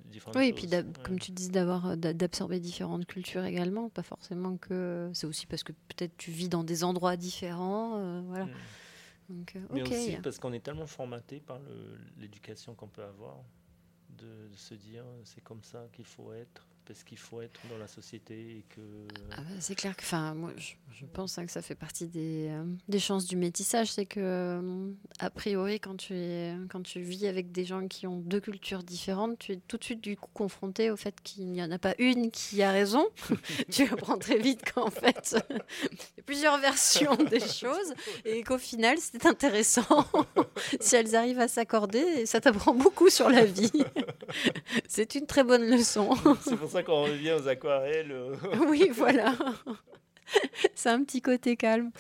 [0.07, 0.35] différentes.
[0.37, 0.67] Oui, et puis
[1.05, 5.63] comme tu dis, d'avoir euh, d'absorber différentes cultures également, pas forcément que c'est aussi parce
[5.63, 8.47] que peut-être tu vis dans des endroits différents, euh, voilà.
[8.47, 8.53] Hmm.
[9.29, 11.61] Donc, Mais aussi parce qu'on est tellement formaté par
[12.17, 13.37] l'éducation qu'on peut avoir,
[14.09, 17.77] de, de se dire c'est comme ça qu'il faut être parce qu'il faut être dans
[17.77, 18.81] la société et que.
[19.33, 22.49] Ah bah, c'est clair que, enfin, moi, je, pense hein, que ça fait partie des,
[22.49, 27.01] euh, des chances du métissage, c'est que euh, a priori, quand tu es, quand tu
[27.01, 30.17] vis avec des gens qui ont deux cultures différentes, tu es tout de suite du
[30.17, 33.07] coup confronté au fait qu'il n'y en a pas une qui a raison.
[33.71, 35.37] tu apprends très vite qu'en fait,
[35.93, 37.95] il y a plusieurs versions des choses
[38.25, 40.07] et qu'au final, c'est intéressant
[40.81, 42.25] si elles arrivent à s'accorder.
[42.25, 43.85] Ça t'apprend beaucoup sur la vie.
[44.89, 46.17] c'est une très bonne leçon.
[46.43, 48.13] c'est pour ça quand on revient aux aquarelles.
[48.13, 48.35] Euh.
[48.69, 49.35] oui, voilà.
[50.75, 51.91] c'est un petit côté calme.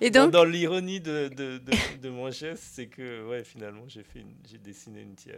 [0.00, 1.60] Et donc, dans, l'ironie de, de,
[2.00, 5.36] de, mon geste, c'est que ouais, finalement, j'ai fait j'ai dessiné une tiare.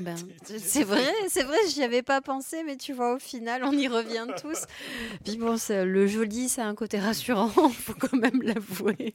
[0.00, 3.72] Ben, c'est vrai, c'est vrai, j'y avais pas pensé, mais tu vois, au final, on
[3.72, 4.64] y revient tous.
[5.24, 9.14] Puis bon, le joli, ça a un côté rassurant, faut quand même l'avouer.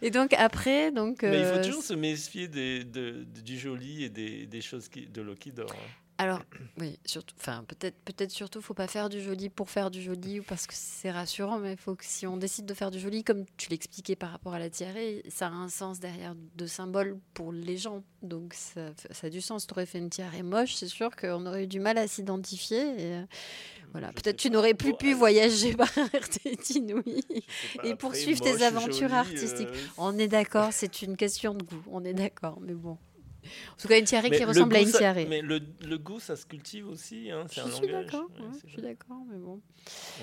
[0.00, 1.22] Et donc après, donc.
[1.22, 4.88] Mais il faut euh, toujours se méfier des, de, du joli et des, des choses
[4.88, 5.70] qui, de l'eau qui dort.
[5.70, 6.09] Hein.
[6.20, 6.40] Alors,
[6.78, 10.40] oui, surtout, enfin, peut-être, peut-être surtout, faut pas faire du joli pour faire du joli
[10.40, 13.24] ou parce que c'est rassurant, mais faut que si on décide de faire du joli,
[13.24, 14.96] comme tu l'expliquais par rapport à la tiare,
[15.30, 18.04] ça a un sens derrière de symbole pour les gens.
[18.20, 19.66] Donc, ça, ça a du sens.
[19.66, 22.80] Tu aurais fait une tiare moche, c'est sûr qu'on aurait eu du mal à s'identifier.
[22.82, 23.24] Et, euh,
[23.92, 27.24] voilà, peut-être tu n'aurais plus pu voyager par RTT Inouï
[27.82, 29.68] et poursuivre tes aventures artistiques.
[29.68, 32.98] Euh, on est d'accord, c'est une question de goût, on est d'accord, mais bon.
[33.72, 35.16] En tout cas, une tiare qui ressemble à une tiare.
[35.28, 37.30] Mais le, le, goût, ça se cultive aussi.
[37.30, 38.28] Hein, je, suis d'accord,
[38.64, 39.60] je suis d'accord, mais bon.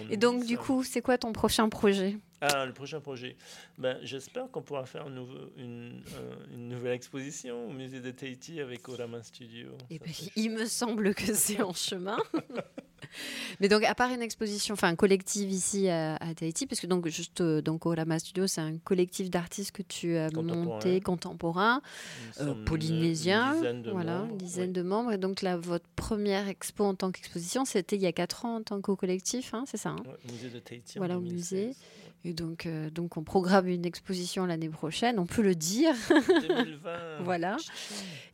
[0.10, 2.18] Et donc, du coup, c'est quoi ton prochain projet?
[2.42, 3.36] Ah, le prochain projet.
[3.78, 5.26] Ben, J'espère qu'on pourra faire une,
[5.58, 9.70] une, euh, une, nouvelle exposition au musée de Tahiti avec Orama Studio.
[9.90, 12.18] Et eh ben, il me semble que c'est en chemin.
[13.60, 17.08] Mais donc, à part une exposition, enfin, un collectif ici à, Tahiti, parce que donc,
[17.08, 21.82] juste, euh, donc, Orama Studio, c'est un collectif d'artistes que tu as monté, contemporain,
[22.42, 23.56] euh, polynésien,
[23.92, 25.14] voilà, une dizaine de membres.
[25.14, 28.56] Et donc, là, votre première expo en tant qu'exposition, c'était il y a 4 ans
[28.58, 30.98] en tant que collectif, hein, c'est ça hein musée de Tahiti.
[30.98, 31.72] Voilà, au musée.
[32.28, 35.94] Et donc, euh, donc, on programme une exposition l'année prochaine, on peut le dire.
[36.10, 37.20] 2020.
[37.24, 37.56] voilà.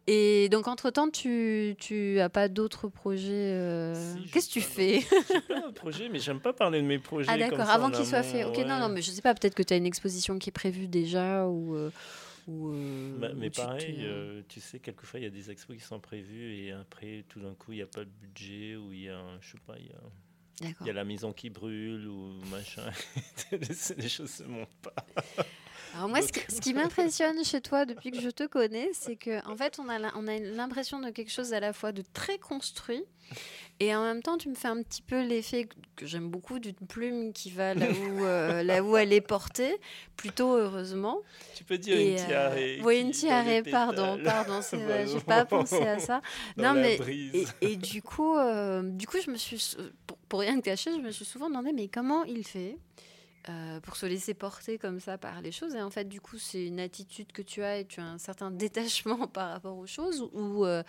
[0.08, 1.76] Et donc, entre-temps, tu
[2.16, 5.02] n'as pas d'autres projets euh, Qu'est-ce que tu fais?
[5.02, 7.30] J'ai pas un projet, mais j'aime pas parler de mes projets.
[7.32, 8.48] Ah, d'accord, avant qu'ils soient faits.
[8.48, 10.54] Ok, non, non, mais je sais pas, peut-être que tu as une exposition qui est
[10.54, 11.76] prévue déjà ou.
[11.76, 11.92] Euh,
[12.48, 12.74] ou
[13.20, 14.04] bah, mais pareil,
[14.50, 17.54] tu sais, quelquefois il y a des expos qui sont prévues et après, tout d'un
[17.54, 19.86] coup, il n'y a pas de budget ou il y a, je sais pas, il
[19.86, 20.02] y a
[20.62, 22.90] Il y a la maison qui brûle ou machin.
[23.98, 24.94] les choses se montent pas.
[25.96, 29.56] Alors moi, ce qui, m'impressionne chez toi depuis que je te connais, c'est que en
[29.56, 30.00] fait, on a
[30.40, 33.04] l'impression de quelque chose à la fois de très construit
[33.80, 36.74] et en même temps, tu me fais un petit peu l'effet que j'aime beaucoup d'une
[36.88, 39.76] plume qui va là où, euh, là où elle est portée,
[40.16, 41.20] plutôt heureusement.
[41.56, 42.54] Tu peux dire une tiare.
[42.56, 46.22] Euh, oui, une tiare, pardon, pardon, c'est vrai, j'ai pas pensé à ça.
[46.58, 46.98] non, mais
[47.62, 49.76] et, du coup, euh, du coup, je me suis,
[50.08, 52.78] pour, pour rien te cacher, je me suis souvent demandé, mais comment il fait?
[53.50, 55.76] Euh, pour se laisser porter comme ça par les choses.
[55.76, 58.18] Et en fait, du coup, c'est une attitude que tu as et tu as un
[58.18, 60.82] certain détachement par rapport aux choses ou, euh,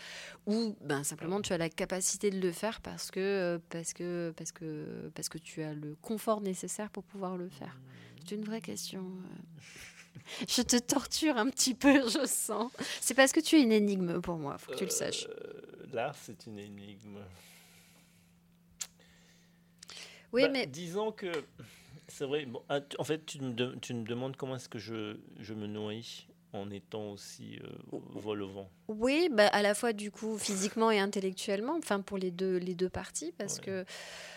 [0.47, 4.53] ou ben, simplement tu as la capacité de le faire parce que, parce, que, parce,
[4.53, 7.77] que, parce que tu as le confort nécessaire pour pouvoir le faire.
[8.21, 9.01] C'est une vraie question.
[9.01, 9.61] Euh.
[10.49, 12.71] Je te torture un petit peu, je sens.
[13.01, 15.27] C'est parce que tu es une énigme pour moi, faut que tu le saches.
[15.93, 17.19] L'art, c'est une énigme.
[20.33, 20.67] Oui, bah, mais.
[20.67, 21.31] Disons que
[22.15, 22.47] c'est vrai.
[22.47, 25.67] Bon, ah, en fait, tu me, tu me demandes comment est-ce que je, je me
[25.67, 28.71] nourris en étant aussi euh, vol au vent.
[28.87, 32.77] Oui, bah, à la fois du coup physiquement et intellectuellement, enfin pour les deux, les
[32.77, 33.85] deux parties, parce que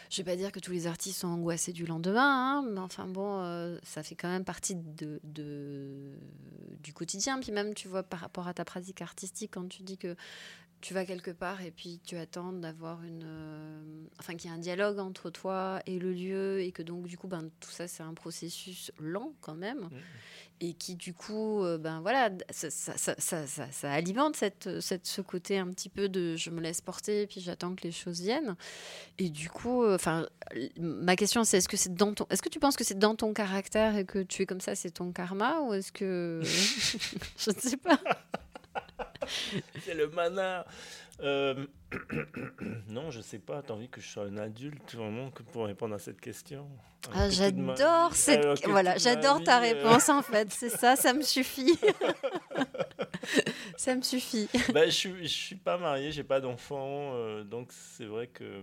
[0.10, 3.06] je vais pas dire que tous les artistes sont angoissés du lendemain, hein, mais enfin
[3.08, 6.18] bon, euh, ça fait quand même partie de, de,
[6.82, 7.40] du quotidien.
[7.40, 10.16] Puis même, tu vois, par rapport à ta pratique artistique, quand tu dis que
[10.82, 13.24] tu vas quelque part et puis tu attends d'avoir une.
[13.26, 13.82] Euh,
[14.20, 17.18] enfin, qu'il y ait un dialogue entre toi et le lieu et que donc, du
[17.18, 19.80] coup, ben, tout ça, c'est un processus lent quand même.
[19.80, 20.00] Mmh.
[20.60, 25.22] Et qui, du coup, euh, ben voilà, ça, ça, ça, ça, alimente cette, cette, ce
[25.22, 28.22] côté un petit peu de je me laisse porter et puis j'attends que les choses
[28.22, 28.56] viennent.
[29.20, 30.28] Et du coup, euh, enfin,
[30.80, 32.26] ma question, c'est est-ce que c'est dans ton.
[32.32, 34.74] Est-ce que tu penses que c'est dans ton caractère et que tu es comme ça,
[34.74, 36.42] c'est ton karma Ou est-ce que.
[37.38, 38.00] je ne sais pas.
[39.82, 40.66] c'est le mana.
[41.20, 41.66] Euh,
[42.90, 43.62] non, je sais pas.
[43.62, 46.70] T'as envie que je sois un adulte vraiment que pour répondre à cette question
[47.14, 48.66] ah, J'adore cette...
[48.68, 50.52] voilà, j'adore ta euh, réponse en fait.
[50.52, 51.80] C'est ça, ça me suffit.
[53.78, 54.48] ça me suffit.
[54.74, 58.62] Bah, je suis, je suis pas marié, j'ai pas d'enfant, euh, donc c'est vrai que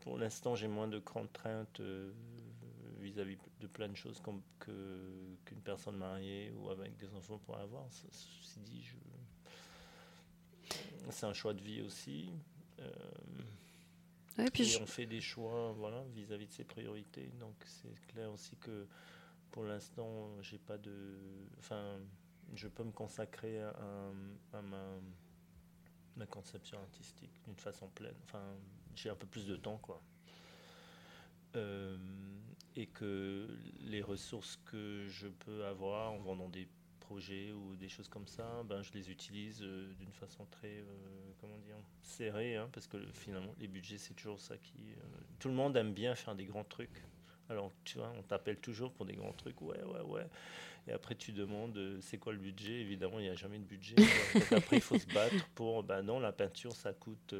[0.00, 1.80] pour l'instant j'ai moins de contraintes
[3.00, 4.22] vis-à-vis de plein de choses
[4.60, 7.84] qu'une personne mariée ou avec des enfants pourrait avoir.
[7.90, 8.96] Ceci dit, je
[11.10, 12.30] c'est un choix de vie aussi.
[12.80, 12.90] Euh,
[14.38, 17.30] et puis on fait des choix voilà, vis-à-vis de ses priorités.
[17.40, 18.86] Donc c'est clair aussi que
[19.50, 21.18] pour l'instant, j'ai pas de.
[21.58, 21.98] Enfin,
[22.54, 24.84] je peux me consacrer à, ma,
[26.16, 28.14] ma, conception artistique d'une façon pleine.
[28.24, 28.44] Enfin,
[28.94, 30.02] j'ai un peu plus de temps, quoi.
[31.54, 31.96] Euh,
[32.74, 33.48] et que
[33.80, 36.68] les ressources que je peux avoir en vendant des
[37.06, 40.84] projets ou des choses comme ça, ben, je les utilise euh, d'une façon très, euh,
[41.40, 44.74] comment dire, serrée, hein, parce que finalement, les budgets, c'est toujours ça qui...
[44.90, 45.02] Euh,
[45.38, 47.04] tout le monde aime bien faire des grands trucs.
[47.48, 50.26] Alors, tu vois, on t'appelle toujours pour des grands trucs, ouais, ouais, ouais.
[50.88, 52.80] Et après, tu demandes, c'est quoi le budget?
[52.80, 53.96] Évidemment, il n'y a jamais de budget.
[54.52, 57.34] après, il faut se battre pour, ben non, la peinture, ça coûte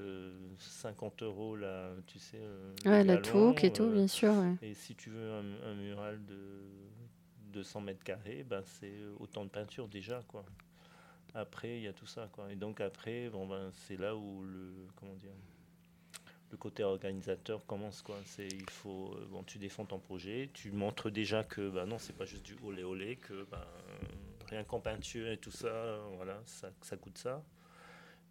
[0.59, 2.41] 50 euros, là, tu sais.
[2.85, 4.33] ouais, la touque et tout, bien sûr.
[4.63, 6.37] Et si tu veux un mural de
[7.57, 10.45] 200 mètres carrés, ben c'est autant de peinture déjà, quoi.
[11.35, 12.53] Après, il y a tout ça, quoi.
[12.53, 15.33] Et donc après, bon, ben, c'est là où le, comment dire,
[16.51, 18.19] le côté organisateur commence, quoi.
[18.27, 21.99] C'est, il faut, euh, bon, tu défends ton projet, tu montres déjà que, ben non,
[21.99, 23.65] c'est pas juste du olé olé, que, ben,
[24.51, 27.43] rien qu'en peinture et tout ça, voilà, ça, ça coûte ça.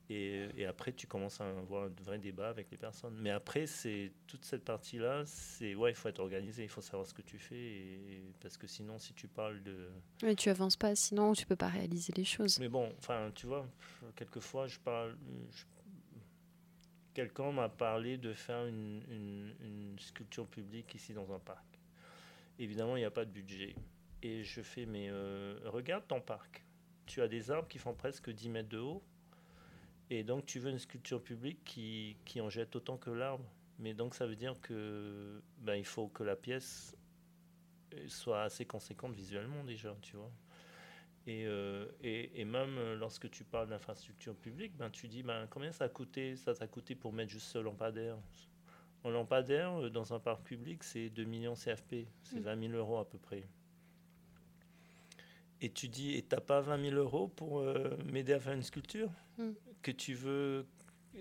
[0.10, 3.15] Et, après, tu commences à avoir un vrai débat avec les personnes.
[3.19, 7.07] Mais après, c'est toute cette partie-là, c'est ouais, il faut être organisé, il faut savoir
[7.07, 9.90] ce que tu fais, et, parce que sinon, si tu parles de.
[10.22, 12.60] Mais tu avances pas, sinon tu peux pas réaliser les choses.
[12.60, 13.65] Mais bon, enfin, tu vois,
[14.15, 15.18] quelquefois, je parle.
[17.15, 21.80] Quelqu'un m'a parlé de faire une, une, sculpture publique ici dans un parc.
[22.60, 23.73] Évidemment, il n'y a pas de budget.
[24.22, 26.65] Et je fais, mais euh, regarde ton parc.
[27.06, 29.02] Tu as des arbres qui font presque 10 mètres de haut
[30.10, 33.45] et donc, tu veux une sculpture publique qui, qui en jette autant que l'arbre.
[33.80, 36.95] Mais donc, ça veut dire que ben, il faut que la pièce
[38.07, 40.32] soit assez conséquente visuellement déjà, tu vois.
[41.27, 45.72] Et, euh, et, et, même lorsque tu parles d'infrastructure publique, ben, tu dis ben, combien
[45.72, 48.18] ça a coûté Ça t'a coûté pour mettre juste ce lampadaire?
[49.03, 52.61] Un lampadaire euh, dans un parc public, c'est 2 millions CFP, c'est 20 mm.
[52.72, 53.44] 000 euros à peu près.
[55.61, 58.64] Et tu dis, et t'as pas 20 000 euros pour euh, m'aider à faire une
[58.64, 59.52] sculpture mm
[59.82, 60.65] que tu veux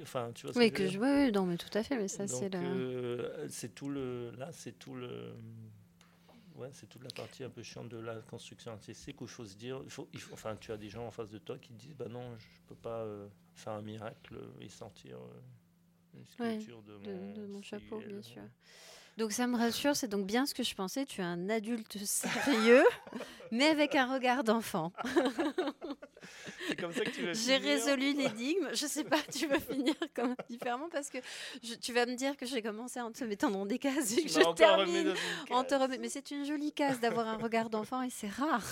[0.01, 2.48] enfin tu vois oui que, je veux non mais tout à fait mais ça c'est
[2.48, 5.35] là euh, c'est tout le là c'est tout le
[6.55, 9.44] ouais c'est toute la partie un peu chiante de la construction artistique où il faut
[9.44, 11.59] se dire il faut, il faut enfin tu as des gens en face de toi
[11.59, 15.19] qui disent bah non je peux pas euh, faire un miracle et sortir
[16.16, 18.43] une sculpture de, de, mon, mon chapeau, bien sûr.
[19.16, 21.07] Donc ça me rassure, c'est donc bien ce que je pensais.
[21.07, 22.85] Tu es un adulte sérieux,
[23.53, 24.93] mais avec un regard d'enfant.
[26.66, 28.69] C'est comme ça que tu veux J'ai résolu l'énigme.
[28.73, 31.19] Je sais pas, tu vas finir comme différemment parce que
[31.62, 34.23] je- tu vas me dire que j'ai commencé en te mettant dans des cases et
[34.23, 35.12] que je termine
[35.51, 35.99] en te remet.
[35.99, 38.65] Mais c'est une jolie case d'avoir un regard d'enfant et c'est rare.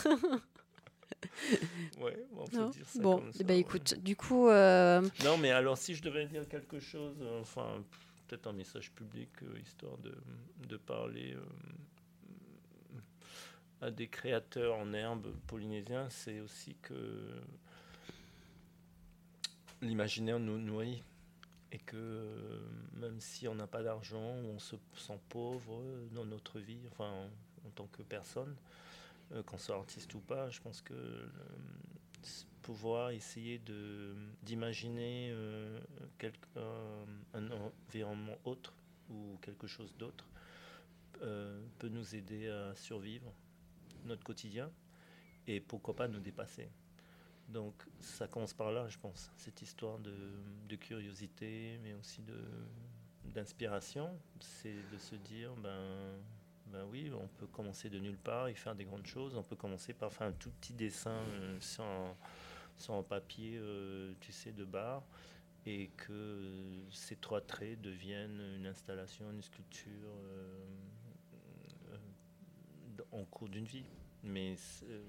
[2.00, 3.58] Ouais, on peut Non dire ça bon, comme ça, ouais.
[3.58, 7.66] écoute, du coup, euh, Non, mais alors si je devais dire quelque chose, euh, enfin,
[7.90, 10.16] pff, peut-être un message public, euh, histoire de,
[10.68, 11.44] de parler euh,
[13.80, 17.28] à des créateurs en herbe polynésiens, c'est aussi que
[19.80, 21.02] l'imaginaire nous nourrit.
[21.74, 22.60] Et que euh,
[22.92, 25.82] même si on n'a pas d'argent, ou on se sent pauvre
[26.12, 27.10] dans notre vie, enfin
[27.64, 28.54] en, tant que personne,
[29.46, 30.94] qu'on soit artiste ou pas, je pense que
[32.62, 35.80] pouvoir essayer de d'imaginer euh,
[36.56, 38.72] euh, un environnement autre
[39.10, 40.26] ou quelque chose d'autre
[41.22, 43.32] euh, peut nous aider à survivre
[44.04, 44.70] notre quotidien
[45.46, 46.68] et pourquoi pas nous dépasser.
[47.48, 50.14] Donc ça commence par là, je pense, cette histoire de,
[50.68, 52.38] de curiosité, mais aussi de
[53.24, 56.20] d'inspiration, c'est de se dire ben
[56.72, 59.36] ben oui, on peut commencer de nulle part et faire des grandes choses.
[59.36, 61.58] On peut commencer par faire un tout petit dessin euh,
[62.78, 65.02] sur un papier, euh, tu sais, de bar,
[65.66, 70.66] et que euh, ces trois traits deviennent une installation, une sculpture euh,
[73.12, 73.84] en cours d'une vie.
[74.24, 74.54] Mais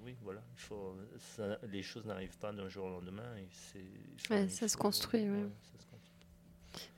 [0.04, 3.36] oui, voilà, il faut, ça- les choses n'arrivent pas d'un jour au lendemain.
[3.38, 3.80] Et c'est,
[4.22, 5.46] enfin, Ouais, il ça se construit, ouais.
[5.62, 6.28] ça se construit.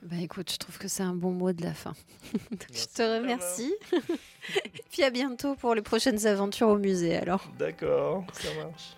[0.02, 1.92] bah écoute, je trouve que c'est un bon mot de la fin.
[2.72, 3.74] je te remercie.
[4.64, 7.46] Et puis à bientôt pour les prochaines aventures au musée alors.
[7.58, 8.96] D'accord, ça marche.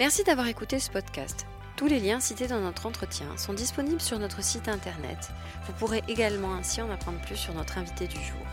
[0.00, 1.44] Merci d'avoir écouté ce podcast.
[1.76, 5.28] Tous les liens cités dans notre entretien sont disponibles sur notre site internet.
[5.66, 8.46] Vous pourrez également ainsi en apprendre plus sur notre invité du jour.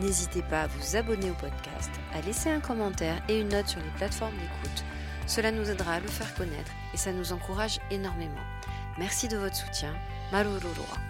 [0.00, 3.80] N'hésitez pas à vous abonner au podcast, à laisser un commentaire et une note sur
[3.80, 4.84] les plateformes d'écoute.
[5.26, 8.46] Cela nous aidera à le faire connaître et ça nous encourage énormément.
[8.98, 9.96] Merci de votre soutien.
[10.30, 11.07] Marururua.